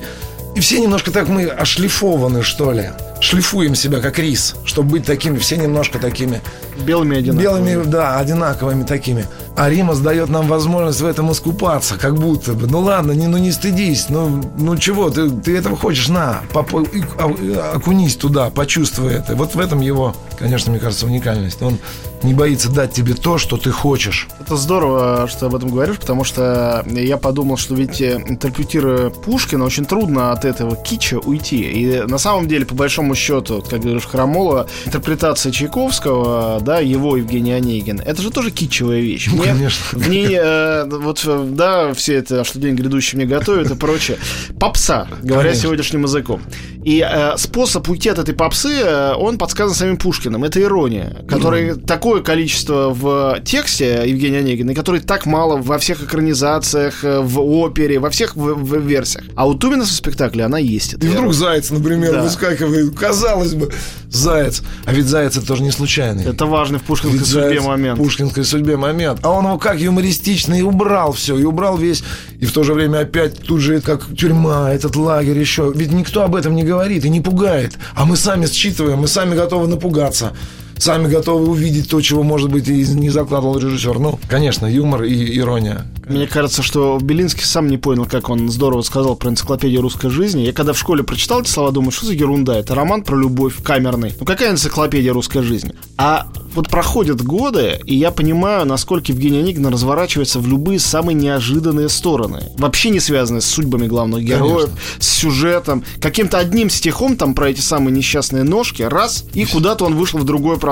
И 0.55 0.59
все 0.59 0.79
немножко 0.79 1.11
так 1.11 1.27
мы 1.27 1.45
ошлифованы, 1.45 2.41
что 2.41 2.71
ли. 2.71 2.91
Шлифуем 3.21 3.75
себя 3.75 3.99
как 3.99 4.17
рис, 4.17 4.55
чтобы 4.65 4.89
быть 4.93 5.05
такими, 5.05 5.37
все 5.37 5.55
немножко 5.55 5.99
такими... 5.99 6.41
Белыми 6.85 7.17
одинаковыми. 7.19 7.69
Белыми, 7.69 7.83
да, 7.83 8.17
одинаковыми 8.17 8.83
такими. 8.83 9.27
А 9.61 9.69
Римас 9.69 9.99
дает 9.99 10.29
нам 10.29 10.47
возможность 10.47 11.01
в 11.01 11.05
этом 11.05 11.31
искупаться, 11.31 11.95
как 11.95 12.15
будто 12.15 12.53
бы. 12.53 12.65
Ну 12.65 12.79
ладно, 12.79 13.11
не, 13.11 13.27
ну 13.27 13.37
не 13.37 13.51
стыдись, 13.51 14.09
ну, 14.09 14.41
ну 14.57 14.75
чего, 14.75 15.11
ты, 15.11 15.29
ты 15.29 15.55
этого 15.55 15.77
хочешь, 15.77 16.07
на, 16.07 16.41
поп, 16.51 16.73
а, 17.19 17.73
окунись 17.75 18.15
туда, 18.15 18.49
почувствуй 18.49 19.13
это. 19.13 19.35
Вот 19.35 19.53
в 19.53 19.59
этом 19.59 19.81
его, 19.81 20.15
конечно, 20.39 20.71
мне 20.71 20.79
кажется, 20.79 21.05
уникальность. 21.05 21.61
Он 21.61 21.77
не 22.23 22.33
боится 22.33 22.71
дать 22.71 22.93
тебе 22.93 23.13
то, 23.13 23.37
что 23.37 23.57
ты 23.57 23.71
хочешь. 23.71 24.27
Это 24.39 24.55
здорово, 24.57 25.27
что 25.27 25.47
об 25.47 25.55
этом 25.55 25.69
говоришь, 25.69 25.97
потому 25.97 26.23
что 26.23 26.83
я 26.87 27.17
подумал, 27.17 27.57
что 27.57 27.75
ведь 27.75 28.01
э, 28.01 28.21
интерпретируя 28.27 29.09
Пушкина, 29.09 29.65
очень 29.65 29.85
трудно 29.85 30.31
от 30.31 30.45
этого 30.45 30.75
кича 30.75 31.17
уйти. 31.17 31.61
И 31.61 32.01
на 32.07 32.17
самом 32.17 32.47
деле, 32.47 32.65
по 32.65 32.75
большому 32.75 33.15
счету, 33.15 33.63
как 33.67 33.81
говоришь, 33.81 34.05
Храмола, 34.05 34.67
интерпретация 34.85 35.51
Чайковского, 35.51 36.59
да, 36.61 36.79
его 36.79 37.17
Евгений 37.17 37.53
Онегин, 37.53 37.99
это 37.99 38.21
же 38.21 38.31
тоже 38.31 38.51
кичевая 38.51 38.99
вещь. 38.99 39.29
Ну, 39.31 39.43
конечно. 39.53 39.85
В 39.91 40.09
ней, 40.09 40.29
э, 40.31 40.85
вот, 40.85 41.25
да, 41.55 41.93
все 41.93 42.15
это, 42.15 42.43
что 42.43 42.59
день 42.59 42.75
грядущий 42.75 43.17
мне 43.17 43.25
готовят 43.25 43.71
и 43.71 43.75
прочее. 43.75 44.17
Попса, 44.59 45.07
говоря 45.21 45.49
конечно. 45.49 45.61
сегодняшним 45.63 46.03
языком. 46.03 46.41
И 46.83 47.05
э, 47.07 47.37
способ 47.37 47.87
уйти 47.89 48.09
от 48.09 48.17
этой 48.17 48.33
попсы, 48.33 48.81
э, 48.81 49.13
он 49.13 49.37
подсказан 49.37 49.75
самим 49.75 49.97
Пушкиным. 49.97 50.43
Это 50.43 50.59
ирония, 50.61 51.23
который 51.27 51.69
mm. 51.69 51.85
такое 51.85 52.21
количество 52.21 52.89
в 52.89 53.39
тексте 53.45 54.03
Евгения 54.05 54.39
Онегина, 54.39 54.71
и 54.71 54.73
который 54.73 54.99
так 54.99 55.27
мало 55.27 55.57
во 55.57 55.77
всех 55.77 56.01
экранизациях, 56.03 57.03
э, 57.03 57.19
в 57.19 57.39
опере, 57.39 57.99
во 57.99 58.09
всех 58.09 58.35
в, 58.35 58.55
в 58.55 58.79
версиях. 58.79 59.25
А 59.35 59.47
у 59.47 59.53
Тумина 59.53 59.83
в 59.83 59.87
спектакле 59.87 60.43
она 60.43 60.57
есть. 60.57 60.93
И 60.93 61.07
вдруг 61.07 61.33
Заяц, 61.33 61.69
например, 61.69 62.13
да. 62.13 62.23
выскакивает. 62.23 62.97
Казалось 62.97 63.53
бы, 63.53 63.71
Заяц. 64.09 64.63
А 64.85 64.93
ведь 64.93 65.05
Заяц 65.05 65.37
это 65.37 65.45
тоже 65.45 65.61
не 65.61 65.71
случайный. 65.71 66.25
Это 66.25 66.47
важный 66.47 66.79
в 66.79 66.83
пушкинской 66.83 67.19
ведь 67.19 67.27
судьбе 67.27 67.61
момент. 67.61 67.99
В 67.99 68.03
пушкинской 68.03 68.43
судьбе 68.43 68.77
момент. 68.77 69.19
А 69.21 69.29
он 69.29 69.40
его 69.45 69.57
как 69.57 69.79
юмористично 69.79 70.53
и 70.53 70.61
убрал 70.61 71.13
все, 71.13 71.37
и 71.37 71.43
убрал 71.43 71.77
весь. 71.77 72.03
И 72.39 72.45
в 72.45 72.53
то 72.53 72.63
же 72.63 72.73
время 72.73 72.99
опять 72.99 73.37
тут 73.39 73.61
же 73.61 73.81
как 73.81 74.15
тюрьма, 74.15 74.71
этот 74.71 74.95
лагерь 74.95 75.37
еще. 75.37 75.71
Ведь 75.75 75.91
никто 75.91 76.23
об 76.23 76.35
этом 76.35 76.55
не 76.55 76.63
говорит 76.63 77.05
и 77.05 77.09
не 77.09 77.21
пугает. 77.21 77.77
А 77.95 78.05
мы 78.05 78.17
сами 78.17 78.45
считываем, 78.45 78.99
мы 78.99 79.07
сами 79.07 79.35
готовы 79.35 79.67
напугаться 79.67 80.33
сами 80.81 81.07
готовы 81.07 81.49
увидеть 81.49 81.89
то, 81.89 82.01
чего, 82.01 82.23
может 82.23 82.49
быть, 82.49 82.67
и 82.67 82.85
не 82.85 83.09
закладывал 83.09 83.57
режиссер. 83.57 83.99
Ну, 83.99 84.19
конечно, 84.27 84.65
юмор 84.65 85.03
и 85.03 85.37
ирония. 85.37 85.85
Мне 86.07 86.27
кажется, 86.27 86.61
что 86.63 86.97
Белинский 87.01 87.43
сам 87.45 87.67
не 87.67 87.77
понял, 87.77 88.05
как 88.05 88.29
он 88.29 88.49
здорово 88.49 88.81
сказал 88.81 89.15
про 89.15 89.29
энциклопедию 89.29 89.81
русской 89.81 90.09
жизни. 90.09 90.41
Я 90.41 90.53
когда 90.53 90.73
в 90.73 90.79
школе 90.79 91.03
прочитал 91.03 91.41
эти 91.41 91.49
слова, 91.49 91.71
думаю, 91.71 91.91
что 91.91 92.07
за 92.07 92.13
ерунда? 92.13 92.57
Это 92.57 92.75
роман 92.75 93.03
про 93.03 93.15
любовь 93.15 93.55
камерный. 93.63 94.13
Ну 94.19 94.25
какая 94.25 94.51
энциклопедия 94.51 95.13
русской 95.13 95.41
жизни? 95.43 95.73
А 95.97 96.27
Вот 96.53 96.67
проходят 96.67 97.21
годы, 97.21 97.79
и 97.85 97.95
я 97.95 98.11
понимаю, 98.11 98.65
насколько 98.65 99.13
Евгений 99.13 99.39
Онегин 99.39 99.67
разворачивается 99.67 100.39
в 100.39 100.47
любые 100.47 100.79
самые 100.79 101.15
неожиданные 101.15 101.87
стороны. 101.87 102.43
Вообще 102.57 102.89
не 102.89 102.99
связанные 102.99 103.39
с 103.39 103.45
судьбами 103.45 103.87
главных 103.87 104.23
героев, 104.23 104.63
Конечно. 104.65 104.79
с 104.99 105.07
сюжетом. 105.07 105.85
Каким-то 106.01 106.39
одним 106.39 106.69
стихом 106.69 107.15
там 107.15 107.35
про 107.35 107.51
эти 107.51 107.61
самые 107.61 107.95
несчастные 107.95 108.43
ножки, 108.43 108.83
раз, 108.83 109.23
и 109.33 109.45
куда-то 109.45 109.85
он 109.85 109.95
вышел 109.95 110.19
в 110.19 110.25
другое 110.25 110.57
пространство. 110.57 110.70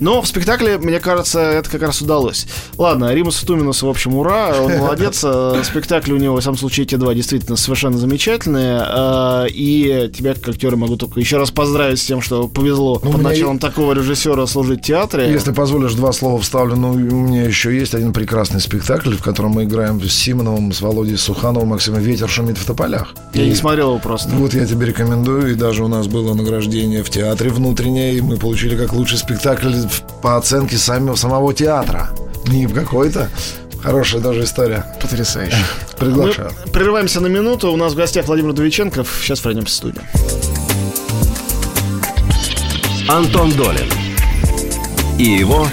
Но 0.00 0.22
в 0.22 0.26
спектакле, 0.26 0.78
мне 0.78 1.00
кажется, 1.00 1.40
это 1.40 1.70
как 1.70 1.82
раз 1.82 2.00
удалось. 2.00 2.46
Ладно, 2.76 3.14
Римусу 3.14 3.46
Туминусу, 3.46 3.86
в 3.86 3.90
общем, 3.90 4.14
ура, 4.16 4.54
он 4.60 4.76
молодец. 4.78 5.22
Э, 5.24 5.62
спектакли 5.64 6.12
у 6.12 6.16
него, 6.16 6.34
во 6.34 6.40
всяком 6.40 6.58
случае, 6.58 6.84
эти 6.84 6.94
два 6.96 7.14
действительно 7.14 7.56
совершенно 7.56 7.98
замечательные. 7.98 8.82
Э, 8.86 9.46
и 9.48 10.10
тебя, 10.14 10.34
как 10.34 10.50
актера, 10.50 10.76
могу 10.76 10.96
только 10.96 11.20
еще 11.20 11.38
раз 11.38 11.50
поздравить 11.50 11.98
с 11.98 12.04
тем, 12.04 12.20
что 12.20 12.48
повезло 12.48 13.00
ну, 13.02 13.12
под 13.12 13.22
началом 13.22 13.58
такого 13.58 13.92
режиссера 13.92 14.46
служить 14.46 14.80
в 14.80 14.82
театре. 14.84 15.30
Если 15.30 15.52
позволишь, 15.52 15.94
два 15.94 16.12
слова 16.12 16.40
вставлю. 16.40 16.76
Ну, 16.76 16.90
у 16.92 16.94
меня 16.96 17.44
еще 17.44 17.76
есть 17.76 17.94
один 17.94 18.12
прекрасный 18.12 18.60
спектакль, 18.60 19.14
в 19.14 19.22
котором 19.22 19.52
мы 19.52 19.64
играем 19.64 20.00
с 20.02 20.12
Симоновым, 20.12 20.72
с 20.72 20.80
Володей 20.80 21.16
Сухановым, 21.16 21.68
Максимом 21.68 22.00
«Ветер 22.00 22.28
шумит 22.28 22.58
в 22.58 22.64
тополях». 22.64 23.14
Я 23.34 23.44
и 23.44 23.48
не 23.48 23.54
смотрел 23.54 23.90
его 23.90 23.98
просто. 23.98 24.30
Вот 24.30 24.54
я 24.54 24.66
тебе 24.66 24.86
рекомендую. 24.86 25.52
И 25.52 25.54
даже 25.54 25.84
у 25.84 25.88
нас 25.88 26.06
было 26.06 26.34
награждение 26.34 27.02
в 27.02 27.10
театре 27.10 27.50
внутреннее, 27.50 28.14
и 28.14 28.20
мы 28.20 28.36
получили 28.36 28.76
как 28.76 28.92
лучший 28.92 29.15
спектакль 29.16 29.72
по 30.22 30.36
оценке 30.36 30.76
самого, 30.76 31.16
самого 31.16 31.54
театра. 31.54 32.10
Не 32.46 32.66
какой-то, 32.66 33.28
Хорошая 33.86 34.20
даже 34.20 34.42
история. 34.42 34.84
Потрясающе. 35.00 35.56
Приглашаю. 35.96 36.50
Мы 36.66 36.72
прерываемся 36.72 37.20
на 37.20 37.28
минуту. 37.28 37.70
У 37.70 37.76
нас 37.76 37.92
в 37.92 37.96
гостях 37.96 38.26
Владимир 38.26 38.52
Довиченков. 38.52 39.08
Сейчас 39.22 39.44
вернемся 39.44 39.72
в 39.72 39.76
студию. 39.76 40.02
Антон 43.08 43.52
Долин 43.52 43.88
и 45.20 45.24
его 45.24 45.68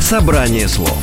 «Собрание 0.00 0.68
слов». 0.68 0.96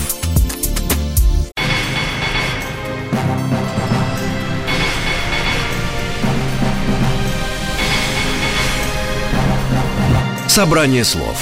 «Собрание 10.47 11.03
слов» 11.03 11.37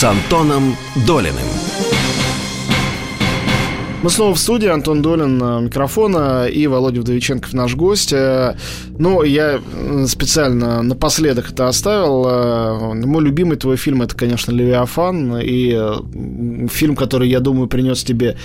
с 0.00 0.04
Антоном 0.04 0.76
Долиным. 1.06 1.44
Мы 4.02 4.08
снова 4.08 4.34
в 4.34 4.38
студии, 4.38 4.66
Антон 4.66 5.02
Долин 5.02 5.36
микрофона 5.64 6.46
и 6.46 6.66
Володя 6.66 7.02
Вдовиченков 7.02 7.52
наш 7.52 7.74
гость. 7.74 8.14
Э, 8.14 8.56
ну, 8.98 9.22
я 9.22 9.60
специально 10.06 10.80
напоследок 10.80 11.50
это 11.52 11.68
оставил. 11.68 12.24
Э, 12.26 12.94
мой 12.94 13.22
любимый 13.22 13.58
твой 13.58 13.76
фильм 13.76 14.00
это, 14.00 14.16
конечно, 14.16 14.52
Левиафан. 14.52 15.36
И 15.42 15.74
э, 15.78 16.68
фильм, 16.70 16.96
который, 16.96 17.28
я 17.28 17.40
думаю, 17.40 17.68
принес 17.68 18.02
тебе 18.02 18.38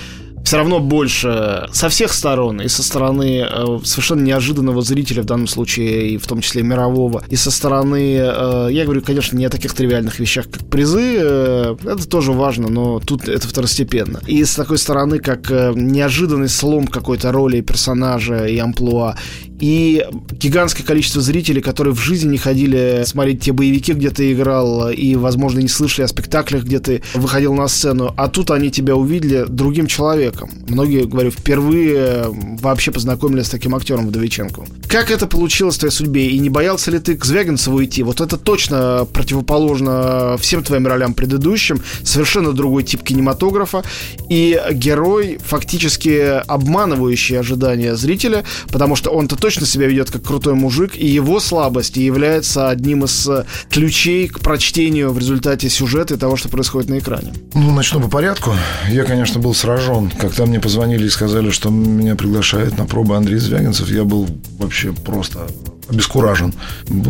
все 0.46 0.58
равно 0.58 0.80
больше 0.80 1.68
со 1.72 1.90
всех 1.90 2.14
сторон, 2.14 2.62
и 2.62 2.68
со 2.68 2.84
стороны 2.84 3.48
э, 3.50 3.80
совершенно 3.84 4.22
неожиданного 4.22 4.84
зрителя, 4.84 5.24
в 5.24 5.26
данном 5.26 5.48
случае, 5.48 6.12
и 6.12 6.18
в 6.18 6.28
том 6.28 6.42
числе 6.42 6.62
мирового, 6.62 7.24
и 7.30 7.36
со 7.36 7.50
стороны, 7.50 8.16
э, 8.16 8.68
я 8.70 8.84
говорю, 8.84 9.02
конечно, 9.02 9.36
не 9.36 9.46
о 9.46 9.50
таких 9.50 9.74
тривиальных 9.74 10.20
вещах, 10.20 10.46
как 10.50 10.68
призы, 10.68 11.18
э, 11.18 11.76
это 11.84 12.08
тоже 12.08 12.32
важно, 12.32 12.70
но 12.70 13.00
тут 13.00 13.28
это 13.28 13.48
второстепенно. 13.48 14.22
И 14.28 14.46
с 14.46 14.54
такой 14.54 14.78
стороны, 14.78 15.18
как 15.18 15.50
э, 15.50 15.74
неожиданный 15.76 16.50
слом 16.50 16.86
какой-то 16.88 17.32
роли 17.32 17.62
персонажа 17.62 18.46
и 18.46 18.60
амплуа, 18.60 19.18
и 19.60 20.06
гигантское 20.32 20.86
количество 20.86 21.22
зрителей, 21.22 21.62
которые 21.62 21.94
в 21.94 22.00
жизни 22.00 22.32
не 22.32 22.38
ходили 22.38 23.04
смотреть 23.06 23.42
те 23.42 23.52
боевики, 23.52 23.94
где 23.94 24.10
ты 24.10 24.34
играл, 24.34 24.90
и, 24.90 25.16
возможно, 25.16 25.60
не 25.60 25.68
слышали 25.68 26.06
о 26.06 26.08
спектаклях, 26.08 26.64
где 26.64 26.80
ты 26.80 27.02
выходил 27.14 27.54
на 27.54 27.68
сцену, 27.68 28.14
а 28.18 28.28
тут 28.28 28.52
они 28.52 28.72
тебя 28.72 28.96
увидели 28.96 29.46
другим 29.48 29.88
человеком. 29.88 30.50
Многие, 30.68 31.06
говорю, 31.06 31.32
впервые 31.32 32.26
вообще 32.62 32.92
познакомились 32.92 33.48
с 33.48 33.50
таким 33.50 33.76
актером 33.76 34.08
Вдовиченковым. 34.08 34.68
Как 34.88 35.12
это 35.12 35.28
получилось 35.28 35.76
в 35.76 35.80
твоей 35.80 35.92
судьбе? 35.92 36.28
И 36.28 36.40
не 36.40 36.50
боялся 36.50 36.92
ли 36.92 37.00
ты 37.00 37.16
к 37.16 37.26
Звягинцеву 37.26 37.84
идти? 37.84 38.04
Вот 38.04 38.22
это 38.22 38.38
точно 38.38 39.08
противоположно 39.12 40.38
всем 40.40 40.64
твоим 40.64 40.88
ролям 40.88 41.14
предыдущим. 41.14 41.82
Совершенно 42.04 42.52
другой 42.52 42.84
тип 42.84 43.04
кинематографа. 43.04 43.84
И 44.30 44.60
герой, 44.72 45.38
фактически 45.46 46.42
обманывающий 46.48 47.40
ожидания 47.40 47.96
зрителя, 47.96 48.44
потому 48.72 48.96
что 48.96 49.12
он-то 49.12 49.36
точно 49.46 49.68
себя 49.68 49.86
ведет 49.86 50.10
как 50.10 50.24
крутой 50.24 50.56
мужик, 50.56 50.98
и 50.98 51.06
его 51.06 51.40
слабость 51.40 51.98
является 51.98 52.68
одним 52.68 53.04
из 53.04 53.28
э, 53.28 53.46
ключей 53.70 54.28
к 54.28 54.40
прочтению 54.40 55.12
в 55.12 55.20
результате 55.20 55.70
сюжета 55.70 56.16
и 56.16 56.18
того, 56.18 56.36
что 56.36 56.50
происходит 56.50 56.90
на 56.90 56.98
экране. 56.98 57.32
Ну, 57.54 57.72
начну 57.72 58.02
по 58.02 58.08
порядку. 58.08 58.54
Я, 58.90 59.04
конечно, 59.04 59.40
был 59.40 59.54
сражен. 59.54 60.10
Когда 60.20 60.48
мне 60.48 60.60
позвонили 60.60 61.06
и 61.06 61.10
сказали, 61.10 61.52
что 61.52 61.70
меня 61.70 62.16
приглашает 62.16 62.76
на 62.80 62.86
пробы 62.88 63.16
Андрей 63.16 63.38
Звягинцев, 63.38 63.88
я 63.92 64.04
был 64.04 64.28
вообще 64.58 64.94
просто 64.94 65.48
обескуражен. 65.88 66.52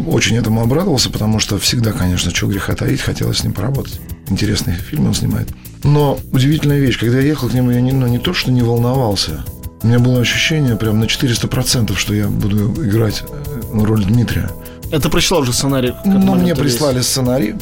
Очень 0.05 0.35
этому 0.35 0.61
обрадовался, 0.61 1.09
потому 1.09 1.39
что 1.39 1.57
всегда, 1.57 1.93
конечно, 1.93 2.35
что 2.35 2.47
греха 2.47 2.75
таить, 2.75 2.99
хотелось 2.99 3.37
с 3.37 3.43
ним 3.45 3.53
поработать. 3.53 4.01
Интересные 4.27 4.75
фильмы 4.75 5.07
он 5.07 5.13
снимает. 5.13 5.47
Но 5.85 6.19
удивительная 6.33 6.79
вещь, 6.79 6.99
когда 6.99 7.19
я 7.19 7.27
ехал 7.27 7.47
к 7.47 7.53
нему, 7.53 7.71
я 7.71 7.79
не, 7.79 7.93
ну, 7.93 8.07
не 8.07 8.19
то, 8.19 8.33
что 8.33 8.51
не 8.51 8.61
волновался, 8.61 9.45
у 9.85 9.87
меня 9.87 9.99
было 9.99 10.19
ощущение 10.19 10.75
прям 10.75 10.99
на 10.99 11.03
400%, 11.03 11.95
что 11.95 12.15
я 12.15 12.27
буду 12.27 12.73
играть 12.83 13.23
э, 13.29 13.83
роль 13.83 14.03
Дмитрия. 14.03 14.49
Это 14.89 15.09
пришло 15.09 15.41
уже 15.41 15.53
сценарий? 15.53 15.93
Ну, 16.05 16.33
мне 16.33 16.55
прислали 16.55 16.97
есть. 16.97 17.09
сценарий, 17.09 17.53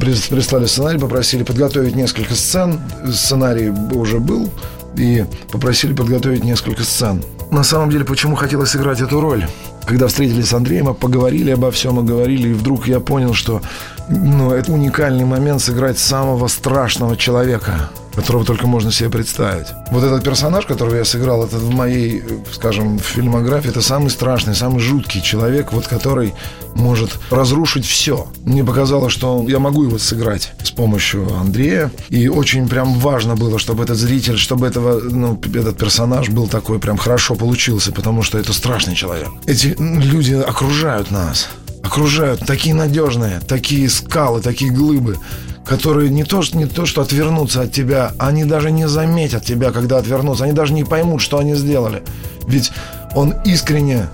прислали 0.00 0.64
сценарий, 0.64 0.98
попросили 0.98 1.42
подготовить 1.42 1.94
несколько 1.94 2.34
сцен. 2.34 2.80
Сценарий 3.12 3.68
уже 3.92 4.18
был, 4.18 4.48
и 4.96 5.26
попросили 5.52 5.92
подготовить 5.92 6.42
несколько 6.42 6.84
сцен. 6.84 7.22
На 7.50 7.62
самом 7.62 7.90
деле, 7.90 8.06
почему 8.06 8.34
хотелось 8.34 8.74
играть 8.74 9.02
эту 9.02 9.20
роль? 9.20 9.46
Когда 9.86 10.06
встретились 10.06 10.48
с 10.48 10.54
Андреем, 10.54 10.86
мы 10.86 10.94
поговорили 10.94 11.50
обо 11.50 11.70
всем, 11.70 11.96
мы 11.96 12.02
говорили, 12.02 12.48
и 12.48 12.52
вдруг 12.54 12.88
я 12.88 12.98
понял, 12.98 13.34
что 13.34 13.60
ну, 14.08 14.52
это 14.52 14.72
уникальный 14.72 15.24
момент 15.24 15.60
сыграть 15.62 15.98
самого 15.98 16.48
страшного 16.48 17.16
человека 17.16 17.90
которого 18.18 18.44
только 18.44 18.66
можно 18.66 18.90
себе 18.90 19.10
представить. 19.10 19.68
Вот 19.92 20.02
этот 20.02 20.24
персонаж, 20.24 20.66
которого 20.66 20.96
я 20.96 21.04
сыграл, 21.04 21.44
это 21.44 21.56
в 21.56 21.70
моей, 21.70 22.24
скажем, 22.52 22.98
фильмографии, 22.98 23.70
это 23.70 23.80
самый 23.80 24.10
страшный, 24.10 24.56
самый 24.56 24.80
жуткий 24.80 25.22
человек, 25.22 25.72
вот 25.72 25.86
который 25.86 26.34
может 26.74 27.10
разрушить 27.30 27.86
все. 27.86 28.26
Мне 28.44 28.64
показалось, 28.64 29.12
что 29.12 29.44
я 29.46 29.60
могу 29.60 29.84
его 29.84 29.98
сыграть 29.98 30.52
с 30.64 30.72
помощью 30.72 31.32
Андрея. 31.32 31.92
И 32.08 32.26
очень 32.26 32.68
прям 32.68 32.94
важно 32.94 33.36
было, 33.36 33.60
чтобы 33.60 33.84
этот 33.84 33.96
зритель, 33.96 34.36
чтобы 34.36 34.66
этого, 34.66 34.98
ну, 34.98 35.40
этот 35.54 35.78
персонаж 35.78 36.28
был 36.28 36.48
такой 36.48 36.80
прям 36.80 36.96
хорошо 36.96 37.36
получился, 37.36 37.92
потому 37.92 38.24
что 38.24 38.36
это 38.38 38.52
страшный 38.52 38.96
человек. 38.96 39.28
Эти 39.46 39.76
люди 39.78 40.34
окружают 40.34 41.12
нас 41.12 41.48
окружают 41.82 42.40
такие 42.46 42.74
надежные, 42.74 43.40
такие 43.40 43.88
скалы, 43.88 44.40
такие 44.40 44.70
глыбы, 44.70 45.18
которые 45.64 46.10
не 46.10 46.24
то, 46.24 46.42
не 46.54 46.66
то, 46.66 46.86
что 46.86 47.02
отвернутся 47.02 47.62
от 47.62 47.72
тебя, 47.72 48.12
они 48.18 48.44
даже 48.44 48.70
не 48.70 48.88
заметят 48.88 49.44
тебя, 49.44 49.70
когда 49.70 49.98
отвернутся, 49.98 50.44
они 50.44 50.52
даже 50.52 50.72
не 50.72 50.84
поймут, 50.84 51.20
что 51.20 51.38
они 51.38 51.54
сделали. 51.54 52.02
Ведь 52.46 52.72
он 53.14 53.34
искренне 53.44 54.08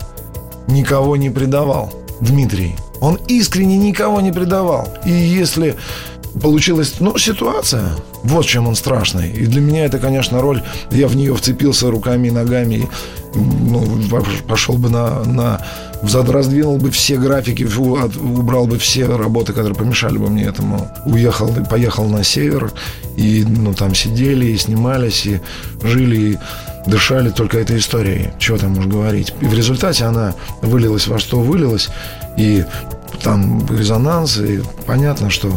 никого 0.67 1.17
не 1.17 1.31
предавал, 1.31 1.93
Дмитрий. 2.21 2.75
Он 3.01 3.17
искренне 3.29 3.77
никого 3.77 4.21
не 4.21 4.33
предавал. 4.33 4.89
И 5.05 5.11
если 5.11 5.77
получилась, 6.41 6.95
ну, 7.01 7.19
ситуация. 7.19 7.91
Вот 8.23 8.47
чем 8.47 8.67
он 8.67 8.75
страшный. 8.75 9.31
И 9.31 9.47
для 9.47 9.61
меня 9.61 9.85
это, 9.85 9.99
конечно, 9.99 10.41
роль. 10.41 10.63
Я 10.91 11.09
в 11.09 11.17
нее 11.17 11.35
вцепился 11.35 11.91
руками 11.91 12.29
и 12.29 12.31
ногами. 12.31 12.89
Ну, 13.35 13.87
пошел 14.49 14.77
бы 14.77 14.89
на, 14.89 15.23
на 15.25 15.61
раздвинул 16.13 16.79
бы 16.79 16.91
все 16.91 17.17
графики, 17.17 17.65
убрал 17.65 18.67
бы 18.67 18.79
все 18.79 19.07
работы, 19.07 19.53
которые 19.53 19.75
помешали 19.75 20.19
бы 20.19 20.29
мне 20.29 20.45
этому. 20.45 20.91
Уехал, 21.05 21.53
поехал 21.71 22.07
на 22.07 22.25
север, 22.25 22.73
и 23.17 23.45
ну, 23.47 23.75
там 23.75 23.95
сидели, 23.95 24.47
и 24.47 24.57
снимались, 24.57 25.27
и 25.27 25.41
жили, 25.83 26.17
и 26.17 26.39
дышали 26.87 27.31
только 27.31 27.59
этой 27.59 27.79
историей. 27.79 28.31
Чего 28.39 28.59
там 28.59 28.79
уж 28.79 28.87
говорить. 28.87 29.33
И 29.41 29.47
в 29.47 29.55
результате 29.55 30.05
она 30.05 30.35
вылилась 30.63 31.07
во 31.07 31.19
что 31.19 31.41
вылилась, 31.41 31.89
и 32.37 32.65
там 33.23 33.67
резонанс, 33.71 34.39
и 34.39 34.61
понятно, 34.87 35.31
что 35.31 35.53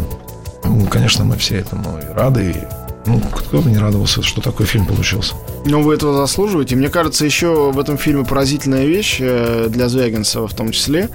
ну, 0.63 0.85
конечно, 0.85 1.23
мы 1.23 1.37
все 1.37 1.57
этому 1.57 1.97
и 1.97 2.13
рады, 2.13 2.51
и 2.51 2.76
ну, 3.07 3.19
кто 3.19 3.61
бы 3.61 3.69
не 3.69 3.77
радовался, 3.77 4.21
что 4.21 4.41
такой 4.41 4.65
фильм 4.65 4.85
получился. 4.85 5.35
Ну, 5.65 5.81
вы 5.81 5.95
этого 5.95 6.13
заслуживаете. 6.13 6.75
Мне 6.75 6.89
кажется, 6.89 7.25
еще 7.25 7.71
в 7.71 7.79
этом 7.79 7.97
фильме 7.97 8.23
поразительная 8.23 8.85
вещь 8.85 9.17
э, 9.19 9.67
для 9.69 9.89
Звягинцева 9.89 10.47
в 10.47 10.53
том 10.53 10.71
числе. 10.71 11.09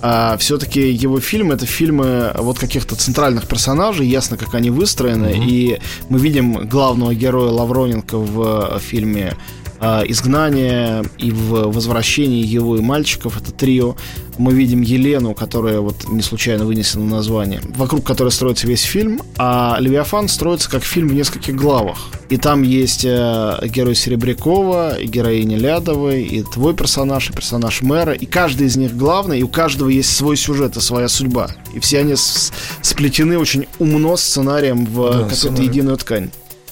А, 0.00 0.36
все-таки 0.38 0.92
его 0.92 1.18
фильмы 1.20 1.54
это 1.54 1.66
фильмы 1.66 2.32
вот 2.36 2.58
каких-то 2.58 2.94
центральных 2.94 3.48
персонажей, 3.48 4.06
ясно, 4.06 4.36
как 4.36 4.54
они 4.54 4.70
выстроены. 4.70 5.26
Mm-hmm. 5.26 5.46
И 5.46 5.80
мы 6.08 6.18
видим 6.20 6.68
главного 6.68 7.14
героя 7.14 7.50
Лавроненко 7.50 8.16
в 8.16 8.78
фильме 8.80 9.32
э, 9.32 9.67
«Изгнание» 9.80 11.04
и 11.18 11.30
в 11.30 11.70
«Возвращении 11.72 12.44
его 12.44 12.76
и 12.76 12.80
мальчиков» 12.80 13.40
это 13.40 13.52
трио. 13.52 13.96
Мы 14.36 14.52
видим 14.52 14.82
Елену, 14.82 15.34
которая 15.34 15.80
вот 15.80 16.08
не 16.08 16.22
случайно 16.22 16.64
вынесена 16.64 17.04
название, 17.04 17.60
вокруг 17.76 18.04
которой 18.04 18.30
строится 18.30 18.66
весь 18.66 18.82
фильм, 18.82 19.20
а 19.36 19.76
«Левиафан» 19.80 20.28
строится 20.28 20.70
как 20.70 20.84
фильм 20.84 21.08
в 21.08 21.14
нескольких 21.14 21.56
главах. 21.56 21.98
И 22.28 22.36
там 22.36 22.62
есть 22.62 23.04
э, 23.04 23.58
герой 23.64 23.94
Серебрякова, 23.94 24.98
и 25.00 25.06
героиня 25.06 25.56
Лядовой, 25.56 26.22
и 26.22 26.42
твой 26.42 26.74
персонаж, 26.74 27.30
и 27.30 27.32
персонаж 27.32 27.82
мэра, 27.82 28.12
и 28.12 28.26
каждый 28.26 28.66
из 28.66 28.76
них 28.76 28.96
главный, 28.96 29.40
и 29.40 29.42
у 29.42 29.48
каждого 29.48 29.88
есть 29.88 30.14
свой 30.14 30.36
сюжет 30.36 30.76
и 30.76 30.80
своя 30.80 31.08
судьба. 31.08 31.48
И 31.74 31.80
все 31.80 32.00
они 32.00 32.14
сплетены 32.16 33.38
очень 33.38 33.66
умно 33.78 34.16
сценарием 34.16 34.84
в 34.86 35.10
да, 35.10 35.28
какую-то 35.28 35.62
единую 35.62 35.96
ткань. 35.96 36.30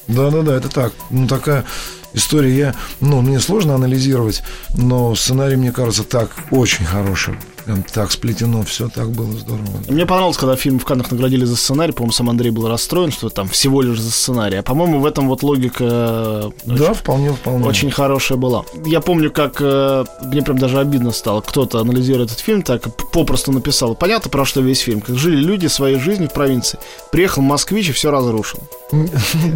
Да-да-да, 0.09 0.57
это 0.57 0.68
так. 0.68 0.92
Ну, 1.11 1.26
такая 1.26 1.64
история, 2.12 2.57
я, 2.57 2.74
ну, 3.00 3.20
мне 3.20 3.40
сложно 3.40 3.74
анализировать, 3.74 4.42
но 4.74 5.14
сценарий, 5.14 5.57
мне 5.57 5.72
кажется, 5.72 6.04
так 6.04 6.30
очень 6.50 6.84
хороший. 6.84 7.34
Прям 7.67 7.83
так 7.83 8.12
сплетено, 8.12 8.62
все 8.62 8.89
так 8.89 9.11
было 9.11 9.33
здорово. 9.33 9.67
Мне 9.89 10.07
понравилось, 10.07 10.37
когда 10.37 10.55
фильм 10.55 10.79
в 10.79 10.85
Каннах 10.85 11.11
наградили 11.11 11.45
за 11.45 11.57
сценарий. 11.57 11.93
По-моему, 11.93 12.12
сам 12.12 12.31
Андрей 12.31 12.51
был 12.51 12.69
расстроен, 12.69 13.11
что 13.11 13.29
там 13.29 13.49
всего 13.49 13.83
лишь 13.83 13.99
за 13.99 14.12
сценарий. 14.12 14.59
А 14.59 14.62
по-моему, 14.62 15.01
в 15.01 15.07
этом 15.07 15.27
вот 15.27 15.43
логика 15.43 15.85
э, 15.85 16.51
да, 16.64 16.75
очень, 16.75 16.95
вполне, 16.95 17.33
вполне. 17.33 17.67
очень 17.67 17.91
хорошая 17.91 18.39
была. 18.39 18.64
Я 18.85 19.01
помню, 19.01 19.33
как 19.33 19.57
э, 19.59 20.05
мне 20.23 20.43
прям 20.43 20.59
даже 20.59 20.79
обидно 20.79 21.11
стало. 21.11 21.41
Кто-то 21.41 21.81
анализирует 21.81 22.31
этот 22.31 22.39
фильм 22.39 22.62
так, 22.62 22.83
попросту 23.11 23.51
написал. 23.51 23.97
Понятно, 23.97 24.31
про 24.31 24.45
что 24.45 24.61
весь 24.61 24.79
фильм. 24.79 25.01
Как 25.01 25.17
жили 25.17 25.37
люди 25.37 25.67
своей 25.67 25.99
жизнью 25.99 26.29
в 26.29 26.33
провинции. 26.33 26.79
Приехал 27.11 27.43
москвич 27.43 27.89
и 27.89 27.93
все 27.93 28.12
разрушил. 28.12 28.61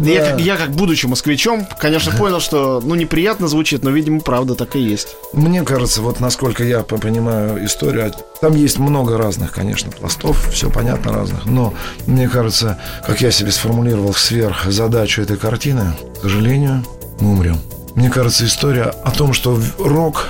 Я, 0.03 0.35
я 0.35 0.57
как 0.57 0.71
будучи 0.71 1.05
москвичом, 1.05 1.65
конечно, 1.79 2.11
понял, 2.17 2.41
что 2.41 2.81
ну 2.83 2.95
неприятно 2.95 3.47
звучит, 3.47 3.81
но, 3.81 3.89
видимо, 3.89 4.19
правда 4.19 4.55
так 4.55 4.75
и 4.75 4.79
есть. 4.79 5.15
Мне 5.31 5.63
кажется, 5.63 6.01
вот 6.01 6.19
насколько 6.19 6.63
я 6.65 6.83
понимаю 6.83 7.65
историю 7.65 8.00
играть. 8.01 8.17
Там 8.39 8.55
есть 8.55 8.79
много 8.79 9.17
разных, 9.17 9.51
конечно, 9.51 9.91
пластов, 9.91 10.49
все 10.51 10.69
понятно 10.69 11.13
разных, 11.13 11.45
но 11.45 11.73
мне 12.07 12.27
кажется, 12.27 12.77
как 13.05 13.21
я 13.21 13.31
себе 13.31 13.51
сформулировал 13.51 14.13
сверх 14.13 14.65
задачу 14.71 15.21
этой 15.21 15.37
картины, 15.37 15.93
к 16.17 16.23
сожалению, 16.23 16.83
мы 17.19 17.31
умрем. 17.31 17.57
Мне 17.95 18.09
кажется, 18.09 18.45
история 18.45 18.93
о 19.03 19.11
том, 19.11 19.33
что 19.33 19.59
рок, 19.77 20.27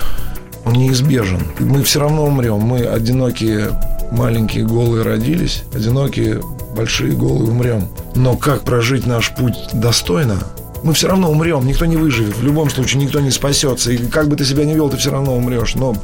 он 0.65 0.73
неизбежен. 0.73 1.41
Мы 1.59 1.83
все 1.83 1.99
равно 1.99 2.25
умрем. 2.25 2.59
Мы 2.59 2.85
одинокие, 2.85 3.69
маленькие, 4.11 4.65
голые 4.65 5.03
родились, 5.03 5.63
одинокие, 5.73 6.41
большие, 6.75 7.13
голые 7.13 7.49
умрем. 7.49 7.87
Но 8.15 8.35
как 8.35 8.63
прожить 8.63 9.05
наш 9.05 9.31
путь 9.31 9.55
достойно, 9.73 10.39
мы 10.83 10.93
все 10.93 11.07
равно 11.07 11.29
умрем, 11.31 11.65
никто 11.65 11.85
не 11.85 11.97
выживет. 11.97 12.35
В 12.35 12.43
любом 12.43 12.69
случае 12.69 13.03
никто 13.03 13.19
не 13.19 13.29
спасется. 13.29 13.91
И 13.91 13.97
как 13.97 14.27
бы 14.27 14.35
ты 14.35 14.43
себя 14.43 14.65
ни 14.65 14.73
вел, 14.73 14.89
ты 14.89 14.97
все 14.97 15.11
равно 15.11 15.35
умрешь. 15.35 15.75
Но 15.75 15.95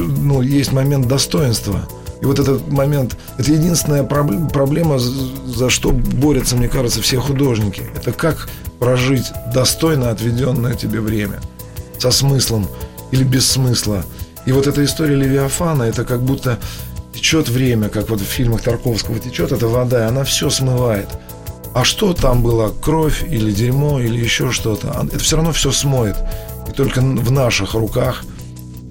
ну, 0.00 0.42
есть 0.42 0.72
момент 0.72 1.06
достоинства. 1.08 1.88
И 2.20 2.24
вот 2.24 2.38
этот 2.38 2.70
момент, 2.70 3.16
это 3.38 3.52
единственная 3.52 4.02
проблема, 4.02 4.98
за 4.98 5.68
что 5.68 5.90
борются, 5.90 6.56
мне 6.56 6.68
кажется, 6.68 7.02
все 7.02 7.20
художники. 7.20 7.82
Это 7.94 8.12
как 8.12 8.48
прожить 8.78 9.32
достойно 9.52 10.10
отведенное 10.10 10.74
тебе 10.74 11.00
время. 11.00 11.40
Со 11.98 12.10
смыслом 12.10 12.66
или 13.10 13.22
без 13.22 13.48
смысла. 13.48 14.04
И 14.46 14.52
вот 14.52 14.66
эта 14.66 14.84
история 14.84 15.16
Левиафана, 15.16 15.82
это 15.84 16.04
как 16.04 16.22
будто 16.22 16.58
течет 17.12 17.48
время, 17.48 17.88
как 17.88 18.08
вот 18.08 18.20
в 18.20 18.24
фильмах 18.24 18.62
Тарковского 18.62 19.18
течет 19.18 19.52
эта 19.52 19.68
вода, 19.68 20.04
и 20.04 20.08
она 20.08 20.24
все 20.24 20.48
смывает. 20.48 21.08
А 21.74 21.84
что 21.84 22.14
там 22.14 22.42
было, 22.42 22.72
кровь 22.82 23.24
или 23.28 23.52
дерьмо 23.52 24.00
или 24.00 24.18
еще 24.18 24.50
что-то, 24.50 24.92
а 24.92 25.04
это 25.04 25.18
все 25.18 25.36
равно 25.36 25.52
все 25.52 25.70
смоет. 25.70 26.16
И 26.68 26.72
только 26.72 27.00
в 27.00 27.30
наших 27.30 27.74
руках– 27.74 28.24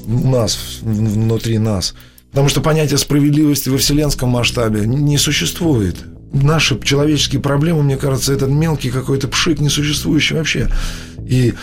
нас, 0.07 0.79
внутри 0.81 1.57
нас. 1.57 1.95
Потому 2.31 2.49
что 2.49 2.61
понятие 2.61 2.97
справедливости 2.97 3.69
во 3.69 3.77
вселенском 3.77 4.29
масштабе 4.29 4.85
не 4.85 5.17
существует. 5.17 5.95
Наши 6.33 6.77
человеческие 6.81 7.41
проблемы, 7.41 7.83
мне 7.83 7.95
кажется, 7.95 8.33
это 8.33 8.45
мелкий 8.45 8.89
какой-то 8.89 9.29
пшик, 9.29 9.59
несуществующий 9.59 10.35
вообще. 10.35 10.69
И 11.25 11.53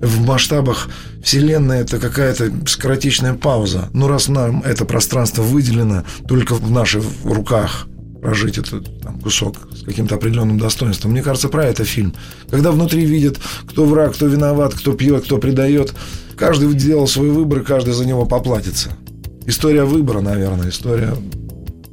в 0.00 0.26
масштабах 0.26 0.88
Вселенной 1.22 1.80
это 1.80 1.98
какая-то 1.98 2.50
скоротечная 2.66 3.34
пауза. 3.34 3.88
Но 3.92 4.08
раз 4.08 4.28
нам 4.28 4.62
это 4.62 4.84
пространство 4.84 5.42
выделено 5.42 6.04
только 6.26 6.54
в 6.54 6.70
наших 6.70 7.04
руках, 7.24 7.86
прожить 8.22 8.56
этот 8.56 9.00
там, 9.00 9.18
кусок 9.18 9.68
с 9.74 9.82
каким-то 9.82 10.14
определенным 10.14 10.56
достоинством. 10.56 11.10
Мне 11.10 11.22
кажется, 11.22 11.48
про 11.48 11.66
это 11.66 11.84
фильм. 11.84 12.14
Когда 12.48 12.70
внутри 12.70 13.04
видят, 13.04 13.38
кто 13.66 13.84
враг, 13.84 14.14
кто 14.14 14.26
виноват, 14.26 14.74
кто 14.74 14.92
пьет, 14.92 15.24
кто 15.24 15.38
предает, 15.38 15.92
каждый 16.36 16.72
делал 16.74 17.08
свой 17.08 17.30
выбор, 17.30 17.60
и 17.60 17.64
каждый 17.64 17.94
за 17.94 18.06
него 18.06 18.24
поплатится. 18.24 18.96
История 19.44 19.82
выбора, 19.82 20.20
наверное, 20.20 20.70
история 20.70 21.14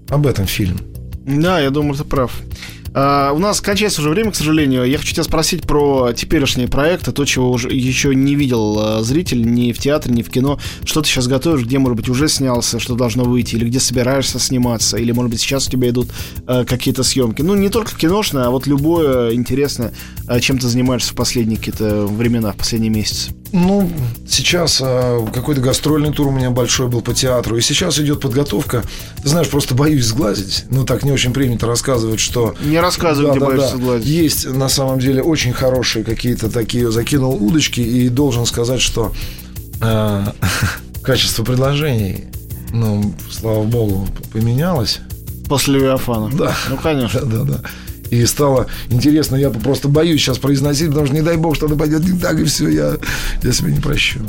об 0.08 0.28
этом 0.28 0.46
фильм. 0.46 0.80
Да, 1.26 1.60
я 1.60 1.72
думаю, 1.72 1.96
ты 1.96 2.04
прав. 2.04 2.32
Uh, 2.94 3.36
у 3.36 3.40
нас 3.40 3.62
кончается 3.62 4.02
уже 4.02 4.10
время, 4.10 4.32
к 4.32 4.36
сожалению. 4.36 4.84
Я 4.86 4.98
хочу 4.98 5.14
тебя 5.14 5.24
спросить 5.24 5.62
про 5.64 6.12
теперешние 6.14 6.68
проекты, 6.68 7.12
то, 7.12 7.24
чего 7.26 7.52
уже 7.52 7.70
еще 7.70 8.16
не 8.16 8.36
видел 8.36 8.80
uh, 8.80 9.04
зритель 9.04 9.44
ни 9.44 9.72
в 9.72 9.78
театре, 9.78 10.14
ни 10.14 10.24
в 10.24 10.30
кино. 10.30 10.60
Что 10.84 11.02
ты 11.02 11.08
сейчас 11.08 11.28
готовишь, 11.28 11.66
где, 11.66 11.78
может 11.78 11.98
быть, 11.98 12.10
уже 12.10 12.28
снялся, 12.28 12.80
что 12.80 12.96
должно 12.96 13.24
выйти, 13.24 13.56
или 13.56 13.66
где 13.66 13.80
собираешься 13.80 14.40
сниматься, 14.40 14.98
или, 14.98 15.12
может 15.12 15.32
быть, 15.32 15.40
сейчас 15.40 15.68
у 15.68 15.72
тебя 15.72 15.90
идут 15.90 16.10
какие-то 16.46 17.04
съемки. 17.04 17.42
Ну, 17.42 17.56
не 17.56 17.70
только 17.70 17.96
киношное, 17.96 18.46
а 18.46 18.50
вот 18.50 18.66
любое 18.66 19.34
интересное, 19.34 19.94
чем 20.42 20.58
ты 20.58 20.68
занимаешься 20.68 21.14
в 21.14 21.16
последние 21.16 21.58
какие-то 21.58 22.06
времена, 22.08 22.52
в 22.52 22.58
последние 22.58 22.92
месяцы. 22.92 23.32
Ну, 23.52 23.90
сейчас 24.28 24.80
а, 24.84 25.26
какой-то 25.34 25.62
гастрольный 25.62 26.14
тур 26.14 26.28
у 26.28 26.32
меня 26.32 26.52
большой 26.52 26.88
был 26.88 27.02
по 27.02 27.14
театру. 27.14 27.58
И 27.58 27.62
сейчас 27.62 27.98
идет 28.00 28.22
подготовка. 28.22 28.84
Ты 29.24 29.30
знаешь, 29.30 29.50
просто 29.50 29.74
боюсь 29.74 30.06
сглазить. 30.06 30.66
Ну, 30.70 30.86
так 30.86 31.04
не 31.04 31.12
очень 31.12 31.34
принято 31.34 31.66
рассказывать, 31.66 32.20
что... 32.20 32.56
Не 32.62 32.80
рассказывай, 32.80 33.34
да, 33.34 33.40
да, 33.40 33.46
боишься 33.46 33.72
да. 33.72 33.78
сглазить. 33.78 34.08
Есть, 34.08 34.46
на 34.46 34.70
самом 34.70 35.00
деле, 35.00 35.24
очень 35.24 35.54
хорошие 35.54 36.06
какие-то 36.06 36.50
такие... 36.50 36.92
Закинул 36.92 37.36
удочки 37.44 37.82
и 37.82 38.10
должен 38.10 38.46
сказать, 38.46 38.82
что 38.82 39.14
э, 39.82 40.26
качество 41.02 41.44
предложений, 41.44 42.26
ну, 42.72 43.14
слава 43.32 43.64
богу, 43.64 44.08
поменялось. 44.32 45.00
После 45.48 45.80
Левиафана. 45.80 46.30
Да. 46.36 46.56
Ну, 46.70 46.78
конечно. 46.78 47.22
Да, 47.22 47.38
да, 47.38 47.44
да. 47.44 47.62
И 48.10 48.26
стало 48.26 48.68
интересно, 48.90 49.36
я 49.36 49.50
просто 49.50 49.88
боюсь 49.88 50.22
сейчас 50.22 50.38
произносить, 50.38 50.90
потому 50.90 51.06
что 51.06 51.16
не 51.16 51.22
дай 51.22 51.38
бог, 51.38 51.56
что-то 51.56 51.76
пойдет 51.76 52.08
не 52.08 52.18
так, 52.20 52.40
и 52.40 52.44
все, 52.44 52.70
я, 52.70 52.98
я 53.44 53.52
себе 53.52 53.72
не 53.72 53.80
прощу. 53.80 54.20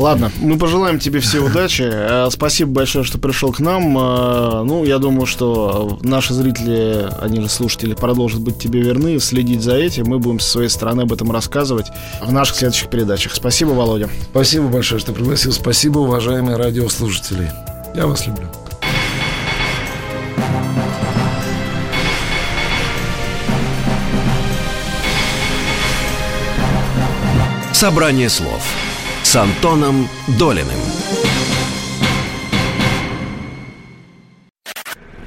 Ладно, 0.00 0.32
мы 0.40 0.56
пожелаем 0.56 0.98
тебе 0.98 1.20
все 1.20 1.40
удачи. 1.40 1.86
Э, 1.86 2.30
спасибо 2.30 2.70
большое, 2.70 3.04
что 3.04 3.18
пришел 3.18 3.52
к 3.52 3.60
нам. 3.60 3.98
Э, 3.98 4.62
ну, 4.64 4.82
я 4.82 4.96
думаю, 4.96 5.26
что 5.26 5.98
наши 6.02 6.32
зрители, 6.32 7.06
они 7.20 7.42
же 7.42 7.50
слушатели, 7.50 7.92
продолжат 7.92 8.40
быть 8.40 8.58
тебе 8.58 8.80
верны, 8.80 9.20
следить 9.20 9.60
за 9.60 9.76
этим. 9.76 10.06
Мы 10.06 10.18
будем 10.18 10.40
со 10.40 10.52
своей 10.52 10.70
стороны 10.70 11.02
об 11.02 11.12
этом 11.12 11.30
рассказывать 11.30 11.88
в 12.22 12.32
наших 12.32 12.56
следующих 12.56 12.88
передачах. 12.88 13.34
Спасибо, 13.34 13.72
Володя. 13.72 14.08
Спасибо 14.30 14.68
большое, 14.68 15.02
что 15.02 15.12
пригласил. 15.12 15.52
Спасибо, 15.52 15.98
уважаемые 15.98 16.56
радиослушатели. 16.56 17.52
Я 17.94 18.06
вас 18.06 18.26
люблю. 18.26 18.46
Собрание 27.80 28.28
слов 28.28 28.62
с 29.22 29.34
Антоном 29.36 30.06
Долиным. 30.38 30.68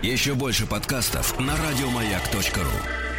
Еще 0.03 0.35
больше 0.35 0.67
подкастов 0.67 1.39
на 1.39 1.53
радиомаяк.ру 1.57 3.12